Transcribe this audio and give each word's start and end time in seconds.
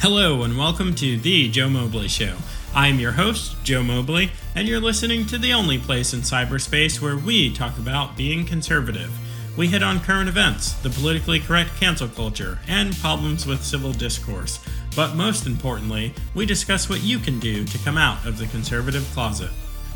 Hello, 0.00 0.44
and 0.44 0.56
welcome 0.56 0.94
to 0.94 1.18
The 1.18 1.50
Joe 1.50 1.68
Mobley 1.68 2.08
Show. 2.08 2.34
I'm 2.74 2.98
your 2.98 3.12
host, 3.12 3.62
Joe 3.62 3.82
Mobley, 3.82 4.32
and 4.54 4.66
you're 4.66 4.80
listening 4.80 5.26
to 5.26 5.36
the 5.36 5.52
only 5.52 5.76
place 5.76 6.14
in 6.14 6.20
cyberspace 6.20 7.02
where 7.02 7.18
we 7.18 7.52
talk 7.52 7.76
about 7.76 8.16
being 8.16 8.46
conservative. 8.46 9.12
We 9.58 9.66
hit 9.66 9.82
on 9.82 10.00
current 10.00 10.30
events, 10.30 10.72
the 10.72 10.88
politically 10.88 11.38
correct 11.38 11.78
cancel 11.78 12.08
culture, 12.08 12.60
and 12.66 12.96
problems 12.96 13.44
with 13.44 13.62
civil 13.62 13.92
discourse. 13.92 14.58
But 14.96 15.16
most 15.16 15.46
importantly, 15.46 16.14
we 16.34 16.46
discuss 16.46 16.88
what 16.88 17.02
you 17.02 17.18
can 17.18 17.38
do 17.38 17.66
to 17.66 17.78
come 17.80 17.98
out 17.98 18.24
of 18.24 18.38
the 18.38 18.46
conservative 18.46 19.06
closet. 19.12 19.50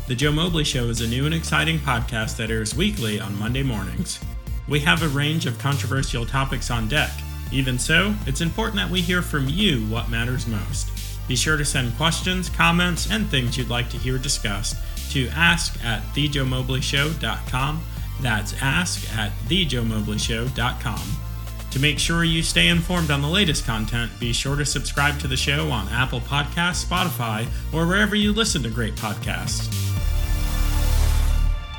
The 0.07 0.13
Joe 0.13 0.31
Mobley 0.31 0.65
Show 0.65 0.89
is 0.89 1.01
a 1.01 1.07
new 1.07 1.25
and 1.25 1.33
exciting 1.33 1.79
podcast 1.79 2.37
that 2.37 2.51
airs 2.51 2.75
weekly 2.75 3.19
on 3.19 3.39
Monday 3.39 3.63
mornings. 3.63 4.19
We 4.67 4.81
have 4.81 5.01
a 5.01 5.07
range 5.07 5.47
of 5.47 5.57
controversial 5.57 6.27
topics 6.27 6.69
on 6.69 6.87
deck. 6.87 7.09
Even 7.51 7.79
so, 7.79 8.13
it's 8.25 8.41
important 8.41 8.77
that 8.77 8.89
we 8.89 9.01
hear 9.01 9.21
from 9.21 9.47
you 9.47 9.85
what 9.85 10.09
matters 10.09 10.47
most. 10.47 10.89
Be 11.27 11.35
sure 11.35 11.57
to 11.57 11.65
send 11.65 11.95
questions, 11.97 12.49
comments, 12.49 13.09
and 13.09 13.27
things 13.27 13.57
you'd 13.57 13.69
like 13.69 13.89
to 13.89 13.97
hear 13.97 14.17
discussed 14.17 14.77
to 15.11 15.27
ask 15.29 15.83
at 15.83 16.01
thejoemobleyshow.com. 16.13 17.83
That's 18.21 18.61
ask 18.61 19.17
at 19.17 19.31
thejoemobleyshow.com. 19.47 21.01
To 21.71 21.79
make 21.79 21.99
sure 21.99 22.23
you 22.23 22.41
stay 22.41 22.69
informed 22.69 23.11
on 23.11 23.21
the 23.21 23.27
latest 23.27 23.65
content, 23.65 24.09
be 24.19 24.31
sure 24.31 24.55
to 24.55 24.65
subscribe 24.65 25.19
to 25.19 25.27
the 25.27 25.35
show 25.35 25.69
on 25.71 25.89
Apple 25.89 26.21
Podcasts, 26.21 26.85
Spotify, 26.85 27.45
or 27.73 27.85
wherever 27.85 28.15
you 28.15 28.31
listen 28.31 28.63
to 28.63 28.69
great 28.69 28.95
podcasts. 28.95 29.69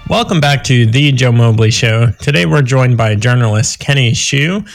Welcome 0.08 0.40
back 0.40 0.62
to 0.64 0.86
The 0.86 1.12
Joe 1.12 1.32
Mobley 1.32 1.70
Show. 1.70 2.10
Today 2.20 2.46
we're 2.46 2.62
joined 2.62 2.96
by 2.96 3.14
journalist 3.16 3.80
Kenny 3.80 4.12
Xu. 4.12 4.68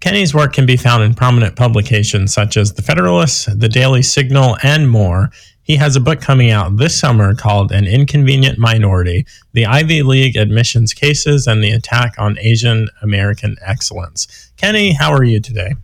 Kenny's 0.00 0.34
work 0.34 0.54
can 0.54 0.64
be 0.64 0.78
found 0.78 1.02
in 1.02 1.12
prominent 1.14 1.56
publications 1.56 2.32
such 2.32 2.56
as 2.56 2.72
The 2.72 2.82
Federalist, 2.82 3.60
The 3.60 3.68
Daily 3.68 4.02
Signal, 4.02 4.56
and 4.62 4.88
more. 4.88 5.30
He 5.62 5.76
has 5.76 5.94
a 5.94 6.00
book 6.00 6.20
coming 6.22 6.50
out 6.50 6.78
this 6.78 6.98
summer 6.98 7.34
called 7.34 7.70
An 7.70 7.86
Inconvenient 7.86 8.58
Minority 8.58 9.26
The 9.52 9.66
Ivy 9.66 10.02
League 10.02 10.36
Admissions 10.36 10.94
Cases 10.94 11.46
and 11.46 11.62
the 11.62 11.70
Attack 11.70 12.14
on 12.18 12.38
Asian 12.38 12.88
American 13.02 13.56
Excellence. 13.64 14.50
Kenny, 14.56 14.94
how 14.94 15.12
are 15.12 15.22
you 15.22 15.38
today? 15.38 15.74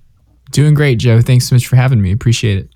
Doing 0.51 0.75
great, 0.75 0.99
Joe. 0.99 1.21
Thanks 1.21 1.49
so 1.49 1.55
much 1.55 1.67
for 1.67 1.77
having 1.77 2.01
me. 2.01 2.11
Appreciate 2.11 2.59
it. 2.59 2.71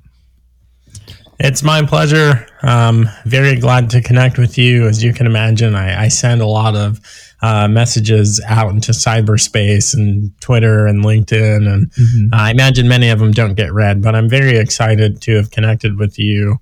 It's 1.42 1.62
my 1.62 1.80
pleasure. 1.86 2.46
Um, 2.62 3.08
very 3.24 3.58
glad 3.58 3.88
to 3.90 4.02
connect 4.02 4.36
with 4.36 4.58
you. 4.58 4.86
As 4.86 5.02
you 5.02 5.14
can 5.14 5.24
imagine, 5.24 5.74
I, 5.74 6.04
I 6.04 6.08
send 6.08 6.42
a 6.42 6.46
lot 6.46 6.76
of 6.76 7.00
uh, 7.40 7.66
messages 7.66 8.42
out 8.46 8.74
into 8.74 8.92
cyberspace 8.92 9.94
and 9.94 10.38
Twitter 10.42 10.86
and 10.86 11.02
LinkedIn. 11.02 11.66
And 11.66 11.90
mm-hmm. 11.92 12.34
I 12.34 12.50
imagine 12.50 12.88
many 12.88 13.08
of 13.08 13.20
them 13.20 13.32
don't 13.32 13.54
get 13.54 13.72
read, 13.72 14.02
but 14.02 14.14
I'm 14.14 14.28
very 14.28 14.58
excited 14.58 15.22
to 15.22 15.36
have 15.36 15.50
connected 15.50 15.98
with 15.98 16.18
you. 16.18 16.58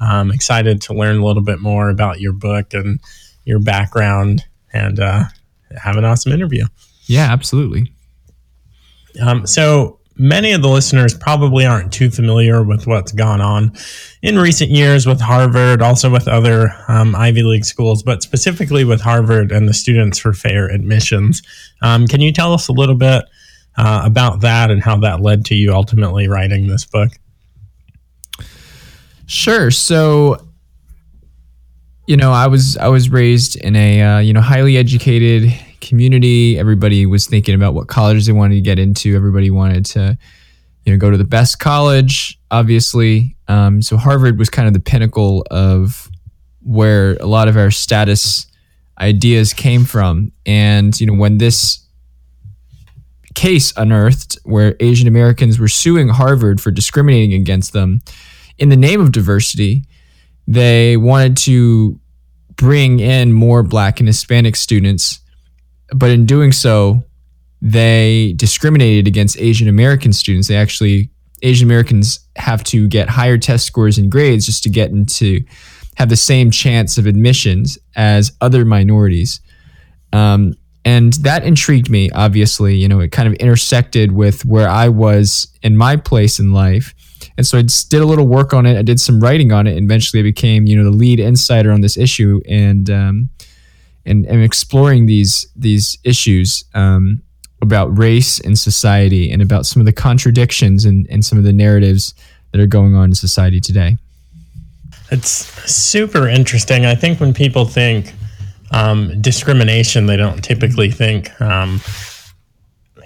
I'm 0.00 0.30
excited 0.30 0.80
to 0.82 0.94
learn 0.94 1.18
a 1.18 1.24
little 1.24 1.42
bit 1.42 1.60
more 1.60 1.90
about 1.90 2.18
your 2.18 2.32
book 2.32 2.72
and 2.72 3.00
your 3.44 3.58
background 3.58 4.46
and 4.72 4.98
uh, 4.98 5.24
have 5.76 5.98
an 5.98 6.06
awesome 6.06 6.32
interview. 6.32 6.64
Yeah, 7.04 7.30
absolutely. 7.30 7.92
Um, 9.20 9.46
so, 9.46 10.00
many 10.22 10.52
of 10.52 10.62
the 10.62 10.68
listeners 10.68 11.14
probably 11.14 11.66
aren't 11.66 11.92
too 11.92 12.08
familiar 12.08 12.62
with 12.62 12.86
what's 12.86 13.10
gone 13.10 13.40
on 13.40 13.72
in 14.22 14.38
recent 14.38 14.70
years 14.70 15.04
with 15.04 15.20
Harvard, 15.20 15.82
also 15.82 16.08
with 16.08 16.28
other 16.28 16.72
um, 16.86 17.16
Ivy 17.16 17.42
League 17.42 17.64
schools, 17.64 18.04
but 18.04 18.22
specifically 18.22 18.84
with 18.84 19.00
Harvard 19.00 19.50
and 19.50 19.68
the 19.68 19.74
Students 19.74 20.20
for 20.20 20.32
Fair 20.32 20.68
Admissions. 20.68 21.42
Um, 21.82 22.06
can 22.06 22.20
you 22.20 22.32
tell 22.32 22.54
us 22.54 22.68
a 22.68 22.72
little 22.72 22.94
bit 22.94 23.24
uh, 23.76 24.02
about 24.04 24.42
that 24.42 24.70
and 24.70 24.80
how 24.80 24.96
that 24.98 25.20
led 25.20 25.44
to 25.46 25.56
you 25.56 25.72
ultimately 25.74 26.28
writing 26.28 26.68
this 26.68 26.84
book? 26.84 27.10
Sure. 29.26 29.72
So, 29.72 30.46
you 32.06 32.16
know, 32.16 32.30
I 32.30 32.46
was 32.46 32.76
I 32.76 32.88
was 32.88 33.10
raised 33.10 33.56
in 33.56 33.74
a 33.74 34.02
uh, 34.02 34.18
you 34.20 34.32
know 34.32 34.40
highly 34.40 34.76
educated 34.76 35.52
community. 35.82 36.58
Everybody 36.58 37.04
was 37.04 37.26
thinking 37.26 37.54
about 37.54 37.74
what 37.74 37.88
colleges 37.88 38.26
they 38.26 38.32
wanted 38.32 38.54
to 38.54 38.60
get 38.62 38.78
into. 38.78 39.14
Everybody 39.14 39.50
wanted 39.50 39.84
to, 39.86 40.16
you 40.84 40.92
know, 40.92 40.98
go 40.98 41.10
to 41.10 41.18
the 41.18 41.24
best 41.24 41.58
college, 41.58 42.38
obviously. 42.50 43.36
Um, 43.48 43.82
so 43.82 43.98
Harvard 43.98 44.38
was 44.38 44.48
kind 44.48 44.66
of 44.66 44.72
the 44.72 44.80
pinnacle 44.80 45.44
of 45.50 46.10
where 46.62 47.16
a 47.16 47.26
lot 47.26 47.48
of 47.48 47.56
our 47.56 47.70
status 47.70 48.46
ideas 48.98 49.52
came 49.52 49.84
from. 49.84 50.32
And, 50.46 50.98
you 50.98 51.06
know, 51.06 51.14
when 51.14 51.38
this 51.38 51.86
case 53.34 53.72
unearthed 53.76 54.38
where 54.44 54.76
Asian 54.80 55.08
Americans 55.08 55.58
were 55.58 55.68
suing 55.68 56.08
Harvard 56.08 56.60
for 56.60 56.70
discriminating 56.70 57.32
against 57.34 57.72
them 57.72 58.00
in 58.58 58.68
the 58.68 58.76
name 58.76 59.00
of 59.00 59.12
diversity, 59.12 59.84
they 60.46 60.96
wanted 60.96 61.36
to 61.38 61.98
bring 62.56 63.00
in 63.00 63.32
more 63.32 63.62
black 63.62 64.00
and 64.00 64.08
Hispanic 64.08 64.54
students 64.54 65.20
but 65.94 66.10
in 66.10 66.26
doing 66.26 66.52
so, 66.52 67.02
they 67.60 68.34
discriminated 68.36 69.06
against 69.06 69.38
Asian 69.38 69.68
American 69.68 70.12
students. 70.12 70.48
They 70.48 70.56
actually 70.56 71.10
Asian 71.42 71.66
Americans 71.66 72.20
have 72.36 72.62
to 72.64 72.88
get 72.88 73.08
higher 73.08 73.38
test 73.38 73.66
scores 73.66 73.98
and 73.98 74.10
grades 74.10 74.46
just 74.46 74.62
to 74.62 74.70
get 74.70 74.90
into 74.90 75.40
have 75.96 76.08
the 76.08 76.16
same 76.16 76.50
chance 76.50 76.98
of 76.98 77.06
admissions 77.06 77.78
as 77.96 78.32
other 78.40 78.64
minorities. 78.64 79.40
Um, 80.12 80.54
and 80.84 81.12
that 81.14 81.44
intrigued 81.44 81.90
me. 81.90 82.10
Obviously, 82.10 82.76
you 82.76 82.88
know, 82.88 83.00
it 83.00 83.12
kind 83.12 83.28
of 83.28 83.34
intersected 83.34 84.12
with 84.12 84.44
where 84.44 84.68
I 84.68 84.88
was 84.88 85.46
in 85.62 85.76
my 85.76 85.96
place 85.96 86.40
in 86.40 86.52
life. 86.52 86.94
And 87.36 87.46
so 87.46 87.58
I 87.58 87.62
did 87.62 88.00
a 88.00 88.04
little 88.04 88.26
work 88.26 88.52
on 88.52 88.66
it. 88.66 88.76
I 88.76 88.82
did 88.82 88.98
some 88.98 89.20
writing 89.20 89.52
on 89.52 89.66
it. 89.66 89.76
And 89.76 89.84
eventually, 89.84 90.20
I 90.20 90.24
became, 90.24 90.66
you 90.66 90.76
know, 90.76 90.84
the 90.84 90.90
lead 90.90 91.20
insider 91.20 91.70
on 91.70 91.82
this 91.82 91.96
issue. 91.96 92.40
And 92.48 92.90
um, 92.90 93.30
and, 94.06 94.26
and 94.26 94.42
exploring 94.42 95.06
these 95.06 95.46
these 95.56 95.98
issues 96.04 96.64
um, 96.74 97.22
about 97.60 97.96
race 97.96 98.40
and 98.40 98.58
society 98.58 99.30
and 99.30 99.40
about 99.40 99.66
some 99.66 99.80
of 99.80 99.86
the 99.86 99.92
contradictions 99.92 100.84
and, 100.84 101.06
and 101.08 101.24
some 101.24 101.38
of 101.38 101.44
the 101.44 101.52
narratives 101.52 102.14
that 102.50 102.60
are 102.60 102.66
going 102.66 102.94
on 102.94 103.04
in 103.06 103.14
society 103.14 103.60
today. 103.60 103.96
It's 105.10 105.30
super 105.70 106.28
interesting. 106.28 106.86
I 106.86 106.94
think 106.94 107.20
when 107.20 107.32
people 107.32 107.64
think 107.64 108.14
um, 108.72 109.20
discrimination, 109.20 110.06
they 110.06 110.16
don't 110.16 110.42
typically 110.42 110.90
think 110.90 111.38
um, 111.40 111.80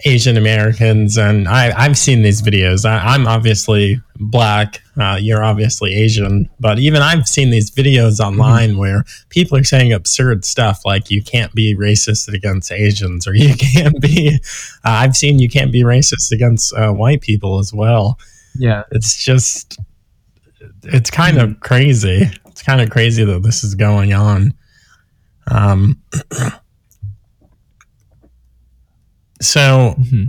Asian 0.06 0.37
Americans, 0.37 1.19
and 1.19 1.49
I, 1.49 1.83
have 1.83 1.99
seen 1.99 2.22
these 2.22 2.41
videos. 2.41 2.89
I, 2.89 3.17
am 3.17 3.27
obviously 3.27 4.00
black. 4.15 4.81
Uh, 4.97 5.19
you're 5.21 5.43
obviously 5.43 5.94
Asian, 5.94 6.49
but 6.61 6.78
even 6.78 7.03
I've 7.03 7.27
seen 7.27 7.50
these 7.50 7.72
videos 7.72 8.21
online 8.21 8.71
mm-hmm. 8.71 8.78
where 8.78 9.05
people 9.31 9.59
are 9.59 9.65
saying 9.65 9.93
absurd 9.93 10.44
stuff 10.44 10.83
like 10.84 11.11
you 11.11 11.22
can't 11.22 11.53
be 11.55 11.75
racist 11.75 12.33
against 12.33 12.71
Asians, 12.71 13.27
or 13.27 13.34
you 13.34 13.55
can't 13.56 14.00
be. 14.00 14.39
Uh, 14.84 14.91
I've 14.91 15.17
seen 15.17 15.41
you 15.41 15.50
can't 15.50 15.72
be 15.72 15.83
racist 15.83 16.31
against 16.31 16.73
uh, 16.75 16.93
white 16.93 17.21
people 17.21 17.59
as 17.59 17.75
well. 17.75 18.17
Yeah, 18.56 18.84
it's 18.93 19.23
just, 19.23 19.78
it's 20.84 21.11
kind 21.11 21.37
mm-hmm. 21.37 21.53
of 21.53 21.61
crazy. 21.61 22.31
It's 22.47 22.62
kind 22.62 22.81
of 22.81 22.91
crazy 22.91 23.25
that 23.25 23.43
this 23.43 23.65
is 23.65 23.75
going 23.75 24.12
on. 24.12 24.55
Um. 25.50 26.00
So, 29.41 29.95
mm-hmm. 29.99 30.25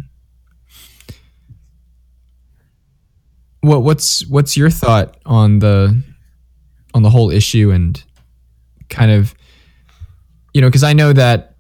what 3.62 3.84
what's 3.84 4.25
what's 4.28 4.57
your 4.57 4.69
thought 4.69 5.18
on 5.25 5.59
the 5.59 6.01
on 6.94 7.03
the 7.03 7.09
whole 7.09 7.29
issue 7.29 7.72
and 7.72 8.01
kind 8.90 9.12
of 9.12 9.34
you 10.53 10.62
know 10.62 10.68
because 10.68 10.84
I 10.84 10.94
know 10.94 11.13
that 11.13 11.56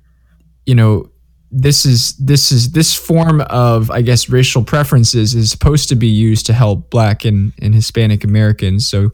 you 0.65 0.75
know 0.75 1.09
this 1.51 1.85
is 1.85 2.15
this 2.17 2.51
is 2.51 2.71
this 2.71 2.93
form 2.93 3.41
of 3.41 3.89
I 3.89 4.01
guess 4.01 4.29
racial 4.29 4.63
preferences 4.63 5.33
is 5.33 5.49
supposed 5.49 5.89
to 5.89 5.95
be 5.95 6.07
used 6.07 6.45
to 6.47 6.53
help 6.53 6.89
Black 6.89 7.23
and, 7.23 7.53
and 7.61 7.73
Hispanic 7.73 8.23
Americans. 8.23 8.85
So, 8.87 9.11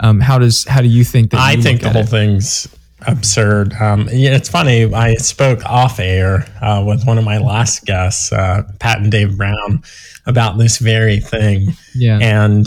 um, 0.00 0.20
how 0.20 0.38
does 0.38 0.64
how 0.64 0.80
do 0.80 0.88
you 0.88 1.04
think 1.04 1.30
that? 1.30 1.40
I 1.40 1.56
think 1.56 1.82
the 1.82 1.90
whole 1.90 2.02
it? 2.02 2.08
thing's 2.08 2.68
absurd. 3.06 3.74
Um, 3.74 4.08
yeah, 4.12 4.34
it's 4.34 4.48
funny. 4.48 4.92
I 4.92 5.14
spoke 5.14 5.64
off 5.64 5.98
air 5.98 6.46
uh, 6.60 6.84
with 6.86 7.06
one 7.06 7.18
of 7.18 7.24
my 7.24 7.38
last 7.38 7.84
guests, 7.84 8.32
uh, 8.32 8.62
Pat 8.78 8.98
and 8.98 9.10
Dave 9.10 9.36
Brown, 9.36 9.82
about 10.26 10.58
this 10.58 10.78
very 10.78 11.20
thing. 11.20 11.68
Yeah. 11.94 12.18
And 12.20 12.66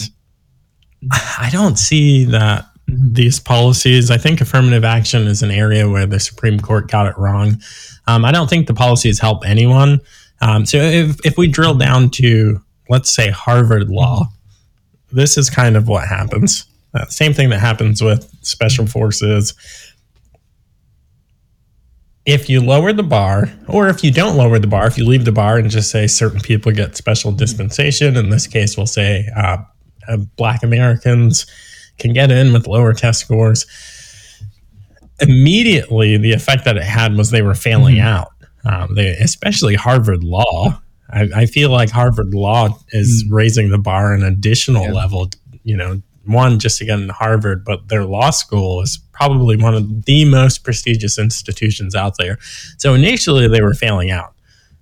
I 1.11 1.49
don't 1.51 1.77
see 1.77 2.25
that 2.25 2.65
these 2.87 3.39
policies, 3.39 4.11
I 4.11 4.17
think 4.17 4.41
affirmative 4.41 4.83
action 4.83 5.27
is 5.27 5.41
an 5.41 5.51
area 5.51 5.89
where 5.89 6.05
the 6.05 6.19
Supreme 6.19 6.59
Court 6.59 6.89
got 6.89 7.07
it 7.07 7.17
wrong. 7.17 7.61
Um, 8.07 8.25
I 8.25 8.31
don't 8.31 8.49
think 8.49 8.67
the 8.67 8.73
policies 8.73 9.19
help 9.19 9.45
anyone. 9.45 9.99
Um, 10.41 10.65
so 10.65 10.77
if, 10.77 11.17
if 11.25 11.37
we 11.37 11.47
drill 11.47 11.75
down 11.75 12.09
to, 12.11 12.61
let's 12.89 13.13
say, 13.13 13.31
Harvard 13.31 13.89
law, 13.89 14.25
this 15.11 15.37
is 15.37 15.49
kind 15.49 15.75
of 15.75 15.87
what 15.87 16.07
happens. 16.07 16.65
Uh, 16.93 17.05
same 17.05 17.33
thing 17.33 17.49
that 17.49 17.59
happens 17.59 18.01
with 18.01 18.29
special 18.41 18.85
forces 18.85 19.53
if 22.25 22.49
you 22.49 22.59
lower 22.59 22.91
the 22.91 23.03
bar, 23.03 23.51
or 23.67 23.87
if 23.87 24.03
you 24.03 24.11
don't 24.11 24.35
lower 24.35 24.57
the 24.57 24.67
bar, 24.67 24.87
if 24.87 24.97
you 24.97 25.05
leave 25.05 25.25
the 25.25 25.31
bar 25.31 25.57
and 25.57 25.69
just 25.69 25.91
say 25.91 26.07
certain 26.07 26.39
people 26.39 26.71
get 26.71 26.95
special 26.95 27.31
dispensation, 27.31 28.17
in 28.17 28.29
this 28.29 28.47
case, 28.47 28.75
we'll 28.75 28.87
say 28.87 29.29
uh, 29.35 29.57
uh, 30.07 30.17
Black 30.35 30.63
Americans 30.63 31.45
can 31.99 32.13
get 32.13 32.31
in 32.31 32.51
with 32.51 32.67
lower 32.67 32.93
test 32.93 33.21
scores. 33.21 33.65
Immediately, 35.19 36.17
the 36.17 36.33
effect 36.33 36.65
that 36.65 36.77
it 36.77 36.83
had 36.83 37.15
was 37.15 37.29
they 37.29 37.43
were 37.43 37.55
failing 37.55 37.95
mm-hmm. 37.95 38.07
out. 38.07 38.31
Um, 38.65 38.95
they, 38.95 39.09
especially 39.09 39.75
Harvard 39.75 40.23
Law. 40.23 40.81
I, 41.11 41.29
I, 41.35 41.45
feel 41.45 41.69
like 41.69 41.91
Harvard 41.91 42.33
Law 42.33 42.79
is 42.89 43.23
mm-hmm. 43.23 43.35
raising 43.35 43.69
the 43.69 43.77
bar 43.77 44.11
an 44.13 44.23
additional 44.23 44.85
yeah. 44.85 44.91
level. 44.91 45.29
You 45.63 45.77
know, 45.77 46.01
one 46.25 46.59
just 46.59 46.81
into 46.81 47.13
Harvard, 47.13 47.63
but 47.63 47.87
their 47.87 48.05
law 48.05 48.29
school 48.29 48.81
is 48.81 48.99
probably 49.11 49.55
one 49.55 49.73
of 49.73 50.05
the 50.05 50.25
most 50.25 50.63
prestigious 50.63 51.17
institutions 51.17 51.95
out 51.95 52.17
there. 52.17 52.37
So 52.77 52.93
initially 52.93 53.47
they 53.47 53.61
were 53.61 53.73
failing 53.73 54.11
out, 54.11 54.33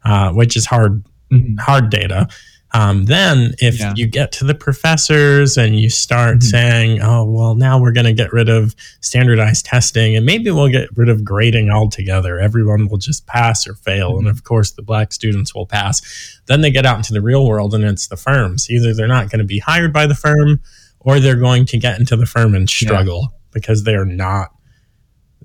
uh, 0.04 0.32
which 0.32 0.56
is 0.58 0.66
hard 0.66 1.04
mm-hmm. 1.32 1.58
hard 1.58 1.90
data. 1.90 2.28
Um, 2.76 3.06
then 3.06 3.54
if 3.60 3.80
yeah. 3.80 3.94
you 3.96 4.08
get 4.08 4.32
to 4.34 4.46
the 4.46 4.56
professors 4.56 5.58
and 5.58 5.80
you 5.80 5.92
start 5.92 6.38
mm-hmm. 6.38 6.48
saying, 6.48 7.02
oh, 7.04 7.24
well, 7.24 7.54
now 7.54 7.80
we're 7.80 7.92
going 7.92 8.08
to 8.08 8.14
get 8.14 8.34
rid 8.34 8.50
of 8.50 8.76
standardized 9.00 9.66
testing 9.66 10.16
and 10.16 10.26
maybe 10.26 10.50
we'll 10.50 10.70
get 10.70 10.90
rid 10.98 11.08
of 11.08 11.24
grading 11.24 11.70
altogether. 11.70 12.40
Everyone 12.40 12.88
will 12.88 12.98
just 12.98 13.28
pass 13.28 13.68
or 13.68 13.76
fail. 13.76 14.14
Mm-hmm. 14.14 14.28
And 14.28 14.36
of 14.36 14.44
course, 14.44 14.72
the 14.72 14.82
black 14.82 15.14
students 15.14 15.54
will 15.54 15.68
pass. 15.68 16.42
Then 16.48 16.62
they 16.62 16.72
get 16.72 16.86
out 16.86 16.98
into 16.98 17.14
the 17.14 17.22
real 17.22 17.48
world 17.48 17.76
and 17.76 17.84
it's 17.84 18.08
the 18.08 18.18
firms. 18.18 18.68
Either 18.72 18.94
they're 18.96 19.08
not 19.08 19.30
going 19.30 19.40
to 19.40 19.46
be 19.46 19.60
hired 19.60 19.94
by 19.94 20.08
the 20.08 20.16
firm 20.16 20.60
or 21.04 21.20
they're 21.20 21.36
going 21.36 21.66
to 21.68 21.78
get 21.78 22.00
into 22.00 22.16
the 22.16 22.26
firm 22.26 22.56
and 22.56 22.70
struggle 22.70 23.30
yeah. 23.32 23.38
because 23.54 23.84
they're 23.84 24.06
not 24.06 24.50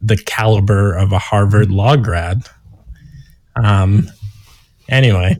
the 0.01 0.17
caliber 0.17 0.95
of 0.95 1.13
a 1.13 1.19
Harvard 1.19 1.71
law 1.71 1.97
grad. 1.97 2.49
Um, 3.63 4.09
anyway, 4.89 5.37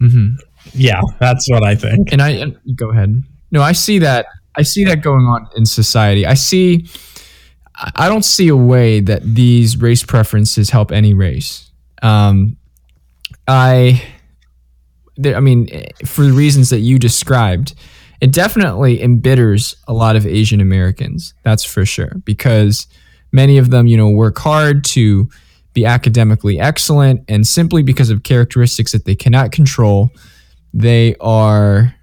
mm-hmm. 0.00 0.34
yeah, 0.72 1.00
that's 1.18 1.50
what 1.50 1.64
I 1.64 1.74
think. 1.74 2.12
And 2.12 2.22
I 2.22 2.46
go 2.74 2.90
ahead. 2.90 3.22
No, 3.50 3.62
I 3.62 3.72
see 3.72 3.98
that. 4.00 4.26
I 4.56 4.62
see 4.62 4.84
that 4.84 5.02
going 5.02 5.26
on 5.26 5.48
in 5.56 5.66
society. 5.66 6.26
I 6.26 6.34
see. 6.34 6.86
I 7.94 8.08
don't 8.08 8.24
see 8.24 8.48
a 8.48 8.56
way 8.56 9.00
that 9.00 9.22
these 9.22 9.76
race 9.76 10.02
preferences 10.02 10.70
help 10.70 10.90
any 10.90 11.12
race. 11.12 11.70
Um, 12.02 12.56
I, 13.46 14.02
I 15.22 15.40
mean, 15.40 15.68
for 16.06 16.22
the 16.24 16.32
reasons 16.32 16.70
that 16.70 16.80
you 16.80 16.98
described, 16.98 17.74
it 18.20 18.32
definitely 18.32 19.02
embitters 19.02 19.76
a 19.86 19.92
lot 19.92 20.16
of 20.16 20.26
Asian 20.26 20.60
Americans. 20.60 21.34
That's 21.42 21.64
for 21.64 21.84
sure, 21.84 22.14
because 22.24 22.86
many 23.32 23.58
of 23.58 23.70
them, 23.70 23.86
you 23.86 23.96
know, 23.96 24.10
work 24.10 24.38
hard 24.38 24.84
to 24.84 25.28
be 25.74 25.84
academically 25.84 26.58
excellent, 26.58 27.22
and 27.28 27.46
simply 27.46 27.82
because 27.82 28.08
of 28.08 28.22
characteristics 28.22 28.92
that 28.92 29.04
they 29.04 29.14
cannot 29.14 29.52
control, 29.52 30.10
they 30.72 31.14
are 31.20 31.94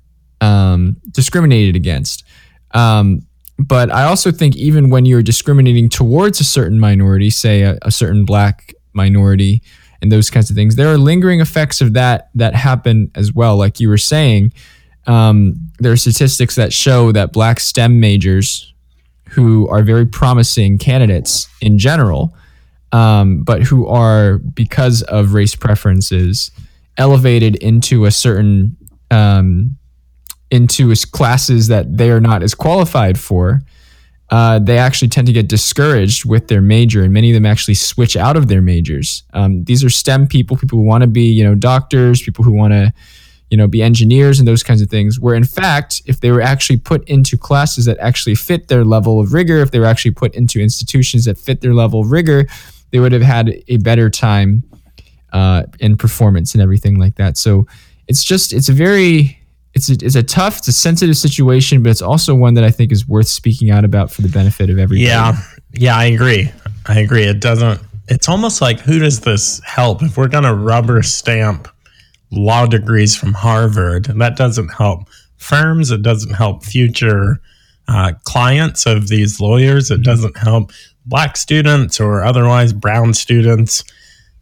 um, 0.41 0.97
discriminated 1.11 1.75
against. 1.75 2.23
Um, 2.71 3.21
but 3.57 3.91
I 3.91 4.03
also 4.03 4.31
think 4.31 4.55
even 4.55 4.89
when 4.89 5.05
you're 5.05 5.23
discriminating 5.23 5.89
towards 5.89 6.39
a 6.39 6.43
certain 6.43 6.79
minority, 6.79 7.29
say 7.29 7.61
a, 7.61 7.77
a 7.81 7.91
certain 7.91 8.25
black 8.25 8.73
minority, 8.93 9.61
and 10.01 10.11
those 10.11 10.29
kinds 10.29 10.49
of 10.49 10.55
things, 10.55 10.75
there 10.75 10.91
are 10.91 10.97
lingering 10.97 11.39
effects 11.39 11.81
of 11.81 11.93
that 11.93 12.29
that 12.35 12.53
happen 12.53 13.09
as 13.15 13.31
well. 13.33 13.57
Like 13.57 13.79
you 13.79 13.89
were 13.89 13.97
saying, 13.97 14.51
um, 15.05 15.55
there 15.79 15.91
are 15.91 15.97
statistics 15.97 16.55
that 16.55 16.71
show 16.73 17.11
that 17.11 17.33
black 17.33 17.59
STEM 17.59 17.99
majors 17.99 18.73
who 19.29 19.67
are 19.69 19.83
very 19.83 20.05
promising 20.05 20.77
candidates 20.77 21.47
in 21.61 21.77
general, 21.77 22.33
um, 22.91 23.43
but 23.43 23.63
who 23.63 23.87
are, 23.87 24.37
because 24.37 25.01
of 25.03 25.33
race 25.33 25.55
preferences, 25.55 26.51
elevated 26.97 27.55
into 27.55 28.05
a 28.05 28.11
certain 28.11 28.77
um, 29.09 29.75
into 30.51 30.93
classes 31.11 31.67
that 31.67 31.97
they 31.97 32.11
are 32.11 32.21
not 32.21 32.43
as 32.43 32.53
qualified 32.53 33.19
for. 33.19 33.61
Uh, 34.29 34.59
they 34.59 34.77
actually 34.77 35.07
tend 35.07 35.27
to 35.27 35.33
get 35.33 35.47
discouraged 35.47 36.25
with 36.25 36.47
their 36.47 36.61
major, 36.61 37.03
and 37.03 37.11
many 37.11 37.29
of 37.29 37.33
them 37.33 37.45
actually 37.45 37.73
switch 37.73 38.15
out 38.15 38.37
of 38.37 38.47
their 38.47 38.61
majors. 38.61 39.23
Um, 39.33 39.63
these 39.65 39.83
are 39.83 39.89
STEM 39.89 40.27
people, 40.27 40.55
people 40.57 40.79
who 40.79 40.85
want 40.85 41.01
to 41.01 41.07
be, 41.07 41.23
you 41.23 41.43
know, 41.43 41.55
doctors, 41.55 42.21
people 42.21 42.43
who 42.43 42.53
want 42.53 42.73
to 42.73 42.93
you 43.53 43.57
know, 43.57 43.67
be 43.67 43.83
engineers 43.83 44.39
and 44.39 44.47
those 44.47 44.63
kinds 44.63 44.81
of 44.81 44.89
things. 44.89 45.19
Where 45.19 45.35
in 45.35 45.43
fact, 45.43 46.01
if 46.07 46.21
they 46.21 46.31
were 46.31 46.41
actually 46.41 46.77
put 46.77 47.07
into 47.07 47.37
classes 47.37 47.85
that 47.85 47.99
actually 47.99 48.33
fit 48.33 48.67
their 48.67 48.83
level 48.83 49.19
of 49.19 49.31
rigor, 49.31 49.57
if 49.57 49.69
they 49.69 49.77
were 49.77 49.85
actually 49.85 50.09
put 50.15 50.33
into 50.33 50.59
institutions 50.59 51.25
that 51.25 51.37
fit 51.37 51.61
their 51.61 51.75
level 51.75 52.01
of 52.01 52.09
rigor, 52.09 52.47
they 52.89 52.97
would 52.97 53.11
have 53.11 53.21
had 53.21 53.63
a 53.67 53.77
better 53.77 54.09
time 54.09 54.63
uh, 55.33 55.65
in 55.79 55.97
performance 55.97 56.55
and 56.55 56.63
everything 56.63 56.97
like 56.97 57.13
that. 57.17 57.37
So 57.37 57.67
it's 58.07 58.23
just 58.23 58.53
it's 58.53 58.69
a 58.69 58.73
very 58.73 59.39
it's 59.75 59.87
a, 59.91 59.93
it's 60.01 60.15
a 60.15 60.23
tough, 60.23 60.57
it's 60.57 60.67
a 60.67 60.73
sensitive 60.73 61.15
situation, 61.15 61.83
but 61.83 61.91
it's 61.91 62.01
also 62.01 62.33
one 62.33 62.55
that 62.55 62.63
I 62.63 62.71
think 62.71 62.91
is 62.91 63.07
worth 63.07 63.27
speaking 63.27 63.69
out 63.69 63.85
about 63.85 64.11
for 64.11 64.23
the 64.23 64.29
benefit 64.29 64.71
of 64.71 64.79
everybody. 64.79 65.05
Yeah, 65.05 65.37
yeah, 65.73 65.95
I 65.95 66.05
agree. 66.05 66.51
I 66.87 67.01
agree. 67.01 67.25
It 67.25 67.39
doesn't. 67.39 67.79
It's 68.07 68.27
almost 68.27 68.61
like 68.61 68.79
who 68.79 68.97
does 68.97 69.19
this 69.19 69.61
help? 69.63 70.01
If 70.01 70.17
we're 70.17 70.27
gonna 70.27 70.55
rubber 70.55 71.03
stamp 71.03 71.67
law 72.35 72.65
degrees 72.65 73.15
from 73.15 73.33
Harvard. 73.33 74.09
And 74.09 74.21
That 74.21 74.35
doesn't 74.35 74.69
help 74.69 75.07
firms. 75.37 75.91
It 75.91 76.01
doesn't 76.01 76.33
help 76.33 76.63
future 76.63 77.39
uh, 77.87 78.13
clients 78.23 78.85
of 78.85 79.07
these 79.07 79.39
lawyers. 79.39 79.91
It 79.91 79.95
mm-hmm. 79.95 80.03
doesn't 80.03 80.37
help 80.37 80.71
black 81.05 81.37
students 81.37 81.99
or 81.99 82.23
otherwise 82.23 82.73
brown 82.73 83.13
students. 83.13 83.83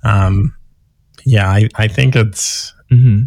Um, 0.04 0.56
yeah, 1.26 1.50
I, 1.50 1.68
I 1.76 1.88
think 1.88 2.16
it's. 2.16 2.74
Mm-hmm. 2.92 3.24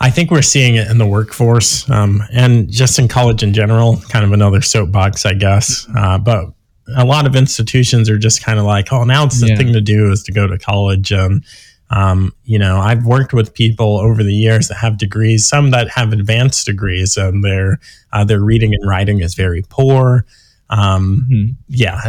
I 0.00 0.10
think 0.10 0.30
we're 0.30 0.42
seeing 0.42 0.76
it 0.76 0.88
in 0.88 0.98
the 0.98 1.06
workforce 1.06 1.88
um, 1.90 2.22
and 2.32 2.70
just 2.70 3.00
in 3.00 3.08
college 3.08 3.42
in 3.42 3.52
general. 3.52 4.00
Kind 4.10 4.24
of 4.24 4.30
another 4.30 4.62
soapbox, 4.62 5.26
I 5.26 5.34
guess. 5.34 5.88
Uh, 5.96 6.18
but 6.18 6.52
a 6.96 7.04
lot 7.04 7.26
of 7.26 7.34
institutions 7.34 8.08
are 8.08 8.18
just 8.18 8.44
kind 8.44 8.60
of 8.60 8.64
like, 8.64 8.92
oh, 8.92 9.02
now 9.04 9.24
it's 9.24 9.40
the 9.40 9.48
yeah. 9.48 9.56
thing 9.56 9.72
to 9.72 9.80
do 9.80 10.10
is 10.12 10.22
to 10.24 10.32
go 10.32 10.46
to 10.46 10.56
college 10.56 11.10
and 11.10 11.44
um, 11.90 12.34
you 12.44 12.58
know, 12.58 12.78
I've 12.78 13.06
worked 13.06 13.32
with 13.32 13.54
people 13.54 13.98
over 13.98 14.22
the 14.22 14.34
years 14.34 14.68
that 14.68 14.76
have 14.76 14.98
degrees, 14.98 15.48
some 15.48 15.70
that 15.70 15.88
have 15.88 16.12
advanced 16.12 16.66
degrees, 16.66 17.16
and 17.16 17.42
their 17.42 17.80
uh, 18.12 18.24
their 18.24 18.40
reading 18.40 18.74
and 18.74 18.88
writing 18.88 19.20
is 19.20 19.34
very 19.34 19.62
poor. 19.68 20.26
Um, 20.70 21.26
mm-hmm. 21.30 21.52
Yeah, 21.68 22.00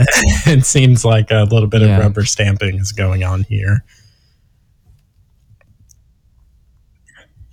it 0.47 0.65
seems 0.65 1.05
like 1.05 1.31
a 1.31 1.43
little 1.43 1.69
bit 1.69 1.81
yeah. 1.81 1.97
of 1.97 1.99
rubber 2.03 2.25
stamping 2.25 2.77
is 2.77 2.91
going 2.91 3.23
on 3.23 3.43
here. 3.43 3.85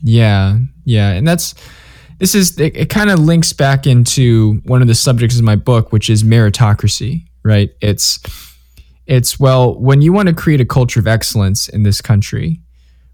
Yeah, 0.03 0.59
yeah, 0.85 1.13
and 1.13 1.27
that's 1.27 1.55
this 2.19 2.35
is 2.35 2.59
it, 2.59 2.77
it 2.77 2.91
kind 2.91 3.11
of 3.11 3.21
links 3.21 3.53
back 3.53 3.87
into 3.87 4.55
one 4.65 4.83
of 4.83 4.89
the 4.89 4.95
subjects 4.97 5.39
of 5.39 5.45
my 5.45 5.57
book, 5.57 5.93
which 5.93 6.11
is 6.11 6.25
meritocracy. 6.25 7.23
Right? 7.45 7.71
It's 7.81 8.19
it's, 9.07 9.39
well, 9.39 9.79
when 9.79 10.01
you 10.01 10.13
want 10.13 10.29
to 10.29 10.35
create 10.35 10.61
a 10.61 10.65
culture 10.65 11.01
of 11.01 11.07
excellence 11.07 11.69
in 11.69 11.83
this 11.83 12.01
country, 12.01 12.61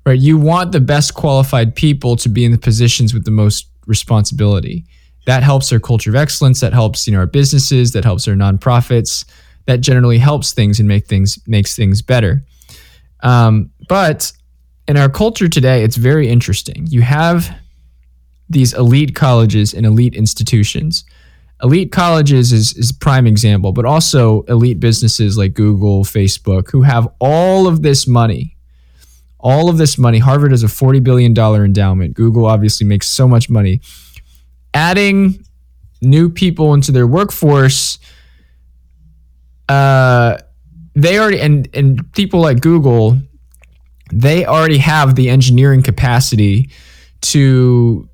right, 0.06 0.18
you 0.18 0.38
want 0.38 0.72
the 0.72 0.80
best 0.80 1.14
qualified 1.14 1.75
people 1.75 2.16
to 2.16 2.28
be 2.28 2.44
in 2.44 2.52
the 2.52 2.58
positions 2.58 3.12
with 3.12 3.25
the 3.25 3.30
most 3.30 3.68
responsibility. 3.87 4.84
That 5.26 5.42
helps 5.42 5.72
our 5.72 5.78
culture 5.78 6.11
of 6.11 6.16
excellence. 6.16 6.61
That 6.61 6.72
helps, 6.72 7.06
you 7.06 7.12
know, 7.12 7.20
our 7.20 7.26
businesses. 7.26 7.92
That 7.92 8.04
helps 8.04 8.26
our 8.26 8.34
nonprofits. 8.34 9.25
That 9.66 9.80
generally 9.80 10.18
helps 10.18 10.52
things 10.52 10.80
and 10.80 10.88
make 10.88 11.06
things 11.06 11.38
makes 11.46 11.76
things 11.76 12.02
better. 12.02 12.42
Um, 13.22 13.70
but 13.88 14.32
in 14.88 14.96
our 14.96 15.08
culture 15.08 15.49
today, 15.49 15.84
it's 15.84 15.96
very 15.96 16.28
interesting. 16.28 16.87
You 16.88 17.02
have 17.02 17.54
these 18.49 18.75
elite 18.75 19.14
colleges 19.14 19.72
and 19.72 19.87
elite 19.87 20.14
institutions 20.14 21.04
elite 21.62 21.92
colleges 21.92 22.52
is 22.52 22.76
is 22.76 22.92
prime 22.92 23.26
example, 23.26 23.73
but 23.73 23.85
also 23.85 24.42
elite 24.42 24.81
businesses 24.81 25.38
like 25.38 25.54
Google, 25.54 26.04
Facebook, 26.04 26.71
who 26.71 26.83
have 26.83 27.09
all 27.21 27.66
of 27.66 27.83
this 27.83 28.07
money. 28.07 28.57
All 29.38 29.69
of 29.69 29.76
this 29.76 29.99
money. 29.99 30.19
Harvard 30.19 30.52
has 30.52 30.62
a 30.62 30.69
$40 30.69 31.02
billion 31.02 31.37
endowment. 31.37 32.14
Google 32.14 32.47
obviously 32.47 32.87
makes 32.87 33.09
so 33.09 33.26
much 33.26 33.50
money. 33.50 33.81
Adding 34.73 35.45
new 36.00 36.31
people 36.31 36.75
into 36.75 36.92
their 36.92 37.09
workforce, 37.09 37.99
uh, 39.69 40.38
they 40.95 41.19
already, 41.19 41.40
and, 41.40 41.69
and 41.75 42.12
people 42.12 42.40
like 42.40 42.61
Google, 42.61 43.19
they 44.12 44.47
already 44.47 44.78
have 44.78 45.16
the 45.16 45.28
engineering 45.28 45.83
capacity 45.83 46.71
to 47.23 48.09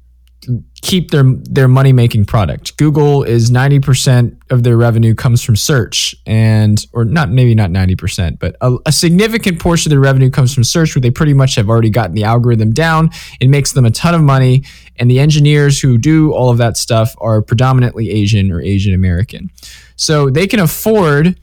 keep 0.83 1.11
their 1.11 1.25
their 1.25 1.69
money 1.69 1.93
making 1.93 2.25
product. 2.25 2.77
Google 2.77 3.25
is 3.25 3.51
90% 3.51 4.37
of 4.51 4.63
their 4.63 4.77
revenue 4.77 5.15
comes 5.15 5.43
from 5.43 5.57
search 5.57 6.15
and 6.27 6.87
or 6.93 7.05
not 7.05 7.31
maybe 7.31 7.55
not 7.55 7.71
90%, 7.71 8.39
but 8.39 8.57
a, 8.61 8.77
a, 8.87 8.93
significant 8.93 9.61
portion 9.61 9.91
of 9.91 9.91
their 9.91 10.01
revenue 10.01 10.31
comes 10.31 10.55
from 10.55 10.65
search 10.65 10.95
where 10.95 11.01
they 11.01 11.11
pretty 11.11 11.35
much 11.35 11.55
have 11.57 11.69
already 11.69 11.91
gotten 11.91 12.15
the 12.15 12.25
algorithm 12.25 12.73
down. 12.73 13.11
It 13.41 13.49
makes 13.49 13.73
them 13.73 13.85
a 13.85 13.91
ton 13.91 14.15
of 14.15 14.23
money 14.23 14.65
and 14.97 15.11
the 15.11 15.21
engineers 15.21 15.81
who 15.81 15.99
do 15.99 16.33
all 16.33 16.51
of 16.51 16.59
that 16.59 16.77
stuff 16.77 17.15
are 17.19 17.43
predominantly 17.43 18.11
Asian 18.11 18.53
or 18.53 18.61
Asian 18.61 18.95
American. 18.95 19.51
So 19.97 20.31
they 20.31 20.47
can 20.47 20.61
afford 20.61 21.39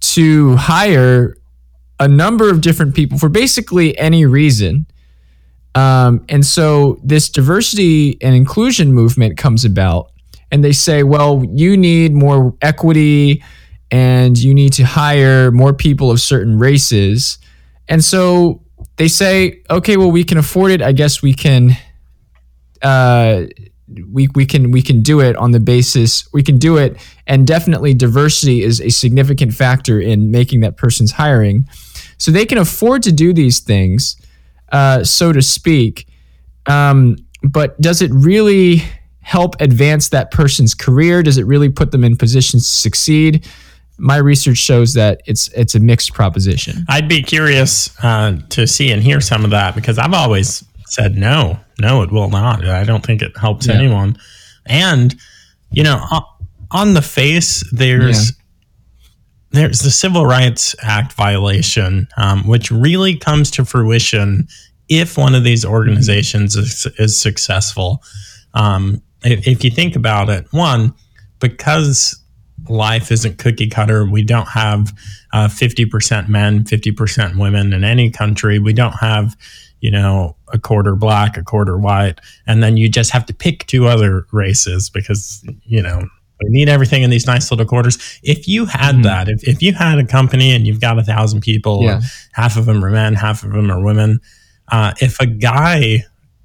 to 0.00 0.56
hire 0.56 1.36
a 2.00 2.08
number 2.08 2.50
of 2.50 2.60
different 2.60 2.94
people 2.94 3.18
for 3.18 3.28
basically 3.28 3.98
any 3.98 4.24
reason. 4.24 4.86
Um, 5.78 6.24
and 6.28 6.44
so 6.44 6.98
this 7.04 7.28
diversity 7.28 8.20
and 8.20 8.34
inclusion 8.34 8.92
movement 8.92 9.38
comes 9.38 9.64
about, 9.64 10.10
and 10.50 10.64
they 10.64 10.72
say, 10.72 11.04
well, 11.04 11.44
you 11.52 11.76
need 11.76 12.12
more 12.12 12.56
equity 12.62 13.44
and 13.92 14.36
you 14.36 14.54
need 14.54 14.72
to 14.72 14.82
hire 14.82 15.52
more 15.52 15.72
people 15.72 16.10
of 16.10 16.20
certain 16.20 16.58
races. 16.58 17.38
And 17.88 18.02
so 18.02 18.60
they 18.96 19.06
say, 19.06 19.62
okay, 19.70 19.96
well, 19.96 20.10
we 20.10 20.24
can 20.24 20.36
afford 20.36 20.72
it. 20.72 20.82
I 20.82 20.90
guess 20.90 21.22
we 21.22 21.32
can. 21.32 21.76
Uh, 22.82 23.44
we, 24.12 24.28
we 24.34 24.44
can 24.44 24.70
we 24.70 24.82
can 24.82 25.00
do 25.00 25.20
it 25.20 25.34
on 25.36 25.52
the 25.52 25.58
basis 25.58 26.30
we 26.34 26.42
can 26.42 26.58
do 26.58 26.76
it 26.76 27.00
and 27.26 27.46
definitely 27.46 27.94
diversity 27.94 28.62
is 28.62 28.82
a 28.82 28.90
significant 28.90 29.54
factor 29.54 29.98
in 29.98 30.30
making 30.30 30.60
that 30.60 30.76
person's 30.76 31.12
hiring 31.12 31.66
so 32.18 32.30
they 32.30 32.44
can 32.44 32.58
afford 32.58 33.02
to 33.02 33.10
do 33.10 33.32
these 33.32 33.60
things 33.60 34.20
uh, 34.72 35.02
so 35.04 35.32
to 35.32 35.42
speak 35.42 36.06
um, 36.66 37.16
but 37.42 37.80
does 37.80 38.02
it 38.02 38.10
really 38.12 38.82
help 39.20 39.54
advance 39.60 40.08
that 40.08 40.30
person's 40.30 40.74
career 40.74 41.22
does 41.22 41.38
it 41.38 41.46
really 41.46 41.68
put 41.68 41.90
them 41.90 42.04
in 42.04 42.16
positions 42.16 42.66
to 42.66 42.74
succeed 42.74 43.46
my 43.98 44.16
research 44.16 44.58
shows 44.58 44.94
that 44.94 45.20
it's 45.26 45.48
it's 45.48 45.74
a 45.74 45.80
mixed 45.80 46.14
proposition 46.14 46.84
i'd 46.88 47.08
be 47.08 47.22
curious 47.22 47.92
uh, 48.04 48.36
to 48.48 48.66
see 48.66 48.90
and 48.90 49.02
hear 49.02 49.20
some 49.20 49.44
of 49.44 49.50
that 49.50 49.74
because 49.74 49.98
i've 49.98 50.14
always 50.14 50.64
said 50.90 51.16
no, 51.16 51.58
no, 51.80 52.02
it 52.02 52.10
will 52.10 52.30
not. 52.30 52.64
I 52.64 52.84
don't 52.84 53.04
think 53.04 53.22
it 53.22 53.36
helps 53.36 53.66
yeah. 53.66 53.74
anyone. 53.74 54.18
And 54.66 55.14
you 55.70 55.82
know, 55.82 56.02
on 56.70 56.94
the 56.94 57.02
face, 57.02 57.68
there's 57.72 58.30
yeah. 58.30 58.36
There's 59.50 59.80
the 59.80 59.90
Civil 59.90 60.26
Rights 60.26 60.74
Act 60.82 61.12
violation, 61.14 62.08
um, 62.16 62.46
which 62.46 62.70
really 62.70 63.16
comes 63.16 63.50
to 63.52 63.64
fruition 63.64 64.46
if 64.88 65.18
one 65.18 65.34
of 65.34 65.44
these 65.44 65.64
organizations 65.64 66.56
is, 66.56 66.86
is 66.98 67.20
successful. 67.20 68.02
Um, 68.54 69.02
if, 69.24 69.46
if 69.46 69.64
you 69.64 69.70
think 69.70 69.96
about 69.96 70.28
it, 70.28 70.46
one 70.52 70.94
because 71.40 72.20
life 72.68 73.12
isn't 73.12 73.38
cookie 73.38 73.68
cutter. 73.68 74.04
We 74.04 74.22
don't 74.22 74.48
have 74.48 74.92
uh, 75.32 75.48
50% 75.48 76.28
men, 76.28 76.64
50% 76.64 77.38
women 77.38 77.72
in 77.72 77.84
any 77.84 78.10
country. 78.10 78.58
We 78.58 78.72
don't 78.72 78.92
have 78.92 79.36
you 79.80 79.90
know, 79.90 80.36
a 80.52 80.58
quarter 80.58 80.96
black, 80.96 81.36
a 81.36 81.42
quarter 81.42 81.78
white, 81.78 82.20
and 82.46 82.62
then 82.62 82.76
you 82.76 82.88
just 82.88 83.10
have 83.10 83.26
to 83.26 83.34
pick 83.34 83.66
two 83.66 83.86
other 83.86 84.26
races 84.32 84.90
because, 84.90 85.44
you 85.64 85.82
know, 85.82 86.08
we 86.42 86.50
need 86.50 86.68
everything 86.68 87.02
in 87.02 87.10
these 87.10 87.26
nice 87.26 87.50
little 87.50 87.66
quarters. 87.66 88.18
If 88.22 88.48
you 88.48 88.66
had 88.66 88.96
mm-hmm. 88.96 89.02
that, 89.02 89.28
if, 89.28 89.46
if 89.46 89.62
you 89.62 89.72
had 89.72 89.98
a 89.98 90.06
company 90.06 90.52
and 90.52 90.66
you've 90.66 90.80
got 90.80 90.98
a 90.98 91.04
thousand 91.04 91.40
people, 91.40 91.82
yeah. 91.82 92.00
half 92.32 92.56
of 92.56 92.66
them 92.66 92.84
are 92.84 92.90
men, 92.90 93.14
half 93.14 93.42
of 93.42 93.52
them 93.52 93.70
are 93.70 93.82
women, 93.82 94.20
uh, 94.70 94.92
if 95.00 95.20
a 95.20 95.26
guy 95.26 96.04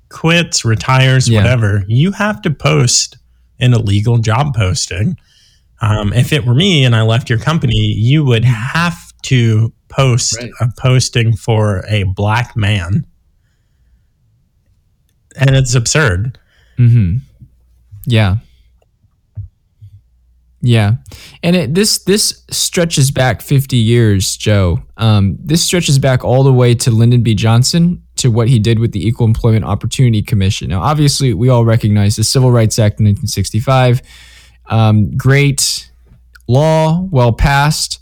quits, 0.10 0.64
retires, 0.64 1.28
yeah. 1.28 1.42
whatever, 1.42 1.84
you 1.88 2.12
have 2.12 2.42
to 2.44 2.52
post 2.52 3.18
an 3.60 3.74
illegal 3.74 4.18
job 4.18 4.56
posting. 4.56 5.18
Um, 5.82 6.14
if 6.14 6.32
it 6.32 6.46
were 6.46 6.56
me 6.56 6.86
and 6.86 6.96
I 6.96 7.02
left 7.02 7.30
your 7.30 7.40
company, 7.40 7.76
you 7.76 8.24
would 8.24 8.46
have 8.46 8.98
to 9.24 9.74
post 9.90 10.38
right. 10.38 10.52
a 10.60 10.70
posting 10.78 11.36
for 11.36 11.84
a 11.88 12.04
black 12.04 12.56
man 12.56 13.06
and 15.36 15.56
it's 15.56 15.76
absurd. 15.76 16.40
Mm-hmm. 16.78 17.18
Yeah. 18.06 18.38
Yeah, 20.66 20.94
and 21.44 21.58
it, 21.58 21.74
this 21.74 22.02
this 22.06 22.46
stretches 22.50 23.12
back 23.12 23.42
50 23.42 23.76
years, 23.76 24.38
Joe. 24.38 24.82
Um, 24.96 25.38
this 25.38 25.62
stretches 25.62 26.00
back 26.00 26.24
all 26.24 26.42
the 26.42 26.54
way 26.54 26.74
to 26.76 26.90
Lyndon 26.90 27.22
B. 27.22 27.36
Johnson 27.36 28.02
to 28.16 28.32
what 28.32 28.48
he 28.48 28.60
did 28.60 28.80
with 28.80 28.94
the 28.94 29.06
Equal 29.06 29.28
Employment 29.28 29.66
Opportunity 29.66 30.22
Commission. 30.22 30.70
Now, 30.70 30.82
obviously, 30.82 31.34
we 31.34 31.50
all 31.50 31.66
recognize 31.66 32.16
the 32.16 32.24
Civil 32.24 32.50
Rights 32.50 32.80
Act 32.80 32.94
of 32.94 33.04
1965. 33.04 34.02
Um, 34.68 35.12
great 35.18 35.92
law, 36.48 37.02
well 37.12 37.34
passed, 37.34 38.00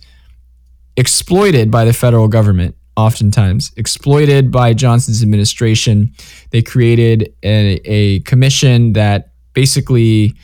exploited 0.95 1.71
by 1.71 1.83
the 1.83 1.93
federal 1.93 2.27
government 2.27 2.75
oftentimes 2.95 3.71
exploited 3.77 4.51
by 4.51 4.73
Johnson's 4.73 5.23
administration. 5.23 6.13
They 6.51 6.61
created 6.61 7.33
a, 7.41 7.79
a 7.85 8.19
commission 8.19 8.93
that 8.93 9.31
basically 9.53 10.35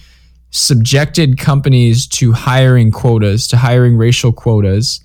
subjected 0.51 1.38
companies 1.38 2.08
to 2.08 2.32
hiring 2.32 2.92
quotas, 2.92 3.48
to 3.50 3.58
hiring 3.58 3.98
racial 3.98 4.32
quotas. 4.32 5.01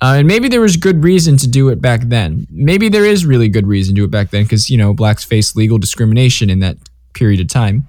Uh, 0.00 0.16
and 0.18 0.28
maybe 0.28 0.48
there 0.48 0.60
was 0.60 0.76
good 0.76 1.02
reason 1.02 1.36
to 1.36 1.48
do 1.48 1.68
it 1.68 1.80
back 1.80 2.02
then. 2.02 2.46
Maybe 2.50 2.88
there 2.88 3.04
is 3.04 3.26
really 3.26 3.48
good 3.48 3.66
reason 3.66 3.94
to 3.94 4.00
do 4.00 4.04
it 4.04 4.10
back 4.10 4.30
then 4.30 4.44
because, 4.44 4.70
you 4.70 4.78
know, 4.78 4.94
blacks 4.94 5.24
faced 5.24 5.56
legal 5.56 5.78
discrimination 5.78 6.50
in 6.50 6.60
that 6.60 6.76
period 7.14 7.40
of 7.40 7.48
time. 7.48 7.86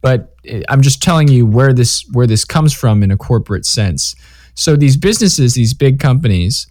But 0.00 0.34
eh, 0.46 0.62
I'm 0.68 0.80
just 0.80 1.02
telling 1.02 1.28
you 1.28 1.44
where 1.46 1.72
this 1.72 2.04
where 2.12 2.26
this 2.26 2.44
comes 2.44 2.72
from 2.72 3.02
in 3.02 3.10
a 3.10 3.16
corporate 3.16 3.66
sense. 3.66 4.14
So 4.54 4.76
these 4.76 4.96
businesses, 4.96 5.54
these 5.54 5.74
big 5.74 5.98
companies, 5.98 6.66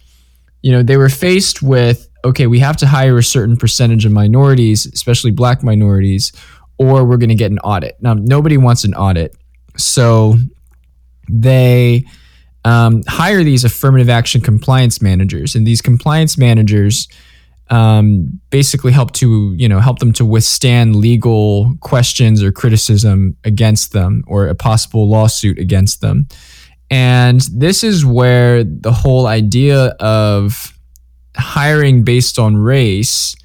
you 0.62 0.72
know, 0.72 0.82
they 0.82 0.96
were 0.96 1.08
faced 1.08 1.62
with 1.62 2.08
okay, 2.24 2.46
we 2.46 2.58
have 2.58 2.76
to 2.76 2.86
hire 2.86 3.18
a 3.18 3.22
certain 3.22 3.56
percentage 3.56 4.04
of 4.04 4.12
minorities, 4.12 4.86
especially 4.86 5.30
black 5.30 5.62
minorities, 5.62 6.32
or 6.78 7.04
we're 7.04 7.16
going 7.16 7.30
to 7.30 7.34
get 7.34 7.50
an 7.50 7.58
audit. 7.60 7.96
Now, 8.00 8.14
nobody 8.14 8.56
wants 8.56 8.84
an 8.84 8.94
audit. 8.94 9.34
So 9.76 10.36
they 11.28 12.04
um, 12.64 13.02
hire 13.06 13.42
these 13.42 13.64
affirmative 13.64 14.08
action 14.08 14.40
compliance 14.40 15.00
managers, 15.00 15.54
and 15.54 15.66
these 15.66 15.80
compliance 15.80 16.36
managers 16.36 17.08
um, 17.70 18.40
basically 18.50 18.92
help 18.92 19.12
to 19.12 19.54
you 19.56 19.68
know 19.68 19.80
help 19.80 20.00
them 20.00 20.12
to 20.14 20.24
withstand 20.24 20.96
legal 20.96 21.74
questions 21.80 22.42
or 22.42 22.52
criticism 22.52 23.36
against 23.44 23.92
them 23.92 24.24
or 24.26 24.48
a 24.48 24.54
possible 24.54 25.08
lawsuit 25.08 25.58
against 25.58 26.00
them. 26.00 26.26
And 26.90 27.40
this 27.54 27.84
is 27.84 28.04
where 28.04 28.64
the 28.64 28.92
whole 28.92 29.28
idea 29.28 29.94
of 30.00 30.76
hiring 31.36 32.02
based 32.02 32.38
on 32.38 32.56
race 32.56 33.36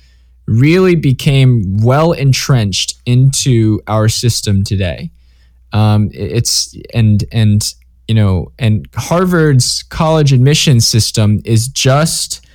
really 0.47 0.95
became 0.95 1.77
well 1.77 2.11
entrenched 2.11 2.95
into 3.05 3.81
our 3.87 4.09
system 4.09 4.63
today. 4.63 5.11
Um, 5.75 6.09
it's 6.13 6.73
and 6.93 7.25
and 7.33 7.61
you 8.07 8.15
know 8.15 8.53
and 8.57 8.87
Harvard's 8.95 9.83
college 9.83 10.31
admission 10.31 10.79
system 10.79 11.41
is 11.43 11.67
just 11.67 12.45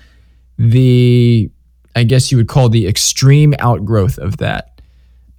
the 0.58 1.50
I 1.94 2.04
guess 2.04 2.30
you 2.30 2.38
would 2.38 2.48
call 2.48 2.68
the 2.68 2.86
extreme 2.86 3.54
outgrowth 3.58 4.18
of 4.18 4.38
that. 4.38 4.80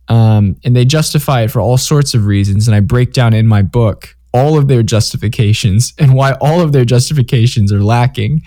Um, 0.07 0.57
and 0.65 0.75
they 0.75 0.83
justify 0.83 1.43
it 1.43 1.51
for 1.51 1.61
all 1.61 1.77
sorts 1.77 2.13
of 2.13 2.25
reasons. 2.25 2.67
And 2.67 2.75
I 2.75 2.81
break 2.81 3.13
down 3.13 3.33
in 3.33 3.47
my 3.47 3.61
book 3.61 4.15
all 4.33 4.57
of 4.57 4.67
their 4.67 4.83
justifications 4.83 5.93
and 5.99 6.13
why 6.13 6.33
all 6.33 6.61
of 6.61 6.71
their 6.73 6.85
justifications 6.85 7.71
are 7.71 7.83
lacking. 7.83 8.41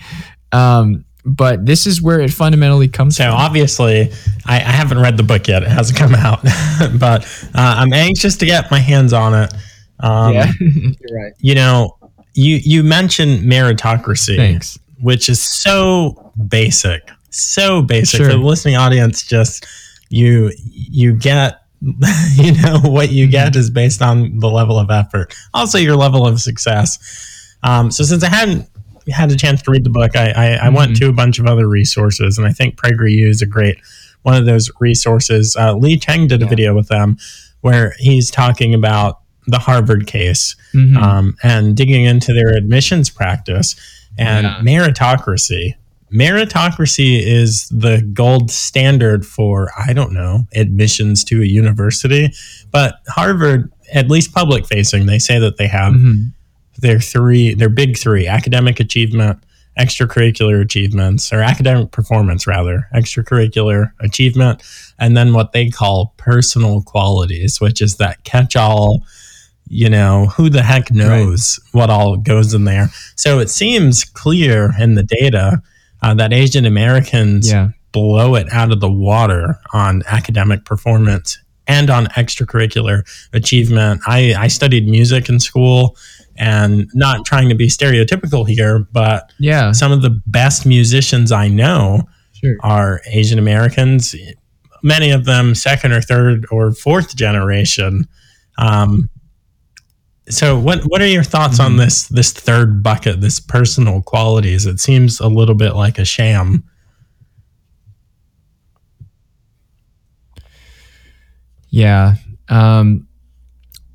Um, 0.51 1.04
but 1.25 1.65
this 1.65 1.87
is 1.87 2.01
where 2.01 2.19
it 2.19 2.31
fundamentally 2.31 2.87
comes 2.87 3.17
so 3.17 3.25
from. 3.25 3.33
obviously, 3.33 4.11
I, 4.45 4.57
I, 4.57 4.59
haven't 4.59 4.99
read 4.99 5.17
the 5.17 5.23
book 5.23 5.47
yet; 5.47 5.63
it 5.63 5.69
hasn't 5.69 5.97
come 5.97 6.13
out, 6.13 6.43
but 6.99 7.25
uh, 7.55 7.75
I'm 7.77 7.91
anxious 7.93 8.37
to 8.37 8.45
get 8.45 8.69
my 8.69 8.79
hands 8.79 9.11
on 9.11 9.33
it. 9.33 9.53
Um, 9.99 10.33
yeah, 10.33 10.51
you're 10.59 11.19
right. 11.19 11.33
You 11.39 11.55
know, 11.55 11.97
you 12.35 12.57
you 12.57 12.83
mentioned 12.83 13.39
meritocracy, 13.39 14.37
Thanks. 14.37 14.77
which 15.01 15.27
is 15.27 15.43
so 15.43 16.31
basic, 16.47 17.09
so 17.31 17.81
basic 17.81 18.19
sure. 18.19 18.27
for 18.27 18.33
the 18.33 18.43
listening 18.43 18.75
audience. 18.75 19.23
Just 19.23 19.65
you 20.09 20.51
you 20.61 21.13
get 21.13 21.61
you 22.33 22.53
know 22.61 22.79
what 22.83 23.11
you 23.11 23.27
get 23.27 23.55
is 23.55 23.69
based 23.69 24.01
on 24.01 24.39
the 24.39 24.49
level 24.49 24.79
of 24.79 24.89
effort 24.89 25.35
also 25.53 25.77
your 25.77 25.95
level 25.95 26.25
of 26.25 26.39
success 26.39 26.97
um, 27.63 27.91
so 27.91 28.03
since 28.03 28.23
i 28.23 28.29
hadn't 28.29 28.67
had 29.11 29.31
a 29.31 29.35
chance 29.35 29.61
to 29.61 29.71
read 29.71 29.83
the 29.83 29.89
book 29.89 30.15
i, 30.15 30.31
I, 30.31 30.51
I 30.65 30.69
went 30.69 30.91
mm-hmm. 30.91 31.05
to 31.05 31.09
a 31.09 31.13
bunch 31.13 31.39
of 31.39 31.45
other 31.45 31.67
resources 31.67 32.37
and 32.37 32.47
i 32.47 32.51
think 32.51 32.75
PragerU 32.75 33.27
is 33.27 33.41
a 33.41 33.45
great 33.45 33.77
one 34.23 34.35
of 34.35 34.45
those 34.45 34.71
resources 34.79 35.55
uh, 35.55 35.73
lee 35.75 35.97
cheng 35.97 36.27
did 36.27 36.41
a 36.41 36.45
yeah. 36.45 36.49
video 36.49 36.75
with 36.75 36.87
them 36.87 37.17
where 37.61 37.95
he's 37.97 38.31
talking 38.31 38.73
about 38.73 39.21
the 39.47 39.59
harvard 39.59 40.07
case 40.07 40.55
mm-hmm. 40.73 40.97
um, 40.97 41.35
and 41.43 41.75
digging 41.75 42.05
into 42.05 42.33
their 42.33 42.55
admissions 42.55 43.09
practice 43.09 43.75
and 44.17 44.45
yeah. 44.45 44.59
meritocracy 44.61 45.75
meritocracy 46.11 47.19
is 47.21 47.67
the 47.69 48.01
gold 48.13 48.49
standard 48.49 49.25
for 49.25 49.69
i 49.77 49.91
don't 49.91 50.13
know 50.13 50.45
admissions 50.55 51.23
to 51.23 51.41
a 51.41 51.45
university 51.45 52.31
but 52.71 53.01
harvard 53.09 53.71
at 53.93 54.07
least 54.07 54.33
public 54.33 54.65
facing 54.65 55.05
they 55.05 55.19
say 55.19 55.39
that 55.39 55.57
they 55.57 55.67
have 55.67 55.93
mm-hmm. 55.93 56.29
Their 56.79 56.99
three 56.99 57.53
their 57.53 57.69
big 57.69 57.97
three 57.97 58.27
academic 58.27 58.79
achievement 58.79 59.39
extracurricular 59.79 60.61
achievements 60.61 61.33
or 61.33 61.41
academic 61.41 61.91
performance 61.91 62.47
rather 62.47 62.87
extracurricular 62.95 63.91
achievement 63.99 64.63
and 64.99 65.17
then 65.17 65.33
what 65.33 65.51
they 65.51 65.69
call 65.69 66.13
personal 66.17 66.81
qualities 66.83 67.59
which 67.59 67.81
is 67.81 67.97
that 67.97 68.23
catch 68.23 68.55
all 68.55 69.03
you 69.67 69.89
know 69.89 70.27
who 70.37 70.49
the 70.49 70.63
heck 70.63 70.91
knows 70.91 71.59
right. 71.73 71.79
what 71.81 71.89
all 71.89 72.15
goes 72.15 72.53
in 72.53 72.63
there 72.63 72.87
so 73.15 73.39
it 73.39 73.49
seems 73.49 74.03
clear 74.05 74.71
in 74.79 74.95
the 74.95 75.03
data 75.03 75.61
uh, 76.01 76.13
that 76.13 76.31
Asian 76.31 76.65
Americans 76.65 77.49
Yeah. 77.51 77.69
blow 77.91 78.35
it 78.35 78.47
out 78.53 78.71
of 78.71 78.79
the 78.79 78.91
water 78.91 79.57
on 79.73 80.03
academic 80.07 80.63
performance 80.65 81.37
and 81.67 81.89
on 81.89 82.05
extracurricular 82.07 83.01
achievement. 83.33 84.01
I, 84.05 84.35
I 84.37 84.47
studied 84.49 84.87
music 84.87 85.29
in 85.29 85.39
school 85.39 85.97
and 86.37 86.87
not 86.93 87.25
trying 87.25 87.49
to 87.49 87.55
be 87.55 87.67
stereotypical 87.67 88.47
here, 88.47 88.87
but 88.91 89.31
Yeah. 89.39 89.71
some 89.71 89.91
of 89.91 90.01
the 90.01 90.19
best 90.27 90.65
musicians 90.65 91.31
I 91.31 91.47
know 91.47 92.03
Sure. 92.33 92.55
are 92.61 93.01
Asian 93.11 93.39
Americans, 93.39 94.13
many 94.83 95.11
of 95.11 95.25
them 95.25 95.55
second 95.55 95.91
or 95.93 96.01
third 96.01 96.45
or 96.51 96.73
fourth 96.73 97.15
generation. 97.15 98.07
Um, 98.57 99.09
so, 100.27 100.57
what 100.59 100.81
what 100.85 101.01
are 101.01 101.07
your 101.07 101.23
thoughts 101.23 101.59
on 101.59 101.77
this 101.77 102.07
this 102.07 102.31
third 102.31 102.81
bucket, 102.81 103.21
this 103.21 103.39
personal 103.39 104.01
qualities? 104.01 104.65
It 104.65 104.79
seems 104.79 105.19
a 105.19 105.27
little 105.27 105.55
bit 105.55 105.75
like 105.75 105.99
a 105.99 106.05
sham. 106.05 106.63
Yeah. 111.69 112.15
Um, 112.49 113.07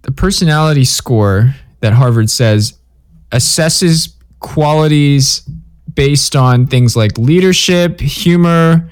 the 0.03 0.13
personality 0.13 0.85
score 0.85 1.55
that 1.81 1.93
Harvard 1.93 2.31
says 2.31 2.79
assesses 3.33 4.15
qualities 4.39 5.49
based 5.95 6.37
on 6.37 6.67
things 6.67 6.97
like 6.97 7.19
leadership, 7.19 8.01
humor, 8.01 8.91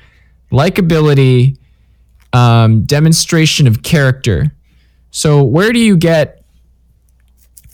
likability, 0.50 1.57
um, 2.33 2.83
demonstration 2.83 3.66
of 3.66 3.83
character. 3.83 4.52
So 5.11 5.42
where 5.42 5.73
do 5.73 5.80
you 5.80 5.97
get 5.97 6.45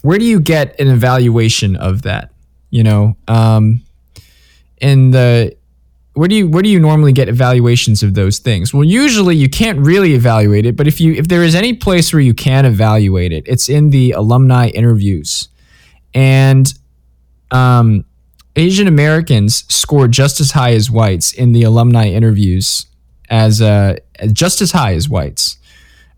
where 0.02 0.18
do 0.18 0.24
you 0.26 0.38
get 0.38 0.78
an 0.78 0.88
evaluation 0.88 1.76
of 1.76 2.02
that? 2.02 2.30
You 2.70 2.82
know, 2.82 3.16
um, 3.26 3.80
in 4.78 5.12
the 5.12 5.56
where 6.14 6.28
do 6.28 6.36
you 6.36 6.48
where 6.48 6.62
do 6.62 6.68
you 6.68 6.80
normally 6.80 7.12
get 7.12 7.28
evaluations 7.28 8.02
of 8.02 8.14
those 8.14 8.38
things? 8.38 8.72
Well, 8.72 8.84
usually 8.84 9.36
you 9.36 9.48
can't 9.48 9.78
really 9.80 10.14
evaluate 10.14 10.64
it, 10.64 10.76
but 10.76 10.86
if 10.86 11.00
you 11.00 11.12
if 11.12 11.28
there 11.28 11.42
is 11.42 11.54
any 11.54 11.74
place 11.74 12.12
where 12.12 12.20
you 12.22 12.34
can 12.34 12.64
evaluate 12.64 13.32
it, 13.32 13.44
it's 13.46 13.68
in 13.68 13.90
the 13.90 14.12
alumni 14.12 14.68
interviews, 14.68 15.48
and 16.14 16.72
um, 17.50 18.04
Asian 18.56 18.86
Americans 18.86 19.64
score 19.68 20.06
just 20.06 20.40
as 20.40 20.52
high 20.52 20.72
as 20.72 20.90
whites 20.90 21.32
in 21.32 21.52
the 21.52 21.64
alumni 21.64 22.06
interviews, 22.06 22.86
as 23.28 23.60
uh, 23.60 23.96
just 24.32 24.60
as 24.60 24.70
high 24.70 24.94
as 24.94 25.08
whites. 25.08 25.58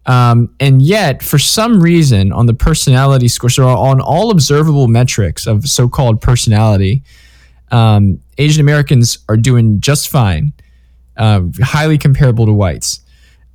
Um, 0.04 0.54
and 0.60 0.82
yet, 0.82 1.22
for 1.22 1.38
some 1.38 1.80
reason, 1.80 2.32
on 2.32 2.46
the 2.46 2.54
personality 2.54 3.28
score, 3.28 3.50
so 3.50 3.66
on 3.66 4.00
all 4.00 4.30
observable 4.30 4.86
metrics 4.86 5.46
of 5.46 5.66
so-called 5.66 6.20
personality, 6.20 7.02
um, 7.70 8.20
Asian 8.38 8.60
Americans 8.60 9.18
are 9.28 9.36
doing 9.36 9.80
just 9.80 10.08
fine, 10.08 10.52
uh, 11.16 11.42
highly 11.62 11.98
comparable 11.98 12.46
to 12.46 12.52
whites. 12.52 13.00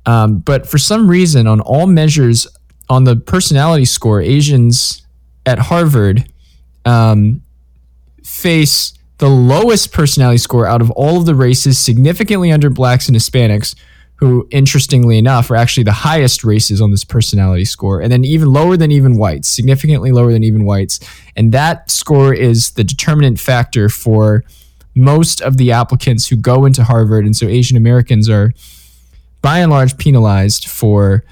Um, 0.06 0.38
but 0.38 0.66
for 0.66 0.78
some 0.78 1.08
reason, 1.08 1.46
on 1.46 1.60
all 1.60 1.86
measures 1.86 2.46
on 2.88 3.04
the 3.04 3.16
personality 3.16 3.84
score, 3.84 4.20
Asians 4.20 5.06
at 5.46 5.58
Harvard 5.58 6.28
um, 6.84 7.42
face 8.24 8.94
the 9.18 9.28
lowest 9.28 9.92
personality 9.92 10.38
score 10.38 10.66
out 10.66 10.82
of 10.82 10.90
all 10.90 11.16
of 11.18 11.26
the 11.26 11.34
races, 11.34 11.78
significantly 11.78 12.50
under 12.50 12.68
blacks 12.68 13.06
and 13.06 13.16
Hispanics, 13.16 13.76
who, 14.22 14.46
interestingly 14.52 15.18
enough, 15.18 15.50
are 15.50 15.56
actually 15.56 15.82
the 15.82 15.90
highest 15.90 16.44
races 16.44 16.80
on 16.80 16.92
this 16.92 17.02
personality 17.02 17.64
score, 17.64 18.00
and 18.00 18.12
then 18.12 18.24
even 18.24 18.52
lower 18.52 18.76
than 18.76 18.92
even 18.92 19.18
whites, 19.18 19.48
significantly 19.48 20.12
lower 20.12 20.30
than 20.30 20.44
even 20.44 20.64
whites. 20.64 21.00
And 21.34 21.50
that 21.50 21.90
score 21.90 22.32
is 22.32 22.70
the 22.70 22.84
determinant 22.84 23.40
factor 23.40 23.88
for 23.88 24.44
most 24.94 25.40
of 25.40 25.56
the 25.56 25.72
applicants 25.72 26.28
who 26.28 26.36
go 26.36 26.64
into 26.66 26.84
Harvard. 26.84 27.24
And 27.24 27.34
so 27.34 27.48
Asian 27.48 27.76
Americans 27.76 28.30
are, 28.30 28.52
by 29.40 29.58
and 29.58 29.72
large, 29.72 29.98
penalized 29.98 30.68
for 30.68 31.24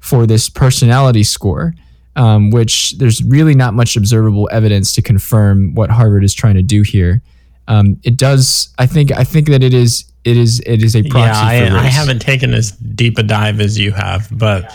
for 0.00 0.26
this 0.26 0.48
personality 0.48 1.22
score. 1.22 1.72
Um, 2.16 2.50
which 2.50 2.98
there's 2.98 3.22
really 3.22 3.54
not 3.54 3.74
much 3.74 3.96
observable 3.96 4.48
evidence 4.52 4.92
to 4.94 5.02
confirm 5.02 5.74
what 5.74 5.90
Harvard 5.90 6.24
is 6.24 6.34
trying 6.34 6.54
to 6.54 6.62
do 6.62 6.82
here. 6.82 7.22
Um, 7.68 7.98
it 8.02 8.16
does. 8.16 8.72
I 8.78 8.86
think. 8.86 9.12
I 9.12 9.24
think 9.24 9.48
that 9.48 9.62
it 9.62 9.74
is. 9.74 10.04
It 10.24 10.36
is. 10.36 10.60
It 10.66 10.82
is 10.82 10.94
a 10.94 11.02
proxy 11.02 11.28
yeah, 11.28 11.70
for 11.70 11.76
I, 11.76 11.80
I 11.80 11.86
haven't 11.86 12.20
taken 12.20 12.54
as 12.54 12.72
deep 12.72 13.18
a 13.18 13.22
dive 13.22 13.60
as 13.60 13.78
you 13.78 13.92
have, 13.92 14.28
but 14.30 14.72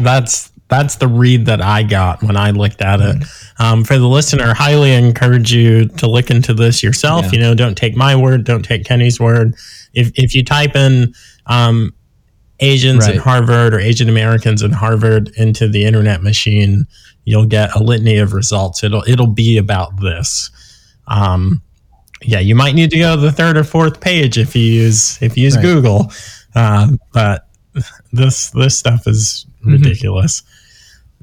that's 0.00 0.50
that's 0.68 0.96
the 0.96 1.08
read 1.08 1.46
that 1.46 1.60
I 1.62 1.82
got 1.82 2.22
when 2.22 2.36
I 2.36 2.50
looked 2.50 2.82
at 2.82 3.00
it. 3.00 3.24
Um, 3.58 3.84
for 3.84 3.98
the 3.98 4.06
listener, 4.06 4.50
I 4.50 4.54
highly 4.54 4.92
encourage 4.92 5.52
you 5.52 5.88
to 5.88 6.06
look 6.06 6.30
into 6.30 6.54
this 6.54 6.82
yourself. 6.82 7.26
Yeah. 7.26 7.30
You 7.32 7.38
know, 7.40 7.54
don't 7.54 7.76
take 7.76 7.96
my 7.96 8.14
word, 8.14 8.44
don't 8.44 8.62
take 8.62 8.84
Kenny's 8.84 9.18
word. 9.18 9.54
If 9.94 10.12
if 10.14 10.34
you 10.34 10.44
type 10.44 10.76
in 10.76 11.14
um, 11.46 11.94
Asians 12.60 13.06
in 13.06 13.18
Harvard 13.18 13.72
or 13.74 13.80
Asian 13.80 14.08
Americans 14.08 14.62
in 14.62 14.72
Harvard 14.72 15.30
into 15.36 15.68
the 15.68 15.84
internet 15.84 16.22
machine, 16.22 16.86
you'll 17.24 17.46
get 17.46 17.74
a 17.74 17.82
litany 17.82 18.18
of 18.18 18.32
results. 18.32 18.84
It'll 18.84 19.04
it'll 19.08 19.26
be 19.26 19.56
about 19.56 20.00
this. 20.00 20.50
Um, 21.06 21.62
yeah, 22.22 22.40
you 22.40 22.54
might 22.54 22.74
need 22.74 22.90
to 22.90 22.98
go 22.98 23.14
to 23.16 23.20
the 23.20 23.32
third 23.32 23.56
or 23.56 23.64
fourth 23.64 24.00
page 24.00 24.38
if 24.38 24.54
you 24.56 24.62
use 24.62 25.20
if 25.22 25.36
you 25.36 25.44
use 25.44 25.56
Right. 25.56 25.62
Google, 25.62 26.12
uh, 26.54 26.92
but 27.12 27.46
this 28.12 28.50
this 28.50 28.78
stuff 28.78 29.06
is 29.06 29.44
Mm-hmm. 29.60 29.72
ridiculous. 29.72 30.44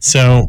So, 0.02 0.48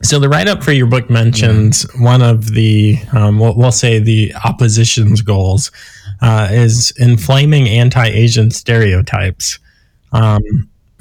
so 0.00 0.20
the 0.20 0.28
write 0.28 0.46
up 0.46 0.62
for 0.62 0.70
your 0.70 0.86
book 0.86 1.10
mentions 1.10 1.82
one 1.98 2.22
of 2.22 2.52
the 2.54 2.98
um, 3.12 3.40
we'll, 3.40 3.56
we'll 3.56 3.72
say 3.72 3.98
the 3.98 4.32
opposition's 4.44 5.20
goals 5.22 5.72
uh, 6.20 6.46
is 6.52 6.92
inflaming 6.98 7.68
anti-Asian 7.68 8.52
stereotypes. 8.52 9.58
Um, 10.12 10.40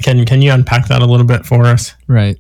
can 0.02 0.26
can 0.26 0.42
you 0.42 0.52
unpack 0.52 0.88
that 0.88 1.04
a 1.04 1.06
little 1.06 1.28
bit 1.28 1.46
for 1.46 1.66
us? 1.66 1.94
Right. 2.08 2.40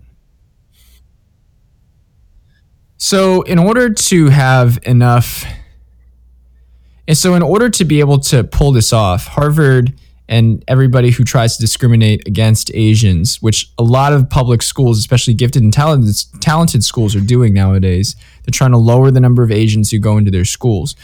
So, 2.98 3.42
in 3.44 3.58
order 3.60 3.94
to 3.94 4.30
have 4.30 4.80
enough, 4.84 5.44
and 7.08 7.18
so 7.18 7.36
in 7.36 7.42
order 7.42 7.70
to 7.70 7.86
be 7.86 8.00
able 8.00 8.20
to 8.20 8.44
pull 8.44 8.72
this 8.72 8.94
off, 8.94 9.28
Harvard 9.28 9.94
and 10.32 10.64
everybody 10.70 11.12
who 11.12 11.26
tries 11.26 11.58
to 11.58 11.62
discriminate 11.62 12.26
against 12.26 12.72
Asians, 12.74 13.42
which 13.42 13.70
a 13.78 13.84
lot 13.84 14.14
of 14.14 14.30
public 14.30 14.62
schools, 14.62 14.98
especially 14.98 15.34
gifted 15.34 15.62
and 15.62 15.74
talented, 15.74 16.16
talented 16.40 16.86
schools, 16.86 17.16
are 17.18 17.22
doing 17.22 17.54
nowadays, 17.54 18.16
they're 18.44 18.52
trying 18.54 18.72
to 18.72 18.78
lower 18.78 19.12
the 19.12 19.20
number 19.20 19.44
of 19.44 19.52
Asians 19.52 19.92
who 19.92 20.00
go 20.00 20.18
into 20.18 20.32
their 20.32 20.46
schools. 20.46 20.96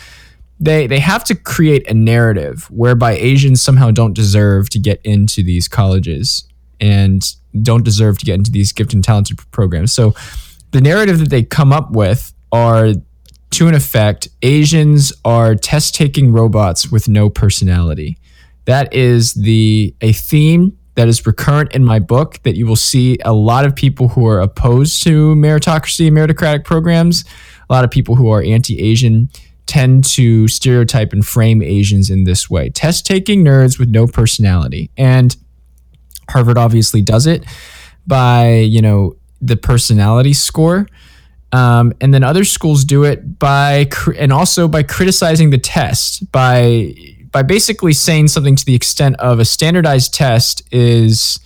They, 0.62 0.88
they 0.88 1.00
have 1.00 1.26
to 1.26 1.36
create 1.36 1.90
a 1.90 1.94
narrative 1.94 2.72
whereby 2.72 3.18
Asians 3.18 3.62
somehow 3.62 3.92
don't 3.92 4.14
deserve 4.14 4.70
to 4.70 4.80
get 4.80 5.02
into 5.04 5.44
these 5.44 5.68
colleges 5.68 6.48
and 6.80 7.22
don't 7.62 7.84
deserve 7.84 8.18
to 8.20 8.26
get 8.26 8.36
into 8.36 8.50
these 8.50 8.72
gifted 8.72 8.96
and 8.96 9.04
talented 9.04 9.40
programs. 9.52 9.92
So 9.92 10.16
the 10.72 10.80
narrative 10.80 11.20
that 11.20 11.30
they 11.30 11.44
come 11.44 11.74
up 11.74 11.92
with 11.92 12.34
are 12.54 12.94
to 13.52 13.68
an 13.68 13.74
effect 13.74 14.28
Asians 14.42 15.14
are 15.24 15.56
test 15.56 15.96
taking 15.96 16.32
robots 16.32 16.92
with 16.92 17.08
no 17.08 17.30
personality. 17.30 18.18
That 18.66 18.94
is 18.94 19.34
the 19.34 19.96
a 20.02 20.12
theme 20.14 20.78
that 20.96 21.08
is 21.08 21.26
recurrent 21.26 21.74
in 21.74 21.86
my 21.86 22.00
book 22.00 22.42
that 22.44 22.56
you 22.56 22.66
will 22.66 22.76
see 22.76 23.18
a 23.24 23.32
lot 23.32 23.66
of 23.66 23.76
people 23.76 24.10
who 24.10 24.26
are 24.26 24.42
opposed 24.42 25.04
to 25.04 25.36
meritocracy 25.36 26.08
and 26.08 26.18
meritocratic 26.18 26.66
programs, 26.66 27.24
a 27.70 27.74
lot 27.74 27.84
of 27.84 27.92
people 27.92 28.16
who 28.16 28.30
are 28.30 28.42
anti-Asian 28.42 29.30
tend 29.68 30.04
to 30.04 30.48
stereotype 30.48 31.14
and 31.14 31.26
frame 31.26 31.62
Asians 31.62 32.10
in 32.10 32.24
this 32.24 32.50
way. 32.50 32.70
Test 32.70 33.06
taking 33.06 33.44
nerds 33.44 33.78
with 33.78 33.90
no 33.90 34.08
personality. 34.08 34.90
And 34.98 35.36
Harvard 36.30 36.58
obviously 36.58 37.02
does 37.02 37.28
it 37.28 37.46
by, 38.08 38.56
you 38.56 38.82
know, 38.82 39.18
the 39.40 39.58
personality 39.58 40.34
score. 40.34 40.88
Um, 41.54 41.94
and 42.02 42.14
then 42.14 42.24
other 42.24 42.44
schools 42.44 42.84
do 42.84 43.04
it 43.04 43.40
by, 43.40 43.90
and 44.18 44.34
also 44.34 44.68
by 44.68 44.84
criticizing 44.84 45.50
the 45.50 45.58
test, 45.58 46.32
by, 46.32 46.94
by 47.32 47.42
basically 47.42 47.94
saying 47.94 48.28
something 48.28 48.56
to 48.56 48.66
the 48.66 48.76
extent 48.76 49.16
of 49.20 49.40
a 49.40 49.46
standardized 49.46 50.14
test 50.14 50.62
is, 50.72 51.40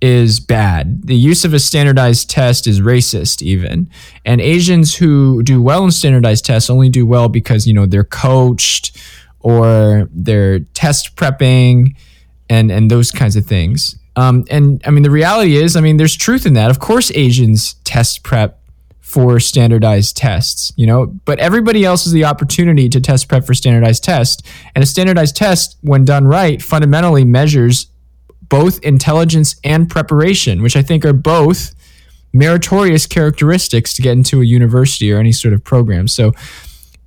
is 0.00 0.40
bad. 0.40 1.06
The 1.06 1.14
use 1.14 1.44
of 1.44 1.54
a 1.54 1.60
standardized 1.60 2.28
test 2.28 2.66
is 2.66 2.80
racist, 2.80 3.42
even. 3.42 3.88
And 4.24 4.40
Asians 4.40 4.96
who 4.96 5.44
do 5.44 5.62
well 5.62 5.84
in 5.84 5.92
standardized 5.92 6.44
tests 6.44 6.68
only 6.68 6.88
do 6.88 7.06
well 7.06 7.28
because, 7.28 7.66
you 7.66 7.72
know, 7.72 7.86
they're 7.86 8.02
coached 8.02 8.96
or 9.38 10.08
they're 10.12 10.60
test 10.74 11.14
prepping 11.14 11.94
and, 12.50 12.72
and 12.72 12.90
those 12.90 13.12
kinds 13.12 13.36
of 13.36 13.46
things. 13.46 13.96
Um, 14.16 14.44
and 14.50 14.82
I 14.84 14.90
mean, 14.90 15.04
the 15.04 15.10
reality 15.10 15.56
is, 15.56 15.76
I 15.76 15.80
mean, 15.80 15.96
there's 15.96 16.16
truth 16.16 16.46
in 16.46 16.54
that. 16.54 16.70
Of 16.70 16.80
course, 16.80 17.12
Asians 17.14 17.74
test 17.84 18.24
prep 18.24 18.61
for 19.12 19.38
standardized 19.38 20.16
tests, 20.16 20.72
you 20.76 20.86
know, 20.86 21.06
but 21.26 21.38
everybody 21.38 21.84
else 21.84 22.04
has 22.04 22.14
the 22.14 22.24
opportunity 22.24 22.88
to 22.88 22.98
test 22.98 23.28
prep 23.28 23.44
for 23.44 23.52
standardized 23.52 24.02
tests. 24.02 24.42
And 24.74 24.82
a 24.82 24.86
standardized 24.86 25.36
test, 25.36 25.76
when 25.82 26.06
done 26.06 26.26
right, 26.26 26.62
fundamentally 26.62 27.22
measures 27.22 27.88
both 28.40 28.78
intelligence 28.82 29.54
and 29.64 29.86
preparation, 29.88 30.62
which 30.62 30.76
I 30.76 30.82
think 30.82 31.04
are 31.04 31.12
both 31.12 31.74
meritorious 32.32 33.06
characteristics 33.06 33.92
to 33.94 34.02
get 34.02 34.12
into 34.12 34.40
a 34.40 34.44
university 34.46 35.12
or 35.12 35.18
any 35.18 35.32
sort 35.32 35.52
of 35.52 35.62
program. 35.62 36.08
So 36.08 36.32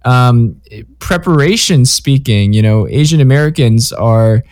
um, 0.03 0.61
preparation 0.99 1.85
speaking, 1.85 2.53
you 2.53 2.61
know, 2.61 2.87
Asian 2.87 3.19
Americans 3.19 3.91
are 3.91 4.43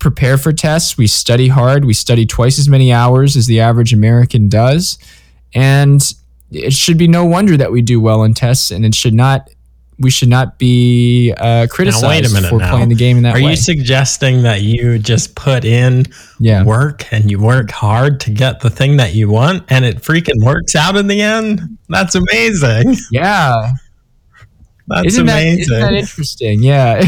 prepare 0.00 0.36
for 0.36 0.52
tests. 0.52 0.98
We 0.98 1.06
study 1.06 1.46
hard. 1.46 1.84
We 1.84 1.94
study 1.94 2.26
twice 2.26 2.58
as 2.58 2.68
many 2.68 2.92
hours 2.92 3.36
as 3.36 3.46
the 3.46 3.60
average 3.60 3.92
American 3.92 4.48
does. 4.48 4.98
And 5.54 6.02
it 6.50 6.72
should 6.72 6.98
be 6.98 7.08
no 7.08 7.24
wonder 7.24 7.56
that 7.56 7.70
we 7.72 7.82
do 7.82 8.00
well 8.00 8.22
in 8.24 8.34
tests, 8.34 8.70
and 8.70 8.84
it 8.84 8.94
should 8.94 9.14
not. 9.14 9.50
We 10.00 10.10
should 10.10 10.28
not 10.28 10.58
be 10.58 11.34
uh, 11.36 11.66
criticized 11.68 12.04
now, 12.04 12.08
wait 12.08 12.24
a 12.24 12.32
minute 12.32 12.50
for 12.50 12.58
now. 12.58 12.70
playing 12.70 12.88
the 12.88 12.94
game 12.94 13.16
in 13.16 13.24
that 13.24 13.34
Are 13.34 13.42
way. 13.42 13.50
you 13.50 13.56
suggesting 13.56 14.42
that 14.42 14.62
you 14.62 14.96
just 15.00 15.34
put 15.34 15.64
in 15.64 16.04
yeah. 16.38 16.62
work 16.62 17.12
and 17.12 17.28
you 17.28 17.40
work 17.40 17.72
hard 17.72 18.20
to 18.20 18.30
get 18.30 18.60
the 18.60 18.70
thing 18.70 18.98
that 18.98 19.16
you 19.16 19.28
want 19.28 19.64
and 19.68 19.84
it 19.84 19.96
freaking 19.96 20.40
works 20.44 20.76
out 20.76 20.94
in 20.94 21.08
the 21.08 21.20
end? 21.20 21.78
That's 21.88 22.14
amazing. 22.14 22.94
Yeah. 23.10 23.72
That's 24.86 25.08
isn't 25.08 25.28
amazing. 25.28 25.62
isn't 25.62 25.80
that 25.80 25.94
interesting? 25.94 26.62
Yeah. 26.62 27.02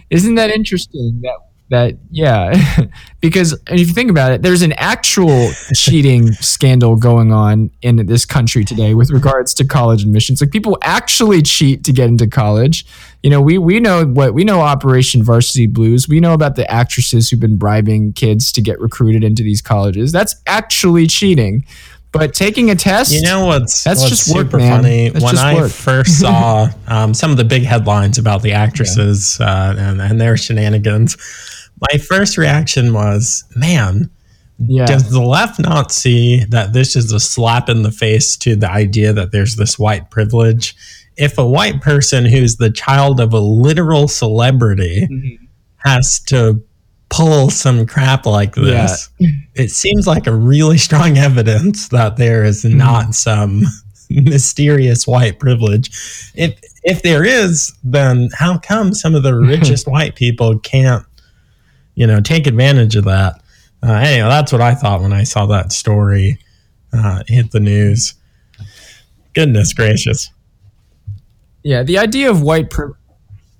isn't 0.10 0.34
that 0.34 0.50
interesting 0.50 1.18
that 1.22 1.38
that 1.72 1.96
yeah. 2.10 2.52
Because 3.20 3.52
if 3.68 3.78
you 3.78 3.94
think 3.94 4.10
about 4.10 4.32
it 4.32 4.42
there's 4.42 4.62
an 4.62 4.72
actual 4.72 5.52
cheating 5.74 6.32
scandal 6.40 6.96
going 6.96 7.32
on 7.32 7.70
in 7.80 8.04
this 8.06 8.24
country 8.24 8.64
today 8.64 8.94
with 8.94 9.10
regards 9.10 9.54
to 9.54 9.64
college 9.64 10.02
admissions. 10.02 10.40
Like 10.40 10.50
people 10.50 10.76
actually 10.82 11.42
cheat 11.42 11.84
to 11.84 11.92
get 11.92 12.08
into 12.08 12.26
college. 12.26 12.84
You 13.22 13.30
know 13.30 13.40
we 13.40 13.58
we 13.58 13.80
know 13.80 14.04
what 14.04 14.34
we 14.34 14.44
know 14.44 14.60
operation 14.60 15.22
varsity 15.22 15.66
blues. 15.66 16.08
We 16.08 16.20
know 16.20 16.32
about 16.32 16.56
the 16.56 16.68
actresses 16.70 17.30
who've 17.30 17.40
been 17.40 17.56
bribing 17.56 18.12
kids 18.14 18.50
to 18.52 18.60
get 18.60 18.80
recruited 18.80 19.22
into 19.22 19.42
these 19.42 19.60
colleges. 19.60 20.12
That's 20.12 20.34
actually 20.46 21.06
cheating. 21.06 21.64
But 22.12 22.34
taking 22.34 22.70
a 22.70 22.74
test 22.74 23.10
You 23.10 23.22
know 23.22 23.46
what's 23.46 23.82
That's 23.82 24.00
what's 24.00 24.10
just 24.10 24.34
work, 24.34 24.46
super 24.46 24.58
man. 24.58 24.82
funny? 24.82 25.08
That's 25.08 25.24
when 25.24 25.38
I 25.38 25.54
work. 25.54 25.70
first 25.70 26.20
saw 26.20 26.68
um, 26.86 27.14
some 27.14 27.30
of 27.30 27.38
the 27.38 27.44
big 27.44 27.62
headlines 27.62 28.18
about 28.18 28.42
the 28.42 28.52
actresses 28.52 29.40
uh, 29.40 29.74
and, 29.78 30.00
and 30.00 30.20
their 30.20 30.36
shenanigans, 30.36 31.16
my 31.90 31.98
first 31.98 32.36
reaction 32.38 32.92
was, 32.92 33.44
"Man, 33.56 34.10
yeah 34.58 34.86
does 34.86 35.10
the 35.10 35.20
left 35.20 35.58
not 35.58 35.90
see 35.90 36.44
that 36.50 36.72
this 36.72 36.94
is 36.94 37.10
a 37.12 37.18
slap 37.18 37.68
in 37.68 37.82
the 37.82 37.90
face 37.90 38.36
to 38.36 38.54
the 38.54 38.70
idea 38.70 39.12
that 39.12 39.32
there's 39.32 39.56
this 39.56 39.78
white 39.78 40.10
privilege? 40.10 40.74
If 41.16 41.36
a 41.38 41.46
white 41.46 41.80
person 41.82 42.24
who's 42.24 42.56
the 42.56 42.70
child 42.70 43.20
of 43.20 43.32
a 43.32 43.40
literal 43.40 44.08
celebrity 44.08 45.08
Mm-hmm. 45.10 45.44
has 45.78 46.20
to 46.26 46.62
pull 47.10 47.50
some 47.50 47.86
crap 47.86 48.24
like 48.24 48.54
this, 48.54 49.10
it 49.54 49.70
seems 49.70 50.06
like 50.06 50.26
a 50.26 50.34
really 50.34 50.78
strong 50.78 51.18
evidence 51.18 51.88
that 51.88 52.16
there 52.16 52.44
is 52.44 52.62
Mm-hmm. 52.64 52.78
not 52.78 53.14
some 53.14 53.64
mysterious 54.10 55.06
white 55.06 55.38
privilege. 55.38 55.90
If 56.34 56.58
if 56.84 57.02
there 57.02 57.24
is, 57.24 57.72
then 57.84 58.28
how 58.34 58.58
come 58.58 58.92
some 58.94 59.14
of 59.14 59.22
the 59.22 59.34
richest 59.54 59.86
white 59.86 60.14
people 60.16 60.58
can't, 60.60 61.04
you 61.94 62.06
know, 62.06 62.20
take 62.20 62.46
advantage 62.46 62.96
of 62.96 63.04
that? 63.04 63.40
Uh, 63.82 63.92
anyway, 63.92 64.28
that's 64.28 64.52
what 64.52 64.60
I 64.60 64.74
thought 64.74 65.00
when 65.02 65.12
I 65.12 65.24
saw 65.24 65.46
that 65.46 65.72
story 65.72 66.38
uh, 66.92 67.22
hit 67.26 67.50
the 67.50 67.60
news. 67.60 68.14
Goodness 69.34 69.72
gracious! 69.72 70.30
Yeah, 71.62 71.82
the 71.82 71.98
idea 71.98 72.30
of 72.30 72.42
white 72.42 72.70
pri- 72.70 72.92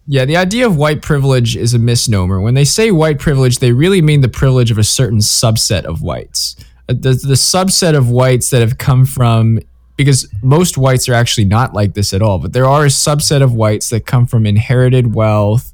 Yeah, 0.07 0.25
the 0.25 0.37
idea 0.37 0.67
of 0.67 0.77
white 0.77 1.03
privilege 1.03 1.57
is 1.57 1.75
a 1.75 1.79
misnomer. 1.79 2.41
When 2.41 2.55
they 2.55 2.65
say 2.65 2.91
white 2.91 3.19
privilege, 3.19 3.59
they 3.59 3.73
really 3.73 4.03
mean 4.03 4.21
the 4.21 4.29
privilege 4.29 4.71
of 4.71 4.79
a 4.79 4.85
certain 4.85 5.21
subset 5.21 5.85
of 5.85 6.03
whites. 6.03 6.57
Uh, 6.89 6.95
The, 6.95 7.13
the 7.15 7.35
subset 7.35 7.97
of 7.97 8.11
whites 8.11 8.51
that 8.51 8.61
have 8.61 8.79
come 8.79 9.07
from 9.07 9.61
because 9.97 10.27
most 10.43 10.77
whites 10.79 11.09
are 11.09 11.15
actually 11.15 11.45
not 11.45 11.75
like 11.75 11.95
this 11.95 12.13
at 12.13 12.23
all, 12.23 12.39
but 12.39 12.53
there 12.53 12.67
are 12.67 12.85
a 12.85 12.89
subset 12.89 13.43
of 13.43 13.55
whites 13.55 13.91
that 13.91 14.07
come 14.07 14.27
from 14.27 14.47
inherited 14.47 15.15
wealth 15.15 15.73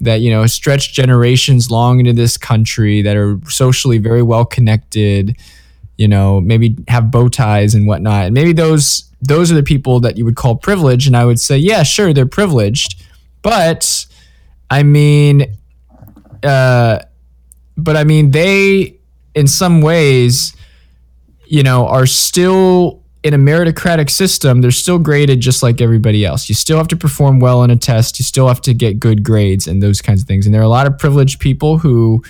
that 0.00 0.20
you 0.20 0.30
know 0.30 0.46
stretch 0.46 0.92
generations 0.92 1.70
long 1.70 2.00
into 2.00 2.12
this 2.12 2.36
country 2.36 3.02
that 3.02 3.16
are 3.16 3.38
socially 3.48 3.98
very 3.98 4.22
well 4.22 4.44
connected 4.44 5.36
you 5.96 6.08
know 6.08 6.40
maybe 6.40 6.76
have 6.88 7.10
bow 7.10 7.28
ties 7.28 7.74
and 7.74 7.86
whatnot. 7.86 8.26
And 8.26 8.34
maybe 8.34 8.52
those 8.52 9.10
those 9.22 9.50
are 9.50 9.54
the 9.54 9.62
people 9.62 10.00
that 10.00 10.18
you 10.18 10.24
would 10.24 10.36
call 10.36 10.56
privileged. 10.56 11.06
And 11.06 11.16
i 11.16 11.24
would 11.24 11.40
say 11.40 11.56
yeah 11.56 11.82
sure 11.82 12.12
they're 12.12 12.26
privileged. 12.26 13.02
But 13.42 14.06
i 14.70 14.82
mean 14.82 15.56
uh 16.42 17.00
but 17.76 17.96
i 17.96 18.04
mean 18.04 18.30
they 18.30 18.98
in 19.34 19.46
some 19.46 19.82
ways 19.82 20.56
you 21.46 21.62
know 21.62 21.86
are 21.86 22.06
still 22.06 23.03
in 23.24 23.32
a 23.32 23.38
meritocratic 23.38 24.10
system 24.10 24.60
they're 24.60 24.70
still 24.70 24.98
graded 24.98 25.40
just 25.40 25.62
like 25.62 25.80
everybody 25.80 26.24
else. 26.24 26.48
You 26.48 26.54
still 26.54 26.76
have 26.76 26.88
to 26.88 26.96
perform 26.96 27.40
well 27.40 27.62
in 27.64 27.70
a 27.70 27.76
test. 27.76 28.18
You 28.18 28.24
still 28.24 28.46
have 28.46 28.60
to 28.60 28.74
get 28.74 29.00
good 29.00 29.24
grades 29.24 29.66
and 29.66 29.82
those 29.82 30.02
kinds 30.02 30.20
of 30.20 30.28
things. 30.28 30.44
And 30.44 30.54
there 30.54 30.60
are 30.60 30.64
a 30.64 30.68
lot 30.68 30.86
of 30.86 30.98
privileged 30.98 31.40
people 31.40 31.78
who 31.78 32.22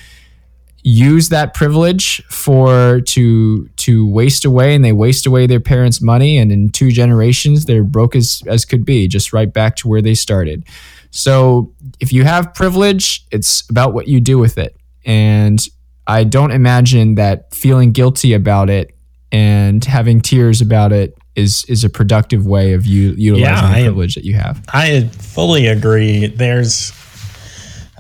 use 0.85 1.31
that 1.31 1.53
privilege 1.53 2.23
for 2.27 3.01
to 3.01 3.67
to 3.77 4.07
waste 4.09 4.45
away 4.45 4.75
and 4.75 4.85
they 4.85 4.93
waste 4.93 5.27
away 5.27 5.47
their 5.47 5.59
parents 5.59 6.01
money 6.01 6.37
and 6.37 6.53
in 6.53 6.69
two 6.69 6.91
generations 6.91 7.65
they're 7.65 7.83
broke 7.83 8.15
as 8.15 8.43
as 8.47 8.67
could 8.67 8.85
be 8.85 9.09
just 9.09 9.33
right 9.33 9.53
back 9.53 9.77
to 9.77 9.89
where 9.89 10.03
they 10.03 10.15
started. 10.15 10.63
So 11.11 11.73
if 12.01 12.13
you 12.13 12.25
have 12.25 12.55
privilege 12.55 13.27
it's 13.33 13.69
about 13.69 13.95
what 13.95 14.09
you 14.09 14.21
do 14.21 14.39
with 14.39 14.59
it. 14.59 14.77
And 15.05 15.59
i 16.07 16.23
don't 16.23 16.53
imagine 16.53 17.17
that 17.17 17.53
feeling 17.53 17.91
guilty 17.91 18.35
about 18.35 18.71
it 18.71 18.94
and 19.35 19.85
having 19.85 20.21
tears 20.21 20.61
about 20.61 20.93
it 20.93 21.17
is 21.35 21.65
is 21.69 21.83
a 21.83 21.91
productive 21.91 22.47
way 22.47 22.73
of 22.75 22.87
you 22.87 23.11
utilizing 23.19 23.41
Yeah, 23.57 23.61
the 23.61 23.79
I- 23.79 23.83
privilege 23.83 24.15
that 24.15 24.25
you 24.25 24.35
have 24.35 24.63
I 24.73 25.09
fully 25.09 25.67
agree. 25.67 26.27
There's 26.29 26.93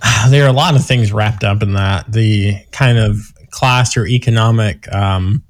there 0.28 0.44
are 0.44 0.48
a 0.48 0.52
lot 0.52 0.76
of 0.76 0.84
things 0.86 1.12
wrapped 1.12 1.42
up 1.44 1.62
in 1.62 1.72
that. 1.74 2.10
The 2.12 2.56
kind 2.70 2.98
of 2.98 3.18
class 3.50 3.96
or 3.96 4.06
economic 4.06 4.92
um, 4.94 5.42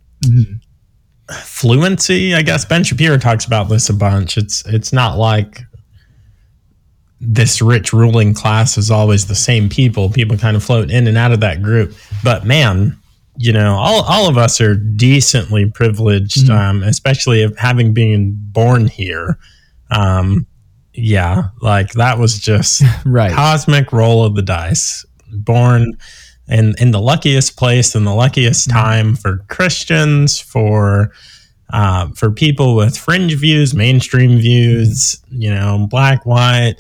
fluency, 1.30 2.34
I 2.34 2.42
guess. 2.42 2.64
Ben 2.64 2.84
Shapiro 2.84 3.18
talks 3.18 3.44
about 3.44 3.68
this 3.68 3.88
a 3.88 3.94
bunch. 3.94 4.36
It's 4.36 4.64
it's 4.66 4.92
not 4.92 5.18
like 5.18 5.60
this 7.20 7.62
rich 7.62 7.92
ruling 7.92 8.34
class 8.34 8.76
is 8.76 8.90
always 8.90 9.26
the 9.26 9.34
same 9.34 9.68
people. 9.68 10.10
People 10.10 10.36
kind 10.36 10.56
of 10.56 10.62
float 10.64 10.90
in 10.90 11.06
and 11.06 11.16
out 11.16 11.32
of 11.32 11.40
that 11.40 11.62
group. 11.62 11.94
But 12.22 12.44
man, 12.44 12.98
you 13.36 13.52
know, 13.52 13.74
all, 13.74 14.02
all 14.04 14.28
of 14.28 14.38
us 14.38 14.60
are 14.60 14.74
decently 14.74 15.68
privileged, 15.70 16.48
um, 16.50 16.82
especially 16.82 17.52
having 17.58 17.92
been 17.92 18.36
born 18.36 18.86
here. 18.86 19.38
Um, 19.90 20.46
yeah, 20.92 21.48
like 21.60 21.92
that 21.92 22.18
was 22.18 22.38
just 22.38 22.82
right 23.04 23.32
cosmic 23.32 23.92
roll 23.92 24.24
of 24.24 24.36
the 24.36 24.42
dice. 24.42 25.04
Born 25.32 25.98
in 26.48 26.74
in 26.78 26.92
the 26.92 27.00
luckiest 27.00 27.56
place 27.56 27.94
in 27.94 28.04
the 28.04 28.14
luckiest 28.14 28.70
time 28.70 29.16
for 29.16 29.38
Christians, 29.48 30.38
for 30.38 31.12
uh, 31.72 32.08
for 32.14 32.30
people 32.30 32.76
with 32.76 32.96
fringe 32.96 33.34
views, 33.34 33.74
mainstream 33.74 34.38
views, 34.38 35.20
you 35.30 35.52
know, 35.52 35.88
black, 35.90 36.24
white, 36.24 36.74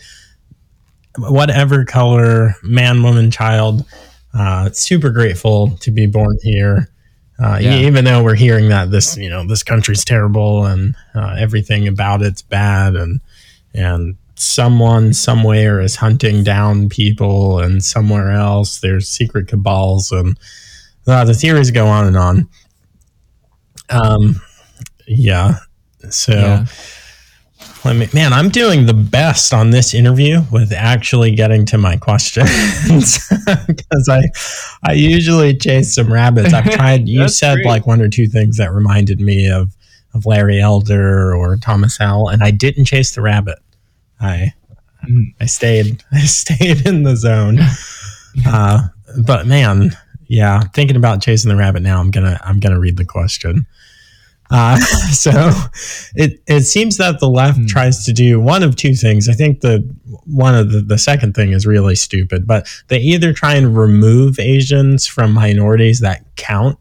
whatever 1.18 1.84
color, 1.84 2.54
man, 2.62 3.02
woman, 3.02 3.30
child. 3.30 3.84
Uh, 4.36 4.70
super 4.72 5.10
grateful 5.10 5.76
to 5.78 5.90
be 5.90 6.06
born 6.06 6.36
here. 6.42 6.90
Uh, 7.38 7.58
Yeah. 7.60 7.76
Even 7.78 8.04
though 8.04 8.22
we're 8.22 8.34
hearing 8.34 8.68
that 8.68 8.90
this, 8.90 9.16
you 9.16 9.28
know, 9.30 9.46
this 9.46 9.62
country's 9.62 10.04
terrible 10.04 10.66
and 10.66 10.94
uh, 11.14 11.36
everything 11.38 11.88
about 11.88 12.22
it's 12.22 12.42
bad, 12.42 12.96
and 12.96 13.20
and 13.74 14.16
someone 14.36 15.12
somewhere 15.12 15.80
is 15.80 15.96
hunting 15.96 16.42
down 16.44 16.88
people, 16.88 17.60
and 17.60 17.82
somewhere 17.82 18.30
else 18.30 18.80
there's 18.80 19.08
secret 19.08 19.48
cabals, 19.48 20.10
and 20.12 20.38
uh, 21.06 21.24
the 21.24 21.34
theories 21.34 21.70
go 21.70 21.86
on 21.86 22.06
and 22.06 22.16
on. 22.16 22.48
Um, 23.90 24.40
yeah. 25.06 25.58
So. 26.10 26.32
yeah 26.32 26.66
Let 27.84 27.96
me, 27.96 28.08
man, 28.14 28.32
I'm 28.32 28.48
doing 28.48 28.86
the 28.86 28.94
best 28.94 29.52
on 29.52 29.68
this 29.70 29.92
interview 29.92 30.40
with 30.50 30.72
actually 30.72 31.34
getting 31.34 31.66
to 31.66 31.76
my 31.76 31.96
questions 31.96 32.48
because 33.66 34.08
I, 34.08 34.22
I 34.82 34.92
usually 34.94 35.54
chase 35.54 35.94
some 35.94 36.10
rabbits. 36.10 36.54
I've 36.54 36.64
tried. 36.70 37.06
You 37.08 37.28
said 37.28 37.56
great. 37.56 37.66
like 37.66 37.86
one 37.86 38.00
or 38.00 38.08
two 38.08 38.26
things 38.26 38.56
that 38.56 38.72
reminded 38.72 39.20
me 39.20 39.50
of 39.50 39.76
of 40.14 40.24
Larry 40.26 40.60
Elder 40.60 41.34
or 41.34 41.56
Thomas 41.56 41.96
Sowell, 41.96 42.28
and 42.28 42.42
I 42.42 42.52
didn't 42.52 42.84
chase 42.84 43.14
the 43.14 43.20
rabbit. 43.20 43.58
I, 44.20 44.54
Mhm. 45.06 45.34
I 45.40 45.46
stayed, 45.46 46.02
I 46.12 46.20
stayed 46.20 46.86
in 46.86 47.02
the 47.02 47.16
zone. 47.16 47.58
Uh, 48.46 48.88
but 49.26 49.46
man, 49.46 49.90
yeah, 50.28 50.62
thinking 50.72 50.96
about 50.96 51.20
chasing 51.20 51.48
the 51.50 51.56
rabbit 51.56 51.82
now. 51.82 52.00
I'm 52.00 52.10
gonna, 52.12 52.40
I'm 52.44 52.60
gonna 52.60 52.78
read 52.80 52.96
the 52.96 53.04
question. 53.04 53.66
Uh, 54.50 54.76
so 55.10 55.50
it 56.14 56.40
it 56.46 56.62
seems 56.62 56.96
that 56.98 57.18
the 57.20 57.28
left 57.28 57.58
Hmm. 57.58 57.66
tries 57.66 58.04
to 58.04 58.12
do 58.12 58.40
one 58.40 58.62
of 58.62 58.76
two 58.76 58.94
things. 58.94 59.28
I 59.28 59.32
think 59.32 59.60
the 59.60 59.78
one 60.26 60.54
of 60.54 60.70
the, 60.70 60.80
the 60.80 60.98
second 60.98 61.34
thing 61.34 61.52
is 61.52 61.66
really 61.66 61.94
stupid, 61.96 62.46
but 62.46 62.66
they 62.88 62.98
either 62.98 63.32
try 63.32 63.54
and 63.54 63.76
remove 63.76 64.38
Asians 64.38 65.06
from 65.06 65.32
minorities 65.32 66.00
that 66.00 66.24
count, 66.36 66.78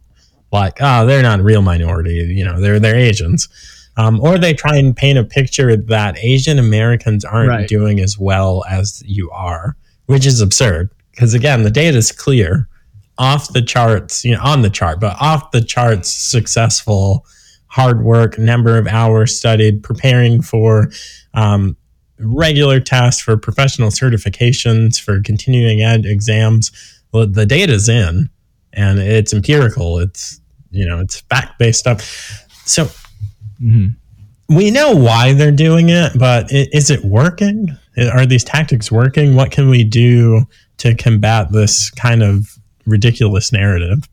like 0.52 0.78
oh 0.82 1.06
they're 1.06 1.24
not 1.24 1.40
a 1.40 1.44
real 1.44 1.62
minority, 1.62 2.16
you 2.36 2.44
know 2.46 2.60
they're 2.60 2.80
they're 2.80 2.96
Asians, 2.98 3.48
Um, 3.96 4.20
or 4.22 4.38
they 4.38 4.54
try 4.54 4.76
and 4.78 4.96
paint 4.96 5.18
a 5.20 5.24
picture 5.24 5.76
that 5.78 6.18
Asian 6.18 6.60
Americans 6.60 7.24
aren't 7.26 7.50
Right. 7.50 7.68
doing 7.68 8.00
as 8.00 8.18
well 8.20 8.64
as 8.70 9.02
you 9.06 9.30
are, 9.32 9.76
which 10.08 10.26
is 10.26 10.42
absurd. 10.42 10.90
Because 11.12 11.34
again, 11.36 11.62
the 11.64 11.70
data 11.72 11.98
is 11.98 12.12
clear, 12.12 12.68
off 13.20 13.54
the 13.54 13.62
charts, 13.62 14.26
you 14.26 14.34
know, 14.36 14.42
on 14.42 14.64
the 14.64 14.70
chart, 14.70 15.00
but 15.00 15.16
off 15.22 15.52
the 15.52 15.62
charts, 15.62 16.12
successful, 16.12 17.26
hard 17.74 18.04
work, 18.04 18.38
number 18.38 18.78
of 18.78 18.86
hours 18.88 19.36
studied, 19.36 19.82
preparing 19.82 20.42
for 20.44 20.92
um, 21.34 21.76
regular 22.20 22.80
tests, 22.80 23.20
for 23.20 23.36
professional 23.36 23.90
certifications, 23.90 25.02
for 25.02 25.22
continuing 25.22 25.82
ed 25.82 26.06
exams. 26.06 26.72
Well, 27.12 27.26
the 27.28 27.48
data's 27.48 27.90
in, 27.90 28.30
and 28.74 29.00
it's 29.00 29.34
empirical. 29.34 29.98
It's 30.00 30.40
you 30.70 30.88
know, 30.88 31.00
it's 31.00 31.22
fact 31.22 31.58
based 31.60 31.80
stuff. 31.80 32.02
So 32.66 32.90
Mhm. 33.62 33.96
we 34.50 34.72
know 34.72 34.96
why 34.96 35.34
they're 35.34 35.52
doing 35.52 35.90
it, 35.90 36.12
but 36.18 36.48
is 36.52 36.90
it 36.90 37.04
working? 37.06 37.76
Are 38.12 38.26
these 38.26 38.44
tactics 38.44 38.92
working? 38.92 39.36
What 39.36 39.52
can 39.52 39.70
we 39.70 39.84
do 39.84 40.46
to 40.78 40.96
combat 40.96 41.52
this 41.52 41.92
kind 41.92 42.24
of 42.24 42.58
ridiculous 42.86 43.52
narrative? 43.52 44.10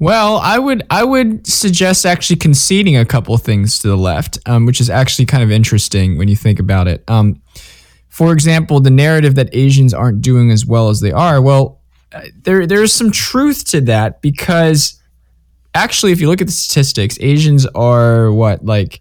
Well, 0.00 0.36
I 0.36 0.58
would 0.58 0.84
I 0.90 1.02
would 1.02 1.46
suggest 1.46 2.06
actually 2.06 2.36
conceding 2.36 2.96
a 2.96 3.04
couple 3.04 3.36
things 3.36 3.80
to 3.80 3.88
the 3.88 3.96
left, 3.96 4.38
um, 4.46 4.64
which 4.64 4.80
is 4.80 4.88
actually 4.88 5.26
kind 5.26 5.42
of 5.42 5.50
interesting 5.50 6.16
when 6.16 6.28
you 6.28 6.36
think 6.36 6.60
about 6.60 6.86
it. 6.86 7.02
Um, 7.08 7.42
for 8.08 8.32
example, 8.32 8.80
the 8.80 8.90
narrative 8.90 9.34
that 9.34 9.48
Asians 9.52 9.92
aren't 9.92 10.22
doing 10.22 10.50
as 10.50 10.64
well 10.64 10.88
as 10.88 11.00
they 11.00 11.10
are. 11.10 11.42
Well, 11.42 11.80
uh, 12.12 12.22
there 12.42 12.64
there's 12.66 12.92
some 12.92 13.10
truth 13.10 13.64
to 13.70 13.80
that 13.82 14.22
because 14.22 15.00
actually, 15.74 16.12
if 16.12 16.20
you 16.20 16.28
look 16.28 16.40
at 16.40 16.46
the 16.46 16.52
statistics, 16.52 17.18
Asians 17.20 17.66
are 17.66 18.30
what 18.30 18.64
like 18.64 19.00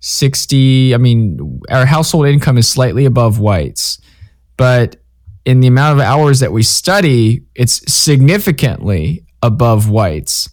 sixty. 0.00 0.94
I 0.94 0.98
mean, 0.98 1.62
our 1.70 1.86
household 1.86 2.26
income 2.26 2.58
is 2.58 2.68
slightly 2.68 3.06
above 3.06 3.38
whites, 3.38 3.98
but 4.58 4.96
in 5.46 5.60
the 5.60 5.68
amount 5.68 5.98
of 5.98 6.04
hours 6.04 6.40
that 6.40 6.52
we 6.52 6.62
study, 6.62 7.44
it's 7.54 7.82
significantly 7.92 9.24
above 9.42 9.88
whites. 9.88 10.48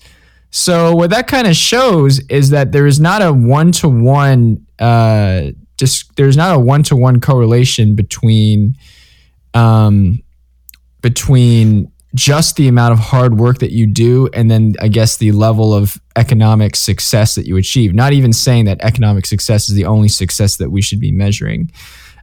So 0.52 0.96
what 0.96 1.12
that 1.12 1.28
kind 1.28 1.48
of 1.48 1.56
shows 1.56 2.20
is 2.28 2.50
that 2.50 2.72
there 2.72 2.88
is 2.88 3.00
not 3.00 3.22
a 3.22 3.32
one 3.32 3.72
to 3.74 3.88
one. 3.88 4.66
Just 5.78 6.16
there's 6.16 6.36
not 6.36 6.56
a 6.56 6.60
one 6.60 6.84
to 6.84 6.96
one 6.96 7.22
correlation 7.22 7.96
between, 7.96 8.76
um, 9.54 10.20
between 11.02 11.92
just 12.16 12.56
the 12.56 12.68
amount 12.68 12.92
of 12.92 13.00
hard 13.00 13.38
work 13.38 13.60
that 13.60 13.72
you 13.72 13.86
do 13.86 14.28
and 14.34 14.50
then 14.50 14.74
I 14.82 14.88
guess 14.88 15.18
the 15.18 15.32
level 15.32 15.74
of 15.76 16.02
economic 16.16 16.76
success 16.76 17.36
that 17.36 17.46
you 17.46 17.56
achieve. 17.56 17.94
Not 17.94 18.14
even 18.14 18.34
saying 18.34 18.66
that 18.66 18.82
economic 18.82 19.28
success 19.28 19.70
is 19.70 19.76
the 19.76 19.86
only 19.86 20.10
success 20.10 20.58
that 20.58 20.72
we 20.72 20.82
should 20.82 21.00
be 21.00 21.12
measuring. 21.12 21.72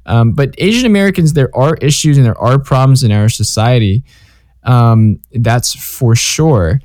Um, 0.06 0.32
but 0.32 0.54
Asian 0.58 0.86
Americans, 0.86 1.32
there 1.32 1.54
are 1.56 1.76
issues 1.76 2.16
and 2.16 2.26
there 2.26 2.38
are 2.38 2.58
problems 2.58 3.04
in 3.04 3.12
our 3.12 3.28
society. 3.28 4.04
Um, 4.66 5.20
that's 5.32 5.74
for 5.74 6.14
sure. 6.14 6.80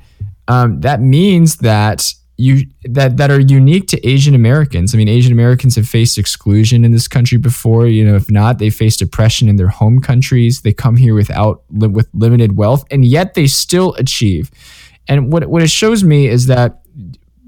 Um, 0.48 0.80
that 0.80 1.00
means 1.00 1.56
that 1.58 2.14
you 2.36 2.66
that 2.84 3.18
that 3.18 3.30
are 3.30 3.40
unique 3.40 3.86
to 3.88 4.08
Asian 4.08 4.34
Americans. 4.34 4.94
I 4.94 4.98
mean, 4.98 5.08
Asian 5.08 5.32
Americans 5.32 5.76
have 5.76 5.86
faced 5.86 6.18
exclusion 6.18 6.84
in 6.84 6.92
this 6.92 7.06
country 7.06 7.38
before. 7.38 7.86
You 7.86 8.04
know, 8.04 8.16
if 8.16 8.30
not, 8.30 8.58
they 8.58 8.70
faced 8.70 9.02
oppression 9.02 9.48
in 9.48 9.56
their 9.56 9.68
home 9.68 10.00
countries. 10.00 10.62
They 10.62 10.72
come 10.72 10.96
here 10.96 11.14
without 11.14 11.62
with 11.70 12.08
limited 12.14 12.56
wealth, 12.56 12.84
and 12.90 13.04
yet 13.04 13.34
they 13.34 13.46
still 13.46 13.94
achieve. 13.94 14.50
And 15.08 15.32
what 15.32 15.46
what 15.46 15.62
it 15.62 15.70
shows 15.70 16.02
me 16.02 16.26
is 16.26 16.46
that 16.46 16.82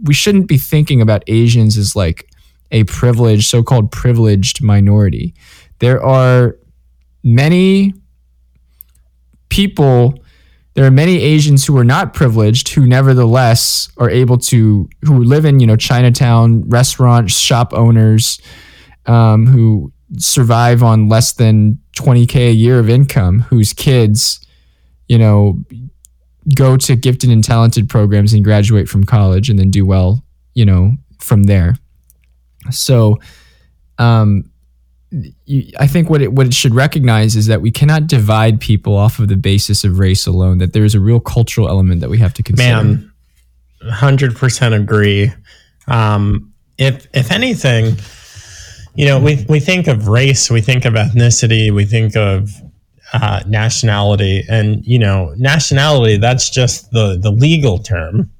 we 0.03 0.15
shouldn't 0.15 0.49
be 0.49 0.59
thinking 0.59 1.01
about 1.01 1.25
Asians 1.27 1.79
as 1.79 1.97
like 1.97 2.29
a 2.71 2.85
privileged, 2.85 3.47
so-called 3.49 3.91
privileged 3.91 4.63
minority. 4.63 5.35
There 5.79 6.03
are 6.05 6.57
many 7.23 7.95
people 9.49 10.19
there 10.75 10.85
are 10.85 10.91
many 10.91 11.23
Asians 11.23 11.65
who 11.65 11.77
are 11.79 11.85
not 11.85 12.15
privileged 12.15 12.69
who 12.69 12.87
nevertheless 12.87 13.89
are 13.97 14.11
able 14.11 14.39
to 14.39 14.89
who 15.03 15.23
live 15.23 15.45
in 15.45 15.61
you 15.61 15.67
know 15.67 15.77
Chinatown 15.77 16.69
restaurants 16.69 17.37
shop 17.37 17.73
owners 17.73 18.41
um, 19.07 19.47
who 19.47 19.93
survive 20.19 20.83
on 20.83 21.09
less 21.09 21.33
than 21.33 21.79
20k 21.97 22.51
a 22.51 22.53
year 22.53 22.79
of 22.79 22.89
income 22.91 23.41
whose 23.41 23.73
kids 23.73 24.45
you 25.09 25.19
know 25.19 25.61
go 26.55 26.77
to 26.77 26.95
gifted 26.95 27.31
and 27.31 27.43
talented 27.43 27.89
programs 27.89 28.33
and 28.33 28.45
graduate 28.45 28.89
from 28.89 29.05
college 29.05 29.49
and 29.49 29.59
then 29.59 29.71
do 29.71 29.87
well 29.87 30.25
you 30.55 30.65
know 30.65 30.93
from 31.19 31.45
there. 31.45 31.77
So 32.71 33.19
um 33.99 34.51
I 35.79 35.87
think 35.87 36.11
what 36.11 36.23
it 36.23 36.33
what 36.33 36.47
it 36.47 36.55
should 36.55 36.75
recognize 36.75 37.37
is 37.37 37.47
that 37.47 37.61
we 37.61 37.71
cannot 37.71 38.07
divide 38.07 38.61
people 38.61 38.97
off 38.97 39.19
of 39.19 39.29
the 39.29 39.37
basis 39.37 39.85
of 39.85 39.99
race 39.99 40.27
alone. 40.27 40.59
That 40.59 40.73
there 40.73 40.85
is 40.85 40.95
a 40.95 41.01
real 41.01 41.21
cultural 41.21 41.69
element 41.69 42.01
that 42.01 42.11
we 42.11 42.19
have 42.19 42.35
to 42.35 42.43
consider. 42.43 42.85
Man, 42.85 43.13
hundred 43.91 44.37
percent 44.37 44.75
agree. 44.75 45.33
Um, 45.87 46.53
if 46.79 47.07
if 47.13 47.31
anything, 47.31 47.97
you 48.95 49.07
know, 49.07 49.21
we 49.21 49.45
we 49.49 49.61
think 49.61 49.87
of 49.87 50.09
race, 50.09 50.51
we 50.51 50.61
think 50.61 50.85
of 50.85 50.95
ethnicity, 50.95 51.71
we 51.71 51.85
think 51.85 52.17
of 52.17 52.51
uh, 53.13 53.43
nationality, 53.47 54.45
and 54.49 54.85
you 54.85 54.99
know, 54.99 55.35
nationality 55.37 56.17
that's 56.17 56.51
just 56.51 56.91
the 56.91 57.19
the 57.21 57.31
legal 57.31 57.79
term. 57.79 58.31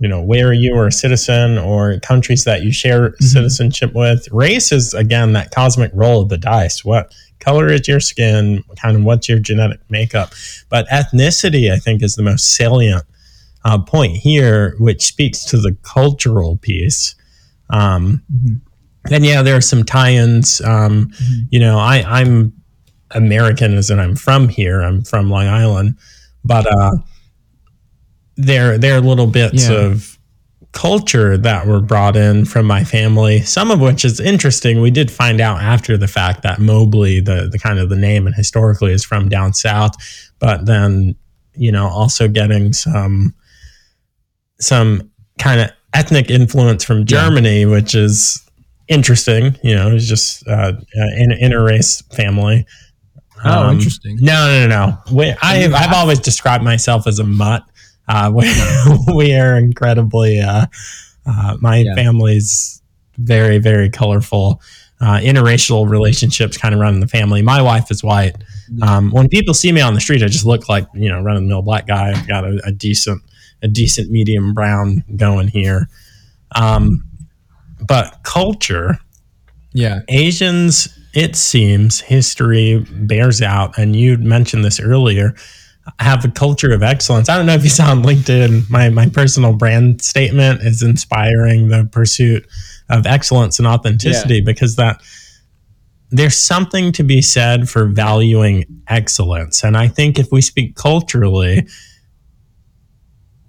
You 0.00 0.08
know, 0.08 0.22
where 0.22 0.52
you 0.52 0.76
are 0.76 0.86
a 0.86 0.92
citizen 0.92 1.58
or 1.58 1.98
countries 2.00 2.44
that 2.44 2.62
you 2.62 2.72
share 2.72 3.14
citizenship 3.18 3.92
with. 3.94 4.28
Race 4.30 4.70
is 4.70 4.94
again 4.94 5.32
that 5.32 5.50
cosmic 5.50 5.90
roll 5.92 6.22
of 6.22 6.28
the 6.28 6.38
dice. 6.38 6.84
What 6.84 7.12
color 7.40 7.66
is 7.66 7.88
your 7.88 8.00
skin? 8.00 8.62
Kind 8.76 8.96
of 8.96 9.02
what's 9.04 9.28
your 9.28 9.40
genetic 9.40 9.80
makeup? 9.90 10.32
But 10.68 10.86
ethnicity, 10.88 11.72
I 11.72 11.78
think, 11.78 12.02
is 12.02 12.14
the 12.14 12.22
most 12.22 12.54
salient 12.54 13.04
uh, 13.64 13.78
point 13.82 14.16
here, 14.16 14.76
which 14.78 15.04
speaks 15.04 15.44
to 15.46 15.56
the 15.56 15.76
cultural 15.82 16.56
piece. 16.58 17.16
Um, 17.70 18.22
And 19.10 19.24
yeah, 19.24 19.42
there 19.42 19.56
are 19.56 19.60
some 19.60 19.84
tie-ins. 19.84 20.60
Um, 20.60 21.10
You 21.50 21.60
know, 21.60 21.78
I, 21.78 22.04
I'm 22.06 22.52
American 23.12 23.74
as 23.76 23.90
in 23.90 23.98
I'm 23.98 24.16
from 24.16 24.48
here. 24.48 24.80
I'm 24.82 25.02
from 25.02 25.30
Long 25.30 25.46
Island, 25.46 25.96
but 26.44 26.66
uh, 26.66 26.92
there 28.38 28.78
there 28.78 28.96
are 28.96 29.00
little 29.02 29.26
bits 29.26 29.68
Yeah. 29.68 29.74
of 29.76 30.14
culture 30.72 31.36
that 31.38 31.66
were 31.66 31.80
brought 31.80 32.14
in 32.16 32.44
from 32.44 32.66
my 32.66 32.84
family. 32.84 33.40
Some 33.40 33.70
of 33.70 33.80
which 33.80 34.04
is 34.04 34.20
interesting. 34.20 34.80
We 34.80 34.90
did 34.90 35.10
find 35.10 35.40
out 35.40 35.60
after 35.60 35.96
the 35.96 36.08
fact 36.08 36.42
that 36.42 36.60
Mobley, 36.60 37.20
the 37.20 37.48
the 37.50 37.58
kind 37.58 37.78
of 37.78 37.88
the 37.90 37.96
name 37.96 38.26
and 38.26 38.34
historically 38.34 38.92
is 38.92 39.04
from 39.04 39.28
down 39.28 39.52
south, 39.54 39.94
but 40.38 40.64
then 40.66 41.14
you 41.54 41.72
know 41.72 41.86
also 41.88 42.28
getting 42.28 42.72
some 42.72 43.34
some 44.60 45.10
kind 45.38 45.60
of 45.60 45.70
ethnic 45.94 46.30
influence 46.30 46.84
from 46.84 47.04
Germany, 47.06 47.64
which 47.66 47.94
is 47.94 48.42
interesting. 48.88 49.56
You 49.62 49.74
know, 49.74 49.94
it's 49.94 50.06
just 50.06 50.46
uh, 50.48 50.72
an 50.94 51.30
interrace 51.40 52.02
family. 52.14 52.66
Oh, 53.44 53.68
Um, 53.68 53.76
interesting. 53.76 54.18
No, 54.20 54.46
no, 54.48 54.66
no, 54.66 54.86
no. 54.86 55.16
We, 55.16 55.30
I, 55.42 55.64
I've 55.72 55.92
always 55.94 56.18
described 56.18 56.64
myself 56.64 57.06
as 57.06 57.18
a 57.20 57.24
mutt. 57.24 57.62
Uh, 58.08 58.32
we, 58.34 59.14
we 59.14 59.34
are 59.34 59.56
incredibly. 59.56 60.40
Uh, 60.40 60.66
uh, 61.26 61.56
my 61.60 61.78
Yeah. 61.78 61.94
family's 61.94 62.80
very, 63.18 63.58
very 63.58 63.90
colorful. 63.90 64.60
Uh, 65.00 65.18
interracial 65.18 65.88
relationships 65.88 66.56
kind 66.56 66.74
of 66.74 66.80
run 66.80 66.94
in 66.94 67.00
the 67.00 67.06
family. 67.06 67.40
My 67.42 67.62
wife 67.62 67.90
is 67.90 68.02
white. 68.02 68.36
Um, 68.82 69.10
when 69.12 69.28
people 69.28 69.54
see 69.54 69.70
me 69.70 69.80
on 69.80 69.94
the 69.94 70.00
street, 70.00 70.22
I 70.22 70.26
just 70.26 70.44
look 70.44 70.68
like 70.68 70.86
you 70.94 71.08
know, 71.08 71.20
run 71.22 71.36
of 71.36 71.42
the 71.42 71.48
mill 71.48 71.62
black 71.62 71.86
guy. 71.86 72.10
I've 72.10 72.26
got 72.26 72.44
a, 72.44 72.60
a 72.64 72.72
decent, 72.72 73.22
a 73.62 73.68
decent 73.68 74.10
medium 74.10 74.54
brown 74.54 75.04
going 75.16 75.48
here. 75.48 75.88
Um, 76.56 77.04
but 77.86 78.20
culture, 78.24 78.98
Yeah. 79.72 80.00
Asians, 80.08 80.88
it 81.14 81.36
seems, 81.36 82.00
history 82.00 82.84
bears 82.90 83.40
out, 83.40 83.78
and 83.78 83.94
you 83.94 84.18
mentioned 84.18 84.64
this 84.64 84.80
earlier, 84.80 85.34
have 86.00 86.24
a 86.24 86.28
culture 86.28 86.72
of 86.72 86.82
excellence. 86.82 87.28
I 87.28 87.36
don't 87.36 87.46
know 87.46 87.54
if 87.54 87.64
you 87.64 87.70
saw 87.70 87.90
on 87.90 88.02
LinkedIn, 88.02 88.68
my, 88.70 88.88
my 88.90 89.08
personal 89.08 89.52
brand 89.52 90.02
statement 90.02 90.62
is 90.62 90.82
inspiring 90.82 91.68
the 91.68 91.88
pursuit 91.90 92.46
of 92.90 93.06
excellence 93.06 93.58
and 93.58 93.68
authenticity 93.68 94.40
because 94.40 94.76
that 94.76 95.02
there's 96.10 96.38
something 96.38 96.92
to 96.92 97.02
be 97.02 97.20
said 97.20 97.68
for 97.68 97.86
valuing 97.86 98.64
excellence. 98.88 99.62
And 99.62 99.76
I 99.76 99.88
think 99.88 100.18
if 100.18 100.32
we 100.32 100.40
speak 100.40 100.74
culturally, 100.74 101.66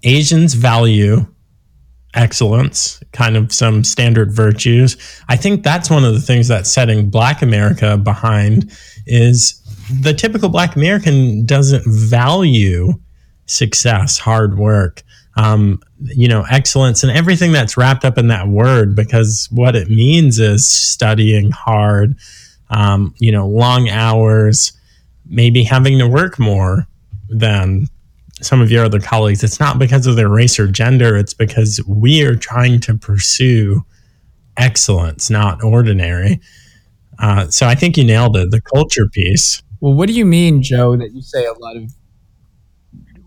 Asians 0.04 0.54
value 0.54 1.26
excellence, 2.16 3.02
kind 3.12 3.38
of 3.38 3.52
some 3.54 3.84
standard 3.84 4.32
virtues. 4.34 4.98
I 5.30 5.36
think 5.36 5.64
that's 5.64 5.90
one 5.90 6.04
of 6.04 6.14
the 6.14 6.22
things 6.22 6.48
that's 6.48 6.72
setting 6.72 7.10
Black 7.10 7.42
America 7.42 7.98
behind 7.98 8.72
is 9.06 9.59
the 10.02 10.14
typical 10.14 10.50
Black 10.50 10.76
American 10.76 11.46
doesn't 11.46 11.84
value 11.86 12.94
success, 13.46 14.20
hard 14.20 14.58
work, 14.58 15.04
um, 15.38 15.82
you 16.02 16.28
know, 16.28 16.46
excellence, 16.50 17.04
and 17.04 17.12
everything 17.12 17.52
that's 17.52 17.78
wrapped 17.78 18.06
up 18.06 18.18
in 18.18 18.28
that 18.28 18.48
word. 18.48 18.96
Because 18.96 19.48
what 19.52 19.76
it 19.76 19.90
means 19.90 20.40
is 20.40 20.70
studying 20.70 21.52
hard, 21.52 22.16
um, 22.70 23.14
you 23.18 23.32
know, 23.32 23.48
long 23.48 23.90
hours, 23.90 24.74
maybe 25.26 25.64
having 25.64 25.98
to 26.00 26.08
work 26.08 26.40
more 26.40 26.88
than 27.30 27.88
some 28.42 28.62
of 28.62 28.72
your 28.72 28.86
other 28.86 29.00
colleagues. 29.00 29.44
It's 29.44 29.60
not 29.60 29.80
because 29.80 30.08
of 30.08 30.16
their 30.16 30.30
race 30.30 30.60
or 30.60 30.68
gender. 30.68 31.18
It's 31.18 31.34
because 31.34 31.82
we 31.88 32.24
are 32.24 32.36
trying 32.36 32.80
to 32.82 32.96
pursue 32.96 33.84
excellence, 34.58 35.30
not 35.30 35.64
ordinary. 35.64 36.40
Uh, 37.18 37.48
so 37.50 37.68
I 37.68 37.76
think 37.76 37.98
you 37.98 38.04
nailed 38.04 38.38
it. 38.38 38.52
The 38.52 38.62
culture 38.62 39.08
piece. 39.08 39.62
Well, 39.82 39.94
what 39.94 40.08
do 40.08 40.14
you 40.14 40.26
mean, 40.26 40.62
Joe, 40.62 40.96
that 40.98 41.14
you 41.14 41.22
say 41.22 41.46
a 41.46 41.54
lot 41.54 41.78
of 41.78 41.92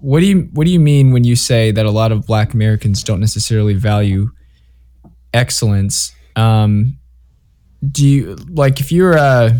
what 0.01 0.21
do 0.21 0.27
you 0.27 0.49
what 0.53 0.65
do 0.65 0.73
you 0.73 0.81
mean 0.81 1.13
when 1.13 1.23
you 1.23 1.37
say 1.37 1.71
that 1.71 1.87
a 1.87 1.91
lot 1.91 2.11
of 2.11 2.27
black 2.27 2.55
Americans 2.55 3.05
don't 3.05 3.21
necessarily 3.21 3.75
value 3.75 4.31
excellence? 5.33 6.13
Um, 6.35 6.99
do 7.91 8.07
you 8.07 8.35
like 8.51 8.81
if 8.81 8.93
you're 8.93 9.17
uh 9.17 9.53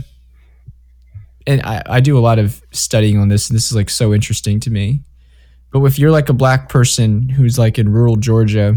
and 1.47 1.61
I, 1.63 1.83
I 1.87 2.01
do 2.01 2.17
a 2.17 2.21
lot 2.21 2.39
of 2.39 2.63
studying 2.73 3.19
on 3.19 3.29
this 3.29 3.49
and 3.49 3.57
this 3.57 3.67
is 3.67 3.75
like 3.75 3.91
so 3.91 4.15
interesting 4.15 4.61
to 4.61 4.71
me. 4.71 5.03
But 5.73 5.83
if 5.85 5.99
you're 5.99 6.11
like 6.11 6.29
a 6.29 6.35
black 6.35 6.69
person 6.69 7.29
who's 7.29 7.59
like 7.59 7.79
in 7.79 7.89
rural 7.89 8.17
Georgia 8.17 8.77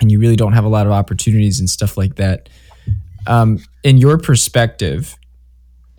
and 0.00 0.10
you 0.10 0.18
really 0.18 0.36
don't 0.36 0.52
have 0.52 0.64
a 0.64 0.68
lot 0.68 0.86
of 0.86 0.92
opportunities 0.92 1.58
and 1.58 1.68
stuff 1.68 1.96
like 1.96 2.16
that, 2.16 2.48
um, 3.26 3.58
in 3.82 3.98
your 3.98 4.18
perspective, 4.18 5.16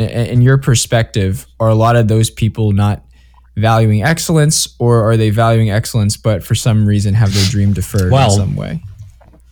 in 0.09 0.41
your 0.41 0.57
perspective, 0.57 1.45
are 1.59 1.69
a 1.69 1.75
lot 1.75 1.95
of 1.95 2.07
those 2.07 2.29
people 2.29 2.71
not 2.71 3.03
valuing 3.55 4.03
excellence, 4.03 4.75
or 4.79 5.09
are 5.09 5.17
they 5.17 5.29
valuing 5.29 5.69
excellence 5.69 6.17
but 6.17 6.43
for 6.43 6.55
some 6.55 6.85
reason 6.85 7.13
have 7.13 7.33
their 7.33 7.45
dream 7.49 7.73
deferred 7.73 8.11
well, 8.11 8.31
in 8.33 8.37
some 8.37 8.55
way? 8.55 8.81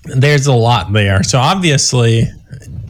There's 0.05 0.47
a 0.47 0.53
lot 0.53 0.91
there. 0.93 1.23
So 1.23 1.39
obviously, 1.39 2.23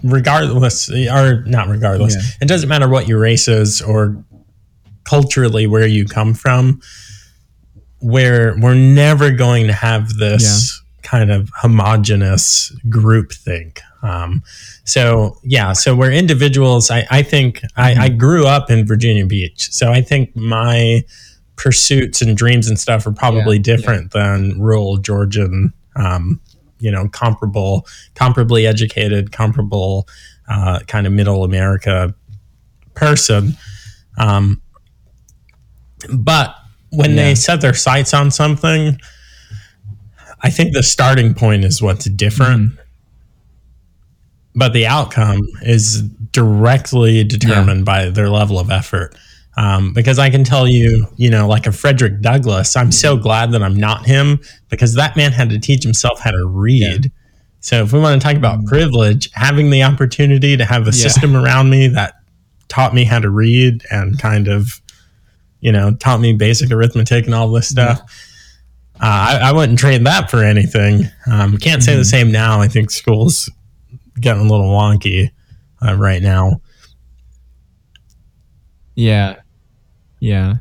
regardless, 0.03 0.89
or 0.89 1.43
not 1.43 1.67
regardless, 1.67 2.15
yeah. 2.15 2.21
it 2.41 2.47
doesn't 2.47 2.69
matter 2.69 2.87
what 2.87 3.07
your 3.07 3.19
race 3.19 3.47
is 3.47 3.81
or 3.81 4.23
culturally 5.03 5.67
where 5.67 5.87
you 5.87 6.05
come 6.05 6.33
from. 6.33 6.81
Where 7.99 8.55
we're 8.59 8.73
never 8.73 9.29
going 9.29 9.67
to 9.67 9.73
have 9.73 10.15
this. 10.15 10.80
Kind 11.03 11.31
of 11.31 11.49
homogenous 11.55 12.71
group 12.89 13.31
think 13.31 13.81
um, 14.03 14.43
so 14.83 15.37
yeah, 15.43 15.73
so 15.73 15.95
we're 15.95 16.11
individuals. 16.11 16.89
I, 16.89 17.05
I 17.11 17.23
think 17.23 17.61
I, 17.75 18.05
I 18.05 18.09
grew 18.09 18.47
up 18.47 18.71
in 18.71 18.85
Virginia 18.85 19.25
Beach, 19.25 19.71
so 19.71 19.91
I 19.91 20.01
think 20.01 20.35
my 20.35 21.03
pursuits 21.55 22.21
and 22.21 22.35
dreams 22.35 22.67
and 22.67 22.79
stuff 22.79 23.05
are 23.05 23.11
probably 23.11 23.57
yeah, 23.57 23.63
different 23.63 24.11
yeah. 24.15 24.37
than 24.37 24.59
rural 24.59 24.97
Georgian, 24.97 25.73
um, 25.95 26.41
you 26.79 26.89
know, 26.89 27.07
comparable, 27.09 27.85
comparably 28.15 28.65
educated, 28.67 29.31
comparable 29.31 30.07
uh, 30.49 30.79
kind 30.87 31.05
of 31.05 31.13
middle 31.13 31.43
America 31.43 32.15
person. 32.95 33.55
Um, 34.17 34.61
but 36.11 36.55
when 36.89 37.11
yeah. 37.11 37.17
they 37.17 37.35
set 37.35 37.61
their 37.61 37.75
sights 37.75 38.13
on 38.15 38.31
something, 38.31 38.99
I 40.43 40.49
think 40.49 40.73
the 40.73 40.83
starting 40.83 41.33
point 41.33 41.63
is 41.63 41.81
what's 41.81 42.09
different. 42.09 42.71
Mm-hmm 42.71 42.81
but 44.55 44.73
the 44.73 44.85
outcome 44.85 45.41
is 45.61 46.01
directly 46.01 47.23
determined 47.23 47.81
yeah. 47.81 47.85
by 47.85 48.09
their 48.09 48.29
level 48.29 48.59
of 48.59 48.69
effort. 48.69 49.15
Um, 49.57 49.93
because 49.93 50.17
I 50.17 50.29
can 50.29 50.43
tell 50.43 50.67
you, 50.67 51.07
you 51.17 51.29
know, 51.29 51.47
like 51.47 51.67
a 51.67 51.71
Frederick 51.71 52.21
Douglass, 52.21 52.75
I'm 52.75 52.91
so 52.91 53.17
glad 53.17 53.51
that 53.51 53.61
I'm 53.61 53.75
not 53.75 54.05
him 54.05 54.39
because 54.69 54.95
that 54.95 55.17
man 55.17 55.33
had 55.33 55.49
to 55.49 55.59
teach 55.59 55.83
himself 55.83 56.19
how 56.21 56.31
to 56.31 56.45
read. 56.45 57.05
Yeah. 57.05 57.11
So 57.59 57.83
if 57.83 57.93
we 57.93 57.99
want 57.99 58.19
to 58.19 58.25
talk 58.25 58.37
about 58.37 58.59
mm. 58.59 58.67
privilege, 58.67 59.29
having 59.33 59.69
the 59.69 59.83
opportunity 59.83 60.55
to 60.57 60.65
have 60.65 60.83
a 60.83 60.85
yeah. 60.85 60.91
system 60.91 61.35
around 61.35 61.69
me 61.69 61.87
that 61.89 62.15
taught 62.69 62.93
me 62.93 63.03
how 63.03 63.19
to 63.19 63.29
read 63.29 63.83
and 63.91 64.17
kind 64.17 64.47
of, 64.47 64.81
you 65.59 65.71
know, 65.71 65.93
taught 65.95 66.21
me 66.21 66.33
basic 66.33 66.71
arithmetic 66.71 67.25
and 67.25 67.35
all 67.35 67.51
this 67.51 67.67
stuff. 67.67 68.01
Uh, 69.01 69.39
I, 69.41 69.49
I, 69.49 69.51
wouldn't 69.51 69.79
trade 69.79 70.05
that 70.05 70.29
for 70.29 70.43
anything. 70.43 71.05
Um, 71.25 71.57
can't 71.57 71.81
say 71.81 71.93
mm-hmm. 71.93 72.01
the 72.01 72.05
same 72.05 72.31
now. 72.31 72.61
I 72.61 72.67
think 72.67 72.91
schools 72.91 73.49
getting 74.19 74.45
a 74.45 74.49
little 74.49 74.69
wonky 74.69 75.31
uh, 75.85 75.95
right 75.95 76.21
now. 76.21 76.61
Yeah, 78.93 79.37
yeah, 80.19 80.57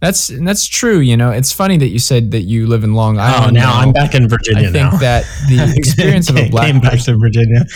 that's 0.00 0.28
that's 0.28 0.66
true. 0.66 1.00
You 1.00 1.16
know, 1.16 1.30
it's 1.30 1.52
funny 1.52 1.76
that 1.76 1.88
you 1.88 1.98
said 1.98 2.30
that 2.30 2.42
you 2.42 2.66
live 2.66 2.84
in 2.84 2.94
Long 2.94 3.18
oh, 3.18 3.22
Island. 3.22 3.58
Oh, 3.58 3.60
now, 3.60 3.72
now. 3.74 3.80
I'm 3.80 3.92
back 3.92 4.14
in 4.14 4.28
Virginia. 4.28 4.68
I 4.68 4.72
think 4.72 4.92
now. 4.92 4.98
that 4.98 5.24
the 5.48 5.72
experience 5.76 6.30
of 6.30 6.36
a 6.36 6.48
black 6.48 6.72
came 6.72 6.80
back 6.80 7.00
to 7.00 7.18
Virginia. 7.18 7.66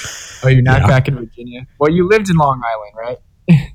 Oh, 0.42 0.48
you're 0.48 0.62
not 0.62 0.83
yeah. 0.83 0.87
back 0.87 1.09
in 1.09 1.16
Virginia. 1.16 1.66
Well, 1.78 1.90
you 1.90 2.09
lived 2.09 2.31
in 2.31 2.37
Long 2.37 2.62
Island, 2.64 3.18
right? 3.48 3.72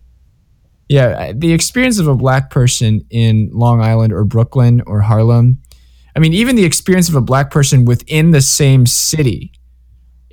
yeah, 0.90 1.34
the 1.34 1.54
experience 1.54 2.00
of 2.00 2.08
a 2.08 2.16
black 2.16 2.50
person 2.50 3.06
in 3.10 3.52
Long 3.54 3.82
Island 3.82 4.14
or 4.14 4.24
Brooklyn 4.24 4.82
or 4.88 5.02
Harlem. 5.02 5.62
I 6.18 6.20
mean, 6.20 6.34
even 6.34 6.58
the 6.58 6.66
experience 6.66 7.08
of 7.08 7.16
a 7.16 7.22
black 7.22 7.50
person 7.50 7.86
within 7.86 8.32
the 8.32 8.42
same 8.42 8.86
city 8.86 9.54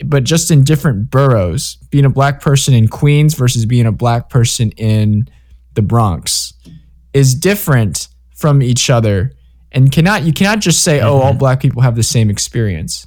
but 0.04 0.24
just 0.24 0.50
in 0.50 0.64
different 0.64 1.10
boroughs. 1.10 1.76
Being 1.90 2.04
a 2.04 2.10
black 2.10 2.40
person 2.40 2.74
in 2.74 2.88
Queens 2.88 3.34
versus 3.34 3.64
being 3.64 3.86
a 3.86 3.92
black 3.92 4.28
person 4.28 4.70
in 4.72 5.28
the 5.74 5.82
Bronx 5.82 6.52
is 7.12 7.34
different 7.34 8.08
from 8.34 8.62
each 8.62 8.90
other 8.90 9.32
and 9.72 9.90
cannot 9.90 10.22
you 10.22 10.32
cannot 10.32 10.60
just 10.60 10.82
say 10.82 11.00
oh 11.00 11.18
all 11.18 11.30
mm-hmm. 11.30 11.38
black 11.38 11.60
people 11.60 11.82
have 11.82 11.96
the 11.96 12.02
same 12.02 12.28
experience 12.28 13.06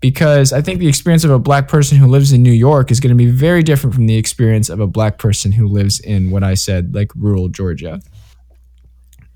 because 0.00 0.52
i 0.52 0.60
think 0.60 0.78
the 0.78 0.88
experience 0.88 1.24
of 1.24 1.30
a 1.30 1.38
black 1.38 1.68
person 1.68 1.96
who 1.96 2.06
lives 2.06 2.32
in 2.32 2.42
new 2.42 2.52
york 2.52 2.90
is 2.90 3.00
going 3.00 3.10
to 3.10 3.16
be 3.16 3.30
very 3.30 3.62
different 3.62 3.94
from 3.94 4.06
the 4.06 4.16
experience 4.16 4.68
of 4.68 4.78
a 4.78 4.86
black 4.86 5.18
person 5.18 5.52
who 5.52 5.66
lives 5.66 6.00
in 6.00 6.30
what 6.30 6.42
i 6.42 6.54
said 6.54 6.94
like 6.94 7.10
rural 7.14 7.48
georgia 7.48 8.00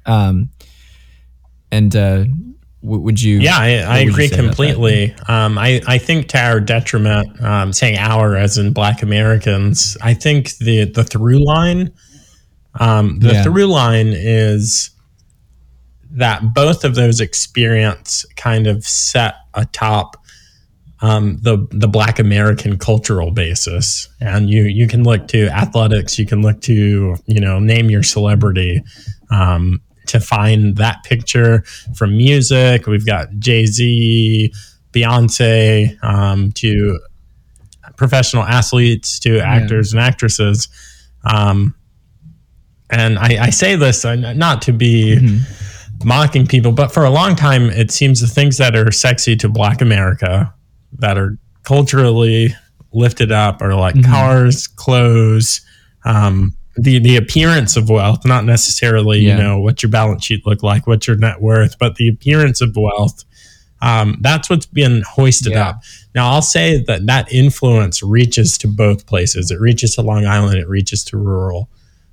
um 0.06 0.50
and 1.72 1.94
uh 1.94 2.24
would 2.82 3.20
you? 3.20 3.40
Yeah, 3.40 3.58
I, 3.58 3.78
I 3.80 3.98
agree 3.98 4.28
completely. 4.30 5.14
Um, 5.28 5.58
I, 5.58 5.82
I 5.86 5.98
think 5.98 6.28
to 6.28 6.38
our 6.38 6.60
detriment, 6.60 7.40
um, 7.42 7.72
saying 7.72 7.98
our 7.98 8.36
as 8.36 8.56
in 8.56 8.72
Black 8.72 9.02
Americans, 9.02 9.98
I 10.02 10.14
think 10.14 10.56
the 10.58 10.84
the 10.84 11.04
through 11.04 11.44
line, 11.44 11.92
um, 12.78 13.18
the 13.20 13.34
yeah. 13.34 13.42
through 13.42 13.66
line 13.66 14.08
is 14.08 14.90
that 16.12 16.54
both 16.54 16.84
of 16.84 16.94
those 16.94 17.20
experience 17.20 18.24
kind 18.36 18.66
of 18.66 18.84
set 18.84 19.34
atop 19.54 20.16
um, 21.02 21.38
the 21.42 21.66
the 21.70 21.88
Black 21.88 22.18
American 22.18 22.78
cultural 22.78 23.30
basis, 23.30 24.08
and 24.20 24.48
you 24.48 24.64
you 24.64 24.86
can 24.86 25.04
look 25.04 25.28
to 25.28 25.48
athletics, 25.48 26.18
you 26.18 26.26
can 26.26 26.40
look 26.40 26.62
to 26.62 27.16
you 27.26 27.40
know 27.40 27.58
name 27.58 27.90
your 27.90 28.02
celebrity. 28.02 28.82
Um, 29.30 29.82
to 30.10 30.20
find 30.20 30.76
that 30.76 31.02
picture 31.04 31.62
from 31.94 32.16
music. 32.16 32.86
We've 32.86 33.06
got 33.06 33.28
Jay 33.38 33.66
Z, 33.66 34.52
Beyonce, 34.92 36.02
um, 36.02 36.52
to 36.52 37.00
professional 37.96 38.42
athletes, 38.42 39.18
to 39.20 39.40
actors 39.40 39.92
yeah. 39.92 40.00
and 40.00 40.08
actresses. 40.08 40.68
Um, 41.24 41.74
and 42.90 43.18
I, 43.18 43.44
I, 43.44 43.50
say 43.50 43.76
this 43.76 44.04
uh, 44.04 44.16
not 44.16 44.62
to 44.62 44.72
be 44.72 45.16
mm-hmm. 45.16 46.08
mocking 46.08 46.46
people, 46.46 46.72
but 46.72 46.92
for 46.92 47.04
a 47.04 47.10
long 47.10 47.36
time, 47.36 47.70
it 47.70 47.90
seems 47.90 48.20
the 48.20 48.26
things 48.26 48.56
that 48.58 48.74
are 48.74 48.90
sexy 48.90 49.36
to 49.36 49.48
Black 49.48 49.80
America, 49.80 50.52
that 50.98 51.18
are 51.18 51.38
culturally 51.62 52.54
lifted 52.92 53.30
up, 53.30 53.62
are 53.62 53.74
like 53.74 53.94
mm-hmm. 53.94 54.10
cars, 54.10 54.66
clothes, 54.66 55.60
um, 56.04 56.56
the 56.76 56.98
the 56.98 57.16
appearance 57.16 57.76
of 57.76 57.90
wealth, 57.90 58.24
not 58.24 58.44
necessarily 58.44 59.20
yeah. 59.20 59.36
you 59.36 59.42
know 59.42 59.60
what 59.60 59.82
your 59.82 59.90
balance 59.90 60.24
sheet 60.24 60.46
look 60.46 60.62
like, 60.62 60.86
what 60.86 61.06
your 61.06 61.16
net 61.16 61.40
worth, 61.40 61.78
but 61.78 61.96
the 61.96 62.08
appearance 62.08 62.60
of 62.60 62.76
wealth. 62.76 63.24
Um, 63.82 64.18
that's 64.20 64.50
what's 64.50 64.66
been 64.66 65.02
hoisted 65.08 65.52
yeah. 65.52 65.70
up. 65.70 65.82
Now, 66.14 66.32
I'll 66.32 66.42
say 66.42 66.82
that 66.84 67.06
that 67.06 67.32
influence 67.32 68.02
reaches 68.02 68.58
to 68.58 68.68
both 68.68 69.06
places. 69.06 69.50
It 69.50 69.58
reaches 69.58 69.94
to 69.94 70.02
Long 70.02 70.26
Island. 70.26 70.58
It 70.58 70.68
reaches 70.68 71.02
to 71.04 71.16
rural 71.16 71.70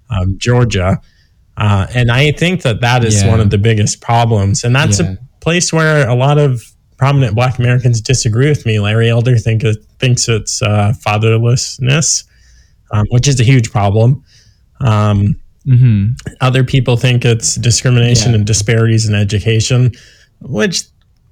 um, 0.09 0.37
Georgia, 0.37 1.01
uh, 1.57 1.87
and 1.93 2.09
I 2.09 2.31
think 2.31 2.61
that 2.61 2.81
that 2.81 3.03
is 3.03 3.21
yeah. 3.21 3.29
one 3.29 3.39
of 3.39 3.49
the 3.49 3.57
biggest 3.57 4.01
problems. 4.01 4.63
And 4.63 4.75
that's 4.75 4.99
a 4.99 5.17
place 5.41 5.73
where 5.73 6.07
a 6.07 6.15
lot 6.15 6.37
of 6.37 6.63
prominent 6.97 7.35
Black 7.35 7.59
Americans 7.59 8.01
disagree 8.01 8.49
with 8.49 8.65
me. 8.65 8.79
Larry 8.79 9.09
Elder 9.09 9.37
think 9.37 9.63
it, 9.63 9.77
thinks 9.99 10.27
it's 10.27 10.61
uh, 10.61 10.93
fatherlessness, 11.05 12.25
um, 12.91 13.05
which 13.09 13.27
is 13.27 13.39
a 13.39 13.43
huge 13.43 13.71
problem. 13.71 14.23
Um, 14.79 15.35
mm-hmm. 15.65 16.13
Other 16.41 16.63
people 16.63 16.97
think 16.97 17.25
it's 17.25 17.55
discrimination 17.55 18.31
yeah. 18.31 18.37
and 18.37 18.47
disparities 18.47 19.07
in 19.07 19.15
education, 19.15 19.91
which 20.41 20.83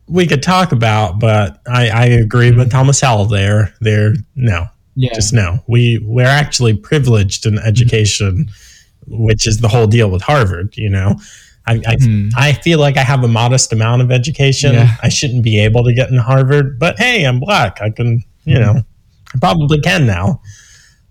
we 0.08 0.28
could 0.28 0.44
talk 0.44 0.72
about, 0.72 1.20
but 1.20 1.62
I, 1.68 1.90
I 1.90 2.06
agree 2.06 2.52
with 2.52 2.72
Thomas 2.72 3.00
Sowell 3.00 3.26
there. 3.26 3.74
There, 3.82 4.14
no, 4.36 4.68
yeah. 4.96 5.14
just 5.14 5.34
no. 5.34 5.60
We 5.68 6.00
we're 6.04 6.26
actually 6.26 6.76
privileged 6.76 7.46
in 7.46 7.58
education, 7.60 8.46
mm-hmm. 8.46 9.24
which 9.26 9.48
is 9.48 9.58
the 9.58 9.68
whole 9.68 9.88
deal 9.88 10.10
with 10.12 10.22
Harvard. 10.22 10.76
You 10.78 10.90
know, 10.90 11.16
I 11.68 11.82
I, 11.88 11.96
Hmm. 12.00 12.30
I 12.36 12.54
feel 12.54 12.80
like 12.80 12.98
I 12.98 13.04
have 13.04 13.24
a 13.24 13.28
modest 13.28 13.74
amount 13.74 14.02
of 14.02 14.12
education. 14.12 14.74
Yeah. 14.74 14.96
I 15.02 15.10
shouldn't 15.10 15.44
be 15.44 15.60
able 15.60 15.84
to 15.86 15.94
get 15.94 16.10
in 16.10 16.18
Harvard, 16.18 16.78
but 16.80 17.00
hey, 17.00 17.24
I'm 17.24 17.40
black. 17.40 17.82
I 17.82 17.90
can, 17.90 18.24
you 18.44 18.60
know, 18.60 18.84
I 19.34 19.40
probably 19.40 19.82
can 19.82 20.06
now. 20.06 20.42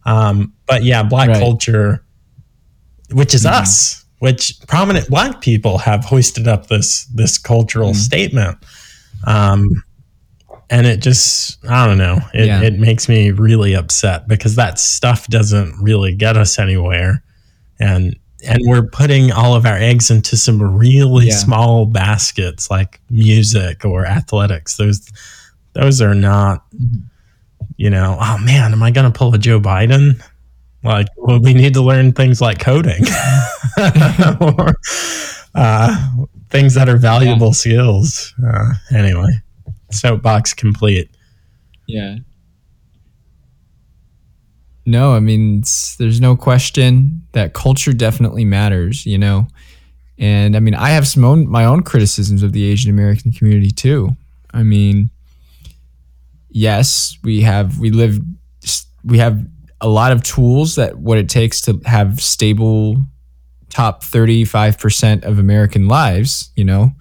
Um, 0.07 0.53
but 0.67 0.85
yeah, 0.85 1.03
black 1.03 1.29
Right. 1.31 1.39
culture, 1.41 2.04
which 3.13 3.35
is 3.35 3.45
Mhm. 3.45 3.53
us, 3.53 4.05
which 4.19 4.55
prominent 4.67 5.09
black 5.09 5.41
people 5.41 5.79
have 5.79 6.05
hoisted 6.05 6.49
up 6.49 6.69
this 6.69 7.05
this 7.15 7.39
cultural 7.39 7.93
Mhm. 7.93 7.97
statement. 7.97 8.59
Um, 9.27 9.69
and 10.71 10.87
it 10.87 11.01
just 11.03 11.59
I 11.69 11.87
don't 11.87 11.99
know. 11.99 12.21
It, 12.33 12.47
Yeah. 12.47 12.61
it 12.63 12.79
makes 12.79 13.09
me 13.09 13.31
really 13.31 13.75
upset 13.75 14.27
because 14.29 14.57
that 14.57 14.79
stuff 14.79 15.27
doesn't 15.29 15.75
really 15.81 16.15
get 16.15 16.37
us 16.37 16.59
anywhere, 16.59 17.23
and 17.79 18.17
and 18.47 18.59
we're 18.67 18.83
putting 18.83 19.33
all 19.33 19.55
of 19.55 19.65
our 19.65 19.79
eggs 19.79 20.11
into 20.11 20.37
some 20.37 20.61
really 20.63 21.29
Yeah. 21.29 21.37
small 21.37 21.87
baskets 21.87 22.71
like 22.71 23.01
music 23.11 23.85
or 23.87 24.05
athletics. 24.07 24.77
Those 24.77 25.01
those 25.75 26.01
are 26.01 26.15
not. 26.15 26.63
You 27.77 27.91
know, 27.91 28.17
oh 28.21 28.39
man, 28.39 28.73
am 28.73 28.83
I 28.85 28.91
going 28.93 29.11
to 29.11 29.17
pull 29.19 29.35
a 29.35 29.39
Joe 29.39 29.59
Biden? 29.61 30.21
Like, 30.85 31.09
well, 31.17 31.41
we 31.41 31.55
need 31.55 31.75
to 31.75 31.83
learn 31.83 32.13
things 32.13 32.41
like 32.41 32.59
coding 32.59 33.03
or 34.41 34.75
uh, 35.55 36.09
things 36.51 36.75
that 36.75 36.89
are 36.89 36.99
valuable 36.99 37.55
skills. 37.55 38.35
Uh, 38.47 38.75
anyway, 38.95 39.31
soapbox 39.91 40.53
complete. 40.53 41.09
Yeah. 41.87 42.17
No, 44.87 45.15
I 45.15 45.21
mean, 45.21 45.63
there's 45.99 46.21
no 46.21 46.37
question 46.37 47.23
that 47.33 47.55
culture 47.55 47.95
definitely 47.95 48.45
matters, 48.45 49.07
you 49.07 49.17
know. 49.17 49.47
And 50.19 50.55
I 50.55 50.61
mean, 50.61 50.75
I 50.75 50.91
have 50.91 51.09
some 51.09 51.25
own 51.25 51.49
my 51.49 51.65
own 51.65 51.83
criticisms 51.83 52.43
of 52.43 52.53
the 52.53 52.65
Asian 52.65 52.91
American 52.91 53.33
community 53.33 53.71
too. 53.71 54.15
I 54.53 54.63
mean, 54.63 55.11
yes, 56.51 57.19
we 57.25 57.41
have 57.41 57.79
we 57.79 57.91
live 57.91 58.21
we 59.05 59.19
have 59.19 59.45
a 59.85 59.89
lot 59.89 60.13
of 60.13 60.23
tools 60.23 60.77
that 60.77 60.97
what 60.97 61.19
it 61.19 61.29
takes 61.29 61.61
to 61.61 61.79
have 61.85 62.23
stable 62.23 62.97
top 63.69 64.03
35% 64.03 65.25
of 65.25 65.39
American 65.39 65.89
lives, 65.89 66.51
you 66.57 66.65
know. 66.65 66.93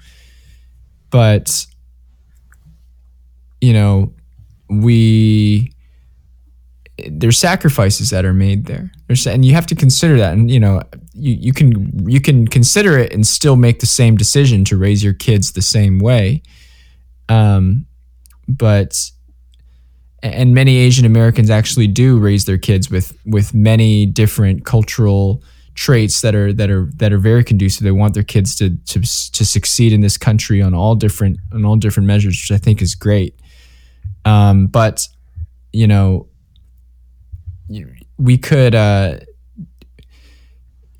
But 1.09 1.65
you 3.61 3.71
know, 3.71 4.13
we 4.67 5.71
there's 7.07 7.37
sacrifices 7.37 8.09
that 8.09 8.25
are 8.25 8.33
made 8.33 8.65
there. 8.65 8.91
There's, 9.07 9.25
and 9.25 9.45
you 9.45 9.53
have 9.53 9.65
to 9.67 9.75
consider 9.75 10.17
that. 10.17 10.33
And 10.33 10.51
you 10.51 10.59
know, 10.59 10.81
you, 11.13 11.35
you 11.39 11.53
can 11.53 12.09
you 12.09 12.19
can 12.19 12.47
consider 12.47 12.97
it 12.99 13.13
and 13.13 13.25
still 13.25 13.55
make 13.55 13.79
the 13.79 13.85
same 13.85 14.17
decision 14.17 14.65
to 14.65 14.75
raise 14.75 15.01
your 15.01 15.13
kids 15.13 15.53
the 15.53 15.61
same 15.61 15.99
way. 15.99 16.43
Um, 17.29 17.85
but 18.49 19.09
and 20.23 20.53
many 20.53 20.77
Asian 20.77 21.05
Americans 21.05 21.49
actually 21.49 21.87
do 21.87 22.17
raise 22.17 22.45
their 22.45 22.57
kids 22.57 22.89
with 22.89 23.17
with 23.25 23.53
many 23.53 24.05
different 24.05 24.65
cultural 24.65 25.43
traits 25.75 26.21
that 26.21 26.33
are 26.33 26.53
that 26.53 26.69
are 26.69 26.89
that 26.95 27.11
are 27.11 27.17
very 27.17 27.43
conducive. 27.43 27.83
They 27.83 27.91
want 27.91 28.13
their 28.13 28.23
kids 28.23 28.55
to 28.55 28.69
to 28.69 29.01
to 29.01 29.45
succeed 29.45 29.91
in 29.91 30.01
this 30.01 30.17
country 30.17 30.61
on 30.61 30.73
all 30.73 30.95
different 30.95 31.37
on 31.51 31.65
all 31.65 31.75
different 31.75 32.07
measures, 32.07 32.41
which 32.41 32.55
I 32.55 32.61
think 32.61 32.81
is 32.81 32.95
great. 32.95 33.37
Um, 34.25 34.67
but 34.67 35.07
you 35.73 35.87
know, 35.87 36.27
we 38.17 38.37
could, 38.37 38.75
uh, 38.75 39.17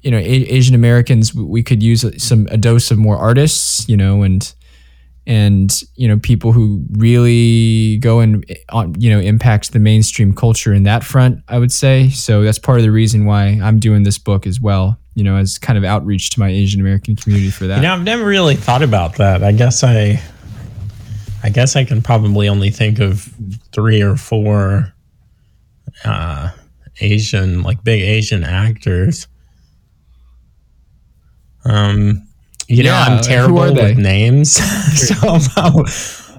you 0.01 0.11
know, 0.11 0.17
Asian 0.17 0.76
Americans, 0.76 1.34
we 1.34 1.63
could 1.63 1.82
use 1.82 2.05
some 2.21 2.47
a 2.51 2.57
dose 2.57 2.91
of 2.91 2.97
more 2.97 3.17
artists, 3.17 3.88
you 3.88 3.95
know, 3.95 4.24
and 4.24 4.53
and 5.26 5.82
you 5.95 6.07
know 6.07 6.19
people 6.19 6.51
who 6.51 6.84
really 6.91 7.97
go 7.97 8.19
and 8.19 8.45
on 8.69 8.93
you 8.99 9.09
know 9.09 9.19
impact 9.19 9.71
the 9.71 9.80
mainstream 9.80 10.34
culture 10.34 10.74
in 10.74 10.84
that 10.84 11.03
front 11.03 11.39
i 11.47 11.57
would 11.57 11.71
say 11.71 12.09
so 12.09 12.43
that's 12.43 12.59
part 12.59 12.78
of 12.78 12.84
the 12.84 12.91
reason 12.91 13.26
why 13.26 13.57
i'm 13.63 13.80
doing 13.80 14.03
this 14.03 14.17
book 14.17 14.45
as 14.45 14.59
well 14.59 14.99
you 15.15 15.24
know 15.24 15.38
as 15.38 15.57
kind 15.57 15.78
of 15.78 15.86
outreach 15.86 16.30
to 16.32 16.39
my 16.41 16.49
asian 16.49 16.82
american 16.82 17.15
community 17.15 17.49
for 17.49 17.67
that 17.67 17.78
You 17.78 17.84
know, 17.84 17.93
I've 17.93 18.03
never 18.03 18.26
really 18.26 18.55
thought 18.55 18.82
about 18.84 19.15
that. 19.15 19.43
I 19.43 19.53
guess 19.53 19.84
I, 19.84 20.21
I 21.41 21.49
guess 21.49 21.76
I 21.76 21.86
can 21.86 22.01
probably 22.01 22.49
only 22.49 22.69
think 22.69 22.99
of 22.99 23.30
three 23.71 24.01
or 24.01 24.15
four 24.17 24.93
uh, 26.03 26.49
Asian, 27.01 27.63
like 27.63 27.84
big 27.84 28.01
Asian 28.01 28.43
actors. 28.43 29.28
Um, 31.65 32.28
you 32.68 32.84
know, 32.84 32.93
I'm 32.93 33.22
terrible 33.22 33.74
with 33.74 33.97
names, 33.97 34.53
so 34.95 35.84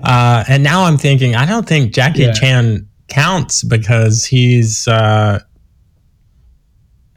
uh, 0.02 0.44
and 0.48 0.62
now 0.62 0.84
I'm 0.84 0.96
thinking 0.98 1.34
I 1.34 1.46
don't 1.46 1.66
think 1.68 1.92
Jackie 1.94 2.22
Yeah. 2.22 2.32
Chan 2.32 2.88
counts 3.08 3.62
because 3.64 4.24
he's. 4.24 4.86
Uh, 4.88 5.40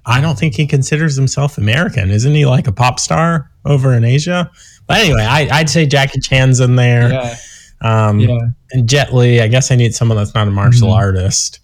I 0.06 0.22
don't 0.22 0.40
think 0.40 0.56
he 0.56 0.66
considers 0.66 1.16
himself 1.18 1.58
American. 1.58 2.12
Isn't 2.12 2.34
he 2.34 2.46
like 2.46 2.68
a 2.68 2.72
pop 2.72 2.98
star 3.00 3.52
over 3.66 3.94
in 3.94 4.06
Asia? 4.06 4.50
But 4.88 5.00
anyway, 5.00 5.24
I, 5.24 5.50
I'd 5.52 5.70
say 5.70 5.86
Jackie 5.86 6.22
Chan's 6.22 6.62
in 6.62 6.78
there. 6.78 7.12
yeah 7.12 7.36
Um, 7.82 8.20
yeah 8.22 8.38
And 8.72 8.88
Jet 8.88 9.14
Li, 9.14 9.42
I 9.42 9.48
guess 9.50 9.70
I 9.70 9.76
need 9.76 9.94
someone 9.94 10.18
that's 10.18 10.34
not 10.34 10.48
a 10.48 10.52
martial 10.52 10.90
Mhm. 10.92 10.96
artist. 10.96 11.60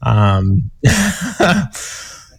Um, 0.00 0.70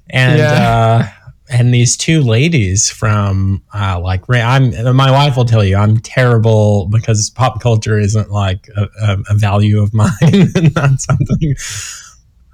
and 0.10 0.38
Yeah. 0.40 1.08
uh, 1.23 1.23
and 1.54 1.74
these 1.74 1.96
two 1.96 2.22
ladies 2.22 2.90
from 2.90 3.62
uh, 3.74 4.00
like 4.00 4.24
I'm 4.30 4.72
my 4.96 5.12
wife 5.12 5.38
will 5.38 5.46
tell 5.46 5.64
you 5.64 5.78
I'm 5.78 5.98
terrible 6.00 6.88
because 6.88 7.30
pop 7.30 7.62
culture 7.62 8.00
isn't 8.00 8.32
like 8.32 8.68
a, 8.76 8.90
a, 9.30 9.36
value 9.36 9.82
of 9.82 9.94
mine 10.02 10.10
and 10.22 10.74
not 10.76 11.00
something. 11.00 11.56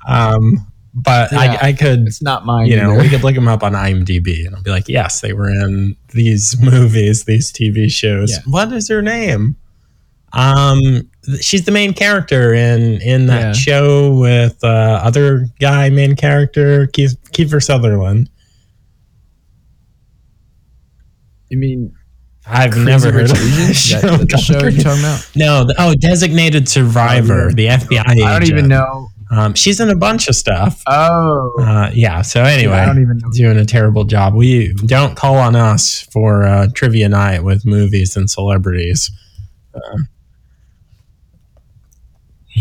Um, 0.08 0.68
but 0.94 1.32
Yeah. 1.32 1.40
I, 1.40 1.68
I 1.68 1.74
could 1.74 2.08
it's 2.08 2.22
not 2.22 2.46
mine 2.46 2.68
you 2.68 2.76
know, 2.76 2.92
either. 2.94 3.02
we 3.02 3.10
could 3.10 3.24
look 3.24 3.36
them 3.36 3.48
up 3.48 3.64
on 3.64 3.74
IMDb 3.74 4.46
and 4.46 4.56
I'll 4.56 4.64
be 4.64 4.72
like, 4.72 4.90
yes, 4.90 5.22
they 5.22 5.34
were 5.34 5.50
in 5.50 5.96
these 6.14 6.58
movies, 6.62 7.26
these 7.26 7.52
TV 7.52 7.90
shows. 7.92 8.32
Yeah. 8.32 8.40
What 8.46 8.74
is 8.74 8.90
her 8.90 9.02
name? 9.02 9.56
Um, 10.34 11.10
she's 11.42 11.66
the 11.66 11.72
main 11.72 11.94
character 11.94 12.54
in 12.54 13.02
in 13.02 13.28
that 13.28 13.42
Yeah. 13.42 13.52
show 13.54 14.14
with 14.16 14.64
uh, 14.64 15.02
other 15.04 15.48
guy 15.60 15.90
main 15.90 16.16
character 16.16 16.88
Keith, 16.88 17.16
Kiefer 17.32 17.64
Sutherland. 17.64 18.30
You 21.50 21.58
mean 21.58 21.94
I've 22.48 22.72
Crazy 22.72 22.86
never 22.86 23.12
heard 23.12 23.30
of 23.30 23.38
That- 23.38 23.74
show. 23.76 24.00
that 24.00 24.40
show 24.40 24.60
you're 24.60 24.72
talking 24.72 25.00
about 25.02 25.30
No, 25.36 25.66
the, 25.66 25.76
oh, 25.78 25.94
Designated 25.96 26.68
Survivor, 26.68 27.46
Oh, 27.46 27.50
yeah. 27.58 27.78
the 27.78 27.86
FBI. 27.86 28.02
Agent. 28.12 28.24
I 28.28 28.34
don't 28.34 28.42
agent. 28.44 28.58
even 28.58 28.70
know 28.70 29.08
Um, 29.32 29.54
she's 29.54 29.80
in 29.80 29.90
a 29.90 29.96
bunch 29.96 30.28
of 30.28 30.36
stuff. 30.36 30.82
oh 30.88 31.52
Uh, 31.60 31.92
yeah. 31.94 32.22
So 32.24 32.42
anyway, 32.44 32.74
i 32.78 32.86
don't 32.86 33.02
even 33.02 33.18
know 33.20 33.30
doing 33.32 33.58
a 33.58 33.66
terrible 33.66 34.04
job. 34.06 34.34
We 34.34 34.74
don't 34.88 35.16
call 35.16 35.38
on 35.38 35.56
us 35.56 36.08
for 36.12 36.44
uh, 36.44 36.68
trivia 36.74 37.10
night 37.10 37.44
with 37.44 37.66
movies 37.66 38.16
and 38.16 38.28
celebrities. 38.30 39.12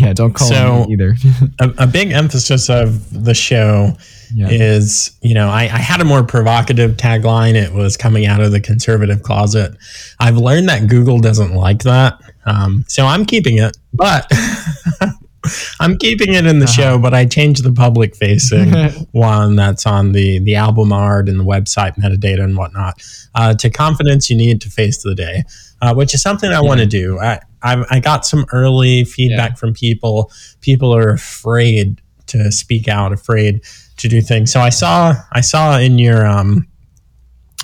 Yeah 0.01 0.12
don't 0.12 0.32
call 0.34 0.49
So- 0.49 0.84
me 0.86 0.92
either 0.94 1.14
A, 1.61 1.84
a 1.84 1.86
big 1.86 2.12
emphasis 2.12 2.68
of 2.70 3.24
the 3.24 3.34
show 3.34 3.96
yeah 4.34 4.49
is, 4.51 5.16
you 5.22 5.32
know, 5.34 5.49
I, 5.49 5.62
I 5.62 5.78
had 5.90 6.03
a 6.03 6.05
more 6.05 6.22
provocative 6.22 6.99
tagline. 6.99 7.55
It 7.55 7.72
was 7.72 7.96
coming 7.96 8.26
out 8.26 8.42
of 8.42 8.53
the 8.53 8.61
conservative 8.61 9.22
closet. 9.22 9.74
I've 10.20 10.36
learned 10.36 10.68
that 10.68 10.86
Google 10.86 11.18
doesn't 11.18 11.55
like 11.55 11.82
that, 11.84 12.18
um, 12.44 12.84
so 12.88 13.07
I'm 13.07 13.24
keeping 13.24 13.57
it. 13.57 13.74
But 13.94 14.30
I'm 15.80 15.96
keeping 15.96 16.34
it 16.34 16.44
in 16.44 16.59
the 16.59 16.66
Uh-huh. 16.66 16.72
show. 16.74 16.99
But 16.99 17.14
I 17.14 17.24
changed 17.24 17.64
the 17.64 17.72
public 17.72 18.14
facing 18.16 18.70
one 19.12 19.57
that's 19.57 19.86
on 19.86 20.12
the 20.12 20.40
the 20.40 20.57
album 20.57 20.92
art 20.92 21.28
and 21.28 21.40
the 21.40 21.44
website 21.44 21.96
metadata 21.96 22.42
and 22.42 22.57
whatnot 22.57 23.01
uh, 23.34 23.55
to 23.55 23.70
confidence 23.70 24.28
you 24.28 24.36
need 24.36 24.61
to 24.61 24.68
face 24.70 25.03
the 25.03 25.14
day 25.14 25.44
uh, 25.81 25.95
which 25.95 26.14
is 26.14 26.22
something 26.22 26.51
i 26.51 26.61
want 26.61 26.81
to 26.81 26.87
do. 26.87 27.18
I, 27.18 27.41
I 27.62 27.85
i 27.91 28.01
got 28.01 28.24
some 28.26 28.45
early 28.53 29.05
feedback 29.05 29.59
from 29.59 29.72
people. 29.74 30.31
People 30.61 30.95
are 30.95 31.11
afraid 31.11 32.01
to 32.29 32.51
speak 32.53 32.89
out 32.89 33.12
afraid 33.12 33.62
to 33.97 34.09
do 34.09 34.20
things. 34.20 34.53
So 34.53 34.61
i 34.61 34.70
saw 34.70 35.14
i 35.33 35.41
saw 35.41 35.79
in 35.79 35.99
your 35.99 36.26
um 36.26 36.66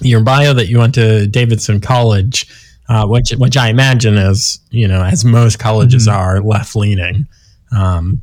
your 0.01 0.21
bio 0.21 0.53
that 0.55 0.67
you 0.67 0.79
went 0.79 0.95
to 0.95 1.27
davidson 1.29 1.81
college 1.81 2.47
uh, 2.89 3.07
which 3.07 3.31
which 3.39 3.57
i 3.57 3.69
imagine 3.69 4.17
is 4.17 4.59
you 4.71 4.89
know 4.89 5.03
as 5.05 5.25
most 5.25 5.59
colleges 5.61 6.09
Mhm. 6.09 6.13
are 6.13 6.41
left 6.43 6.75
leaning 6.75 7.29
um 7.71 8.21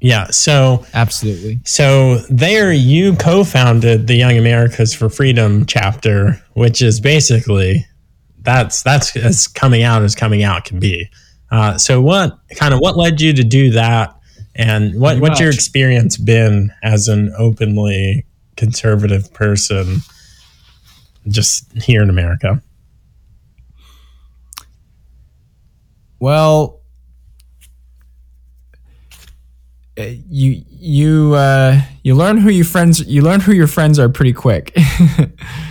yeah 0.00 0.26
so 0.30 0.86
absolutely. 0.94 1.60
so 1.64 2.18
there, 2.30 2.72
you 2.72 3.14
co-founded 3.16 4.06
the 4.06 4.14
Young 4.14 4.38
Americans 4.38 4.94
for 4.94 5.10
Freedom 5.10 5.66
chapter, 5.66 6.40
which 6.54 6.80
is 6.80 7.00
basically 7.00 7.84
that's 8.42 8.82
that's 8.82 9.16
as 9.16 9.46
coming 9.46 9.82
out 9.82 10.02
as 10.02 10.14
coming 10.14 10.42
out 10.42 10.64
can 10.64 10.78
be. 10.78 11.08
Uh, 11.50 11.76
so 11.76 12.00
what 12.00 12.38
kind 12.56 12.72
of 12.72 12.80
what 12.80 12.96
led 12.96 13.20
you 13.20 13.32
to 13.32 13.44
do 13.44 13.70
that, 13.70 14.16
and 14.54 14.98
what 15.00 15.10
Pretty 15.10 15.20
what's 15.20 15.40
your 15.40 15.50
experience 15.50 16.16
been 16.16 16.72
as 16.82 17.08
an 17.08 17.32
openly 17.36 18.24
conservative 18.56 19.32
person? 19.32 20.00
just 21.28 21.70
here 21.72 22.02
in 22.02 22.10
America? 22.10 22.62
Well, 26.18 26.80
uh, 29.98 30.02
you 30.28 30.62
you 30.68 31.34
uh, 31.34 31.80
you 32.02 32.14
learn 32.14 32.38
who 32.38 32.50
your 32.50 32.64
friends 32.64 33.00
you 33.06 33.22
learn 33.22 33.40
who 33.40 33.52
your 33.52 33.66
friends 33.66 33.98
are 33.98 34.08
pretty 34.08 34.32
quick. 34.32 34.76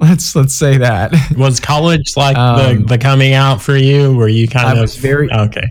let's 0.08 0.34
let's 0.34 0.54
say 0.54 0.78
that. 0.78 1.12
Was 1.36 1.60
college 1.60 2.16
like 2.16 2.36
Um, 2.36 2.80
the, 2.82 2.84
the 2.86 2.98
coming 2.98 3.34
out 3.34 3.60
for 3.60 3.76
you? 3.76 4.14
Were 4.16 4.28
you 4.28 4.48
kind 4.48 4.66
I 4.68 4.72
of 4.72 4.80
was 4.80 4.96
very- 4.96 5.30
okay? 5.30 5.68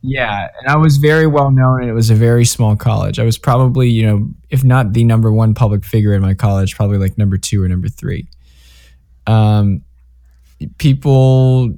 Yeah, 0.00 0.48
and 0.60 0.68
I 0.68 0.76
was 0.76 0.98
very 0.98 1.26
well 1.26 1.50
known, 1.50 1.80
and 1.80 1.90
it 1.90 1.92
was 1.92 2.08
a 2.08 2.14
very 2.14 2.44
small 2.44 2.76
college. 2.76 3.18
I 3.18 3.24
was 3.24 3.36
probably, 3.36 3.90
you 3.90 4.06
know, 4.06 4.28
if 4.48 4.62
not 4.62 4.92
the 4.92 5.02
number 5.02 5.32
one 5.32 5.54
public 5.54 5.84
figure 5.84 6.14
in 6.14 6.22
my 6.22 6.34
college, 6.34 6.76
probably 6.76 6.98
like 6.98 7.18
number 7.18 7.36
two 7.36 7.60
or 7.64 7.68
number 7.68 7.88
three. 7.88 8.28
Um, 9.26 9.82
people, 10.78 11.74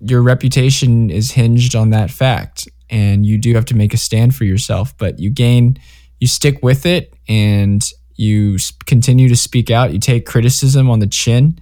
your 0.00 0.22
reputation 0.22 1.10
is 1.10 1.30
hinged 1.32 1.76
on 1.76 1.90
that 1.90 2.10
fact, 2.10 2.66
and 2.88 3.26
you 3.26 3.36
do 3.36 3.54
have 3.54 3.66
to 3.66 3.76
make 3.76 3.92
a 3.92 3.98
stand 3.98 4.34
for 4.34 4.44
yourself. 4.44 4.96
But 4.96 5.18
you 5.18 5.28
gain, 5.28 5.78
you 6.20 6.26
stick 6.26 6.60
with 6.62 6.86
it, 6.86 7.12
and 7.28 7.86
you 8.18 8.58
continue 8.84 9.30
to 9.30 9.36
speak 9.36 9.70
out. 9.70 9.94
You 9.94 9.98
take 9.98 10.26
criticism 10.26 10.90
on 10.90 10.98
the 10.98 11.06
chin, 11.06 11.58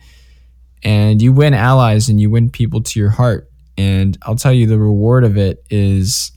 and 0.82 1.22
you 1.22 1.32
win 1.32 1.54
allies, 1.54 2.08
and 2.08 2.20
you 2.20 2.30
win 2.30 2.50
people 2.50 2.82
to 2.82 2.98
your 2.98 3.10
heart 3.10 3.48
and 3.78 4.16
I'll 4.22 4.36
tell 4.36 4.52
you 4.52 4.66
the 4.66 4.78
reward 4.78 5.24
of 5.24 5.36
it 5.36 5.64
is 5.70 6.32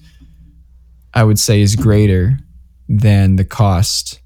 I 1.14 1.24
would 1.24 1.40
say 1.40 1.62
is 1.62 1.76
greater 1.76 2.38
than 2.88 3.36
the 3.36 3.46
cost 3.46 4.20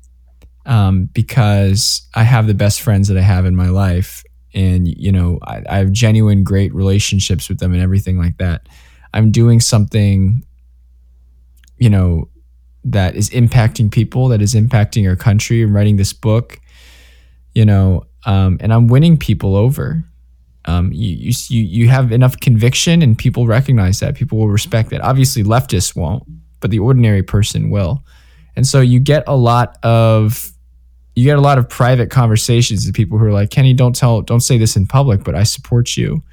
um, 0.65 1.05
because 1.13 2.07
I 2.13 2.23
have 2.23 2.47
the 2.47 2.53
best 2.53 2.81
friends 2.81 3.07
that 3.09 3.17
I 3.17 3.21
have 3.21 3.45
in 3.45 3.55
my 3.55 3.69
life 3.69 4.23
and 4.53 4.87
you 4.87 5.11
know 5.11 5.39
I, 5.43 5.63
I 5.69 5.77
have 5.77 5.91
genuine 5.91 6.43
great 6.43 6.73
relationships 6.73 7.49
with 7.49 7.59
them 7.59 7.73
and 7.73 7.81
everything 7.81 8.17
like 8.17 8.37
that 8.37 8.67
I'm 9.13 9.31
doing 9.31 9.59
something 9.59 10.43
you 11.77 11.89
know 11.89 12.29
that 12.85 13.15
is 13.15 13.29
impacting 13.29 13.91
people 13.91 14.27
that 14.27 14.41
is 14.41 14.53
impacting 14.53 15.07
our 15.07 15.15
country 15.15 15.61
I'm 15.61 15.75
writing 15.75 15.97
this 15.97 16.13
book 16.13 16.59
you 17.53 17.65
know 17.65 18.05
um, 18.25 18.57
and 18.61 18.73
I'm 18.73 18.87
winning 18.87 19.17
people 19.17 19.57
over. 19.57 20.01
Um, 20.63 20.93
you, 20.93 21.09
you 21.09 21.33
you 21.49 21.61
you 21.61 21.89
have 21.89 22.13
enough 22.13 22.39
conviction 22.39 23.01
and 23.01 23.17
people 23.17 23.47
recognize 23.47 23.99
that. 23.99 24.15
People 24.15 24.37
will 24.37 24.47
respect 24.47 24.91
that 24.91 25.01
obviously 25.01 25.43
leftists 25.43 25.93
won't 25.93 26.23
but 26.61 26.71
the 26.71 26.79
ordinary 26.79 27.21
person 27.21 27.69
will. 27.69 28.01
And 28.55 28.65
so 28.65 28.79
you 28.79 29.01
get 29.01 29.25
a 29.27 29.35
lot 29.35 29.77
of 29.83 30.53
you 31.15 31.25
get 31.25 31.37
a 31.37 31.41
lot 31.41 31.57
of 31.57 31.67
private 31.67 32.09
conversations 32.09 32.85
with 32.85 32.95
people 32.95 33.17
who 33.17 33.25
are 33.25 33.33
like 33.33 33.49
kenny 33.49 33.73
don't 33.73 33.93
tell 33.93 34.21
don't 34.21 34.39
say 34.39 34.57
this 34.57 34.77
in 34.77 34.87
public 34.87 35.23
but 35.23 35.35
i 35.35 35.43
support 35.43 35.95
you 35.95 36.23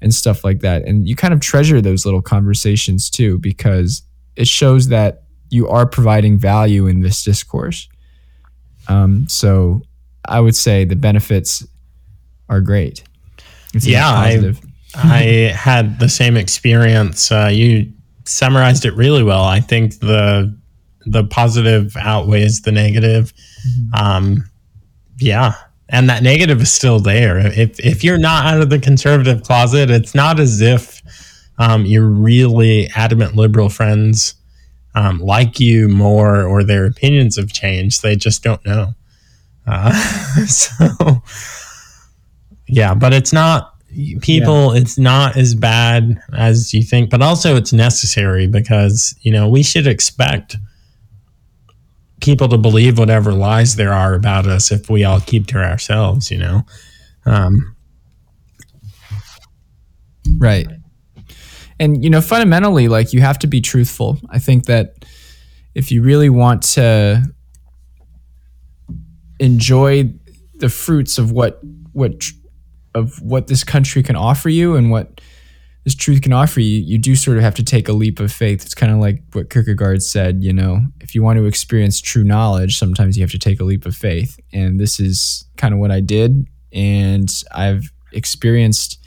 and 0.00 0.14
stuff 0.14 0.44
like 0.44 0.60
that. 0.60 0.84
And 0.84 1.08
you 1.08 1.16
kind 1.16 1.34
of 1.34 1.40
treasure 1.40 1.80
those 1.80 2.04
little 2.04 2.22
conversations 2.22 3.10
too 3.10 3.38
because 3.38 4.02
it 4.36 4.46
shows 4.46 4.88
that 4.88 5.24
you 5.50 5.68
are 5.68 5.86
providing 5.86 6.38
value 6.38 6.86
in 6.86 7.00
this 7.00 7.22
discourse 7.22 7.88
um, 8.88 9.26
so 9.28 9.82
i 10.26 10.40
would 10.40 10.56
say 10.56 10.84
the 10.84 10.96
benefits 10.96 11.66
are 12.48 12.60
great 12.60 13.02
it's 13.74 13.86
Yeah, 13.86 14.08
I- 14.08 14.34
positive. 14.36 14.60
I 14.94 15.52
had 15.54 15.98
the 16.00 16.08
same 16.08 16.38
experience. 16.38 17.30
Uh, 17.30 17.50
you 17.52 17.92
summarized 18.24 18.86
it 18.86 18.94
really 18.94 19.22
well. 19.22 19.44
I 19.44 19.60
think 19.60 20.00
the 20.00 20.56
the 21.04 21.24
positive 21.24 21.94
outweighs 21.98 22.62
the 22.62 22.72
negative. 22.72 23.34
Um, 23.92 24.48
yeah, 25.20 25.52
and 25.90 26.08
that 26.08 26.22
negative 26.22 26.62
is 26.62 26.72
still 26.72 27.00
there. 27.00 27.36
If 27.38 27.78
if 27.78 28.02
you're 28.02 28.16
not 28.18 28.46
out 28.46 28.62
of 28.62 28.70
the 28.70 28.78
conservative 28.78 29.42
closet, 29.42 29.90
it's 29.90 30.14
not 30.14 30.40
as 30.40 30.62
if 30.62 31.02
um, 31.58 31.84
your 31.84 32.06
really 32.08 32.88
adamant 32.96 33.36
liberal 33.36 33.68
friends 33.68 34.34
um, 34.94 35.18
like 35.20 35.60
you 35.60 35.88
more 35.88 36.44
or 36.44 36.64
their 36.64 36.86
opinions 36.86 37.36
have 37.36 37.52
changed. 37.52 38.02
They 38.02 38.16
just 38.16 38.42
don't 38.42 38.64
know. 38.64 38.94
Uh, 39.66 39.92
so 40.46 41.22
yeah, 42.66 42.94
but 42.94 43.12
it's 43.12 43.32
not 43.32 43.74
people 44.20 44.72
it's 44.72 44.98
not 44.98 45.34
as 45.38 45.54
bad 45.54 46.22
as 46.34 46.74
you 46.74 46.82
think 46.82 47.08
but 47.08 47.22
also 47.22 47.56
it's 47.56 47.72
necessary 47.72 48.46
because 48.46 49.14
you 49.22 49.32
know 49.32 49.48
we 49.48 49.62
should 49.62 49.86
expect 49.86 50.56
people 52.20 52.46
to 52.48 52.58
believe 52.58 52.98
whatever 52.98 53.32
lies 53.32 53.76
there 53.76 53.94
are 53.94 54.12
about 54.12 54.46
us 54.46 54.70
if 54.70 54.90
we 54.90 55.04
all 55.04 55.20
keep 55.20 55.46
to 55.46 55.56
ourselves 55.56 56.30
you 56.30 56.36
know 56.36 56.60
um, 57.24 57.74
Right. 60.36 60.68
And 61.80 62.02
you 62.02 62.10
know, 62.10 62.20
fundamentally, 62.20 62.88
like 62.88 63.12
you 63.12 63.20
have 63.20 63.38
to 63.40 63.46
be 63.46 63.60
truthful. 63.60 64.18
I 64.30 64.38
think 64.38 64.66
that 64.66 65.04
if 65.74 65.92
you 65.92 66.02
really 66.02 66.28
want 66.28 66.62
to 66.74 67.24
enjoy 69.38 70.12
the 70.54 70.68
fruits 70.68 71.18
of 71.18 71.30
what 71.30 71.60
what 71.92 72.24
of 72.94 73.20
what 73.22 73.46
this 73.46 73.62
country 73.62 74.02
can 74.02 74.16
offer 74.16 74.48
you 74.48 74.74
and 74.74 74.90
what 74.90 75.20
this 75.84 75.94
truth 75.94 76.20
can 76.20 76.32
offer 76.32 76.60
you, 76.60 76.80
you 76.80 76.98
do 76.98 77.14
sort 77.14 77.36
of 77.36 77.42
have 77.42 77.54
to 77.54 77.62
take 77.62 77.88
a 77.88 77.92
leap 77.92 78.20
of 78.20 78.30
faith. 78.32 78.64
It's 78.64 78.74
kind 78.74 78.92
of 78.92 78.98
like 78.98 79.22
what 79.32 79.48
Kierkegaard 79.48 80.02
said, 80.02 80.42
you 80.42 80.52
know, 80.52 80.82
if 81.00 81.14
you 81.14 81.22
want 81.22 81.38
to 81.38 81.46
experience 81.46 82.00
true 82.00 82.24
knowledge, 82.24 82.76
sometimes 82.76 83.16
you 83.16 83.22
have 83.22 83.30
to 83.30 83.38
take 83.38 83.60
a 83.60 83.64
leap 83.64 83.86
of 83.86 83.96
faith. 83.96 84.38
And 84.52 84.78
this 84.78 85.00
is 85.00 85.46
kind 85.56 85.72
of 85.72 85.80
what 85.80 85.90
I 85.90 86.00
did. 86.00 86.46
And 86.72 87.32
I've 87.54 87.90
experienced 88.12 88.98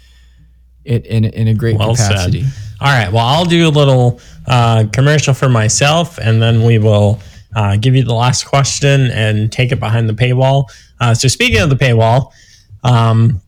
it 0.86 1.06
in, 1.06 1.26
in 1.26 1.48
a 1.48 1.54
great 1.54 1.78
Well 1.78 1.96
said. 1.96 2.10
capacity. 2.10 2.44
all 2.80 2.88
right 2.88 3.12
well 3.12 3.26
i'll 3.26 3.46
do 3.46 3.68
a 3.68 3.70
little 3.70 4.20
uh, 4.48 4.86
commercial 4.92 5.34
for 5.34 5.50
myself 5.50 6.18
and 6.18 6.42
then 6.42 6.64
we 6.64 6.80
will 6.80 7.20
uh, 7.56 7.76
give 7.78 7.96
you 7.96 8.04
the 8.04 8.14
last 8.14 8.46
question 8.46 9.12
and 9.12 9.52
take 9.52 9.72
it 9.72 9.80
behind 9.80 10.10
the 10.10 10.14
paywall 10.14 10.66
uh, 11.00 11.14
so 11.14 11.28
speaking 11.28 11.60
of 11.62 11.70
the 11.70 11.76
paywall 11.76 12.32
um, 12.84 13.42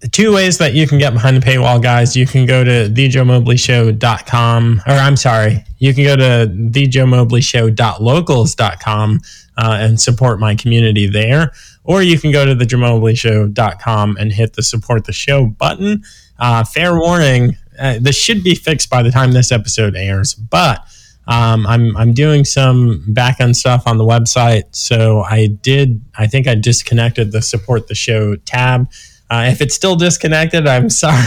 the 0.00 0.08
two 0.08 0.34
ways 0.34 0.58
that 0.58 0.74
you 0.74 0.86
can 0.86 0.98
get 0.98 1.12
behind 1.14 1.36
the 1.36 1.40
paywall, 1.40 1.82
guys. 1.82 2.14
You 2.14 2.26
can 2.26 2.44
go 2.44 2.62
to 2.64 2.90
thejoemobleyshow.com, 2.92 4.82
or 4.86 4.92
I'm 4.92 5.16
sorry, 5.16 5.64
you 5.78 5.94
can 5.94 6.04
go 6.04 6.16
to 6.16 6.46
thejoemobleyshow.locals.com 6.52 9.20
uh, 9.58 9.76
and 9.80 9.98
support 10.00 10.38
my 10.38 10.54
community 10.54 11.06
there. 11.08 11.52
Or 11.86 12.02
you 12.02 12.18
can 12.18 12.32
go 12.32 12.44
to 12.44 12.54
thejoemobleyshow.com 12.54 14.16
and 14.18 14.32
hit 14.32 14.54
the 14.54 14.62
support 14.62 15.04
the 15.04 15.12
show 15.12 15.46
button. 15.46 16.02
Uh, 16.38 16.64
fair 16.64 16.98
warning, 16.98 17.56
uh, 17.78 17.98
this 18.00 18.16
should 18.16 18.42
be 18.42 18.54
fixed 18.54 18.90
by 18.90 19.02
the 19.02 19.10
time 19.10 19.32
this 19.32 19.52
episode 19.52 19.94
airs, 19.94 20.34
but 20.34 20.84
um, 21.28 21.66
I'm 21.66 21.96
I'm 21.96 22.12
doing 22.12 22.44
some 22.44 23.04
back 23.08 23.40
end 23.40 23.56
stuff 23.56 23.86
on 23.86 23.98
the 23.98 24.04
website. 24.04 24.64
So 24.70 25.22
I 25.22 25.46
did. 25.46 26.04
I 26.16 26.26
think 26.26 26.46
I 26.46 26.54
disconnected 26.54 27.32
the 27.32 27.42
support 27.42 27.88
the 27.88 27.94
show 27.94 28.36
tab. 28.36 28.90
Uh, 29.28 29.48
if 29.50 29.60
it's 29.60 29.74
still 29.74 29.96
disconnected, 29.96 30.66
I'm 30.66 30.88
sorry. 31.04 31.24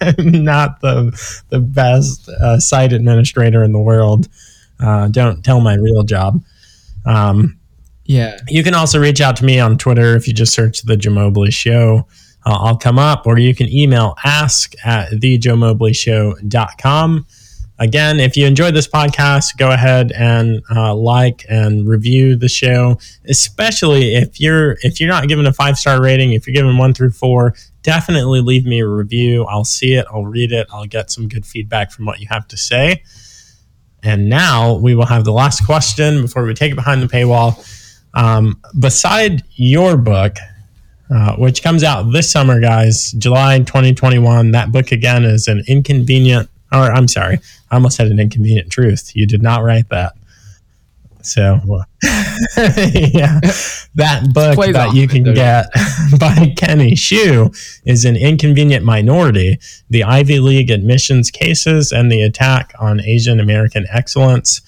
I'm 0.00 0.44
not 0.44 0.80
the 0.80 1.44
the 1.48 1.60
best 1.60 2.28
uh, 2.28 2.60
site 2.60 2.92
administrator 2.92 3.64
in 3.64 3.72
the 3.72 3.80
world. 3.80 4.28
Uh, 4.78 5.08
don't 5.08 5.42
tell 5.42 5.60
my 5.60 5.74
real 5.74 6.02
job. 6.02 6.42
Um, 7.06 7.58
Yeah. 8.06 8.38
you 8.48 8.62
can 8.62 8.74
also 8.74 8.98
reach 8.98 9.20
out 9.20 9.36
to 9.36 9.44
me 9.44 9.60
on 9.60 9.76
Twitter 9.78 10.16
if 10.16 10.26
you 10.26 10.32
just 10.34 10.54
search 10.54 10.82
the 10.82 10.96
Joe 10.96 11.10
Mobley 11.10 11.50
Show. 11.50 12.06
Uh, 12.44 12.58
I'll 12.60 12.78
come 12.78 12.98
up, 12.98 13.26
or 13.26 13.38
you 13.38 13.54
can 13.54 13.68
email 13.68 14.14
ask 14.24 14.74
at 14.84 15.10
thejoemobleyshow.com. 15.10 17.26
Again, 17.78 18.20
if 18.20 18.38
you 18.38 18.46
enjoyed 18.46 18.72
this 18.74 18.88
podcast, 18.88 19.58
go 19.58 19.70
ahead 19.70 20.10
and 20.12 20.62
uh, 20.74 20.94
like 20.94 21.44
and 21.48 21.86
review 21.86 22.34
the 22.34 22.48
show. 22.48 22.98
Especially 23.28 24.14
if 24.14 24.40
you're 24.40 24.78
if 24.80 24.98
you're 24.98 25.10
not 25.10 25.28
giving 25.28 25.44
a 25.44 25.52
five 25.52 25.76
star 25.76 26.00
rating, 26.00 26.32
if 26.32 26.46
you're 26.46 26.54
giving 26.54 26.78
one 26.78 26.94
through 26.94 27.10
four, 27.10 27.54
definitely 27.82 28.40
leave 28.40 28.64
me 28.64 28.80
a 28.80 28.88
review. 28.88 29.44
I'll 29.44 29.64
see 29.64 29.92
it, 29.94 30.06
I'll 30.10 30.24
read 30.24 30.52
it, 30.52 30.66
I'll 30.72 30.86
get 30.86 31.10
some 31.10 31.28
good 31.28 31.44
feedback 31.44 31.92
from 31.92 32.06
what 32.06 32.18
you 32.18 32.26
have 32.30 32.48
to 32.48 32.56
say. 32.56 33.02
And 34.02 34.30
now 34.30 34.76
we 34.76 34.94
will 34.94 35.04
have 35.06 35.24
the 35.24 35.32
last 35.32 35.66
question 35.66 36.22
before 36.22 36.44
we 36.44 36.54
take 36.54 36.72
it 36.72 36.76
behind 36.76 37.02
the 37.02 37.08
paywall. 37.08 37.56
Um, 38.16 38.60
beside 38.78 39.44
your 39.54 39.96
book, 39.96 40.36
uh, 41.14 41.36
which 41.36 41.62
comes 41.62 41.84
out 41.84 42.10
this 42.10 42.30
summer, 42.30 42.60
guys, 42.60 43.12
July 43.12 43.58
2021, 43.58 44.50
that 44.52 44.72
book 44.72 44.90
again 44.90 45.24
is 45.24 45.46
an 45.46 45.62
inconvenient, 45.68 46.48
or 46.72 46.90
I'm 46.92 47.06
sorry, 47.06 47.38
I 47.70 47.74
almost 47.74 47.98
had 47.98 48.08
an 48.08 48.18
inconvenient 48.18 48.72
truth. 48.72 49.12
You 49.14 49.26
did 49.26 49.42
not 49.42 49.62
write 49.62 49.90
that. 49.90 50.14
So, 51.26 51.60
yeah, 52.56 53.40
that 53.96 54.30
book 54.32 54.56
that 54.56 54.94
you 54.94 55.08
can 55.08 55.24
get 55.34 55.66
by 56.20 56.54
Kenny 56.56 56.92
Xu 56.92 57.52
is 57.84 58.04
an 58.04 58.14
inconvenient 58.14 58.84
minority 58.84 59.58
the 59.90 60.04
Ivy 60.04 60.38
League 60.38 60.70
admissions 60.70 61.32
cases 61.32 61.90
and 61.90 62.12
the 62.12 62.22
attack 62.22 62.72
on 62.78 63.00
Asian 63.00 63.40
American 63.40 63.86
excellence. 63.90 64.60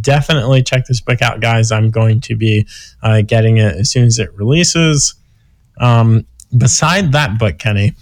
Definitely 0.00 0.62
check 0.62 0.86
this 0.86 1.00
book 1.00 1.22
out, 1.22 1.40
guys. 1.40 1.72
I'm 1.72 1.90
going 1.90 2.20
to 2.22 2.36
be 2.36 2.66
uh, 3.02 3.22
getting 3.22 3.58
it 3.58 3.76
as 3.76 3.90
soon 3.90 4.04
as 4.04 4.18
it 4.18 4.32
releases. 4.34 5.14
Um, 5.78 6.26
beside 6.56 7.12
that 7.12 7.38
book, 7.38 7.58
Kenny, 7.58 7.94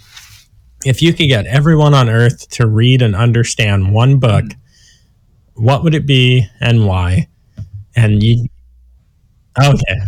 if 0.85 1.01
you 1.01 1.13
could 1.13 1.27
get 1.27 1.45
everyone 1.45 1.93
on 1.93 2.09
earth 2.09 2.49
to 2.51 2.67
read 2.67 3.01
and 3.01 3.15
understand 3.15 3.93
one 3.93 4.19
book, 4.19 4.45
what 5.55 5.83
would 5.83 5.93
it 5.93 6.05
be 6.05 6.47
and 6.61 6.85
why? 6.87 7.27
And 7.95 8.23
you, 8.23 8.47
okay, 9.61 9.99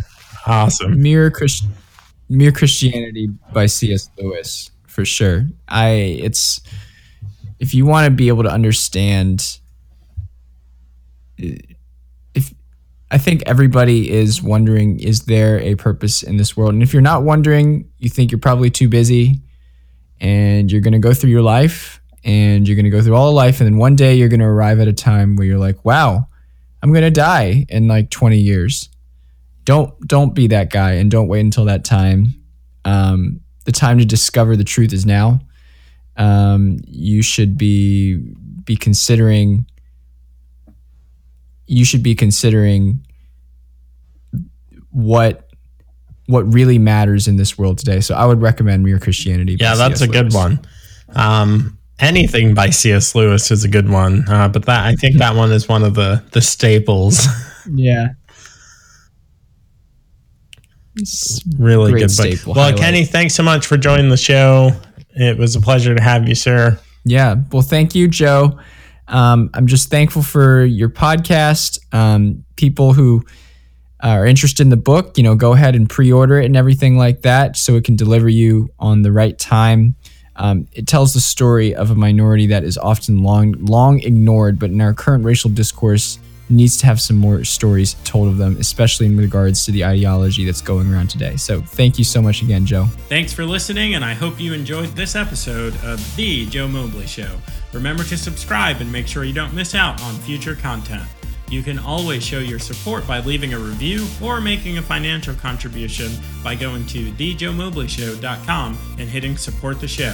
awesome. 0.47 1.01
Mere 1.01 1.29
Christ, 1.29 1.65
Mere 2.29 2.53
Christianity 2.53 3.27
by 3.51 3.65
C.S. 3.65 4.09
Lewis 4.17 4.71
for 4.91 5.05
sure. 5.05 5.47
I 5.67 5.89
it's 5.89 6.61
if 7.59 7.73
you 7.73 7.85
want 7.85 8.05
to 8.05 8.11
be 8.11 8.27
able 8.27 8.43
to 8.43 8.51
understand 8.51 9.59
I 13.12 13.18
think 13.18 13.43
everybody 13.45 14.09
is 14.09 14.41
wondering 14.41 15.01
is 15.01 15.26
there 15.26 15.59
a 15.59 15.76
purpose 15.76 16.24
in 16.24 16.38
this 16.38 16.55
world? 16.55 16.74
And 16.74 16.82
if 16.82 16.93
you're 16.93 17.01
not 17.01 17.24
wondering, 17.24 17.91
you 17.97 18.09
think 18.09 18.32
you're 18.32 18.39
probably 18.39 18.70
too 18.70 18.88
busy 18.88 19.41
and 20.22 20.72
you're 20.72 20.80
going 20.80 20.93
to 20.93 20.99
go 20.99 21.14
through 21.14 21.32
your 21.32 21.41
life 21.41 22.01
and 22.24 22.66
you're 22.66 22.76
going 22.76 22.86
to 22.86 22.89
go 22.89 23.01
through 23.01 23.16
all 23.16 23.28
of 23.28 23.34
life 23.34 23.59
and 23.59 23.68
then 23.68 23.78
one 23.78 23.97
day 23.97 24.16
you're 24.16 24.30
going 24.30 24.39
to 24.39 24.45
arrive 24.45 24.80
at 24.80 24.88
a 24.88 24.93
time 24.93 25.36
where 25.36 25.45
you're 25.45 25.59
like, 25.59 25.84
"Wow, 25.84 26.30
I'm 26.82 26.93
going 26.93 27.03
to 27.03 27.12
die 27.12 27.66
in 27.68 27.89
like 27.89 28.09
20 28.12 28.38
years." 28.38 28.88
Don't 29.66 29.93
don't 30.07 30.34
be 30.34 30.47
that 30.47 30.72
guy 30.72 30.93
and 30.93 31.12
don't 31.12 31.28
wait 31.28 31.41
until 31.41 31.66
that 31.66 31.84
time. 31.84 32.34
Um, 32.86 33.41
the 33.66 33.74
time 33.74 33.97
to 33.97 34.05
discover 34.05 34.55
the 34.55 34.64
truth 34.64 34.93
is 34.93 35.05
now. 35.05 35.41
Um, 36.16 36.80
you 36.88 37.22
should 37.22 37.57
be 37.57 38.18
be 38.64 38.78
considering 38.78 39.66
you 41.72 41.86
should 41.86 42.03
be 42.03 42.13
considering 42.15 43.05
what 44.89 45.47
what 46.28 46.43
really 46.53 46.78
matters 46.78 47.28
in 47.28 47.38
this 47.38 47.57
world 47.57 47.78
today. 47.78 48.01
So 48.01 48.13
I 48.15 48.26
would 48.26 48.41
recommend 48.41 48.84
Mere 48.84 48.99
Christianity. 48.99 49.55
by 49.55 49.63
Yeah, 49.65 49.76
that's 49.76 49.99
C.S. 49.99 50.09
a 50.09 50.11
good 50.11 50.34
one. 50.34 50.59
Um, 51.15 51.78
anything 51.99 52.53
by 52.53 52.69
C.S. 52.69 53.15
Lewis 53.15 53.51
is 53.51 53.63
a 53.63 53.67
good 53.69 53.89
one, 53.89 54.28
uh, 54.30 54.49
but 54.49 54.65
that 54.65 54.86
I 54.86 54.95
think 54.95 55.17
that 55.17 55.36
one 55.36 55.51
is 55.51 55.67
one 55.69 55.84
of 55.84 55.95
the 55.95 56.24
the 56.32 56.41
staples. 56.41 57.26
Yeah. 57.74 58.07
really 61.59 61.91
Great 61.91 62.01
good 62.01 62.07
book. 62.17 62.38
staple, 62.38 62.53
Well, 62.55 62.65
highlight. 62.65 62.82
Kenny, 62.82 63.05
thanks 63.05 63.36
so 63.36 63.43
much 63.43 63.67
for 63.67 63.78
joining 63.78 64.09
the 64.09 64.17
show. 64.17 64.72
It 65.11 65.38
was 65.38 65.55
a 65.55 65.61
pleasure 65.61 65.93
to 65.95 66.01
have 66.01 66.28
you, 66.28 66.34
sir. 66.34 66.80
Yeah. 67.05 67.36
Well, 67.51 67.61
thank 67.61 67.93
you, 67.93 68.07
Joe. 68.07 68.59
Um, 69.12 69.49
I'm 69.53 69.68
just 69.68 69.89
thankful 69.89 70.24
for 70.24 70.64
your 70.64 70.89
podcast. 70.89 71.80
Um, 71.93 72.45
people 72.55 72.93
who 72.93 73.24
are 74.01 74.26
interested 74.26 74.64
in 74.64 74.70
the 74.70 74.78
book, 74.78 75.18
you 75.18 75.24
know, 75.24 75.36
go 75.36 75.53
ahead 75.53 75.76
and 75.76 75.89
pre-order 75.89 76.39
it 76.39 76.45
and 76.45 76.55
everything 76.55 76.97
like 76.97 77.22
that, 77.22 77.57
so 77.57 77.76
it 77.76 77.84
can 77.84 77.95
deliver 77.95 78.30
you 78.30 78.72
on 78.80 79.03
the 79.03 79.12
right 79.12 79.38
time. 79.38 79.95
Um, 80.38 80.68
it 80.74 80.88
tells 80.88 81.14
the 81.14 81.20
story 81.20 81.76
of 81.76 81.91
a 81.91 81.95
minority 81.95 82.47
that 82.47 82.64
is 82.64 82.78
often 82.78 83.22
long, 83.22 83.51
long 83.53 83.99
ignored, 83.99 84.57
but 84.57 84.72
in 84.72 84.82
our 84.82 84.93
current 84.93 85.24
racial 85.24 85.51
discourse, 85.51 86.18
needs 86.51 86.77
to 86.77 86.85
have 86.85 87.01
some 87.01 87.17
more 87.17 87.43
stories 87.43 87.95
told 88.03 88.27
of 88.27 88.37
them, 88.37 88.57
especially 88.59 89.05
in 89.07 89.17
regards 89.17 89.65
to 89.65 89.71
the 89.71 89.85
ideology 89.85 90.45
that's 90.45 90.61
going 90.61 90.91
around 90.91 91.09
today. 91.09 91.37
So, 91.37 91.61
thank 91.61 91.97
you 91.97 92.03
so 92.03 92.21
much 92.21 92.41
again, 92.41 92.65
Joe. 92.65 92.85
Thanks 93.09 93.33
for 93.33 93.45
listening, 93.45 93.95
and 93.95 94.05
I 94.05 94.13
hope 94.13 94.39
you 94.39 94.53
enjoyed 94.53 94.89
this 94.89 95.15
episode 95.15 95.73
of 95.83 96.15
The 96.15 96.45
Joe 96.47 96.67
Mobley 96.67 97.07
Show. 97.07 97.37
Remember 97.73 98.03
to 98.03 98.17
subscribe 98.17 98.81
and 98.81 98.91
make 98.91 99.07
sure 99.07 99.23
you 99.23 99.33
don't 99.33 99.53
miss 99.53 99.73
out 99.75 100.01
on 100.01 100.13
future 100.15 100.55
content. 100.55 101.07
You 101.51 101.61
can 101.63 101.79
always 101.79 102.23
show 102.25 102.39
your 102.39 102.59
support 102.59 103.05
by 103.05 103.19
leaving 103.19 103.53
a 103.53 103.59
review 103.59 104.07
or 104.23 104.39
making 104.39 104.77
a 104.77 104.81
financial 104.81 105.35
contribution 105.35 106.09
by 106.41 106.55
going 106.55 106.85
to 106.87 107.11
thejoemobleyshow.com 107.11 108.77
and 108.97 109.09
hitting 109.09 109.35
support 109.35 109.81
the 109.81 109.87
show. 109.87 110.13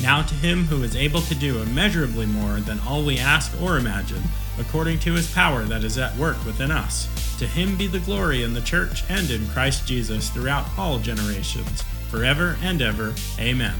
Now 0.00 0.22
to 0.22 0.34
him 0.36 0.64
who 0.64 0.84
is 0.84 0.94
able 0.94 1.22
to 1.22 1.34
do 1.34 1.60
immeasurably 1.60 2.26
more 2.26 2.60
than 2.60 2.78
all 2.86 3.04
we 3.04 3.18
ask 3.18 3.52
or 3.60 3.78
imagine, 3.78 4.22
according 4.60 4.98
to 5.00 5.14
his 5.14 5.32
power 5.32 5.64
that 5.64 5.82
is 5.82 5.98
at 5.98 6.16
work 6.16 6.36
within 6.44 6.70
us. 6.70 7.08
To 7.38 7.46
him 7.46 7.76
be 7.76 7.86
the 7.86 8.00
glory 8.00 8.42
in 8.44 8.54
the 8.54 8.60
church 8.60 9.02
and 9.08 9.30
in 9.30 9.48
Christ 9.48 9.86
Jesus 9.86 10.28
throughout 10.30 10.66
all 10.78 10.98
generations, 10.98 11.82
forever 12.10 12.56
and 12.62 12.82
ever. 12.82 13.14
Amen. 13.38 13.74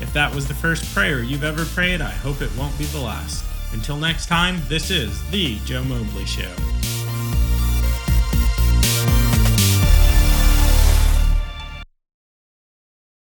If 0.00 0.12
that 0.12 0.34
was 0.34 0.46
the 0.46 0.54
first 0.54 0.92
prayer 0.94 1.22
you've 1.22 1.44
ever 1.44 1.64
prayed, 1.64 2.00
I 2.00 2.10
hope 2.10 2.42
it 2.42 2.54
won't 2.58 2.76
be 2.76 2.84
the 2.86 3.00
last. 3.00 3.44
Until 3.72 3.96
next 3.96 4.26
time, 4.26 4.60
this 4.68 4.90
is 4.90 5.28
The 5.30 5.58
Joe 5.64 5.84
Mobley 5.84 6.26
Show. 6.26 6.52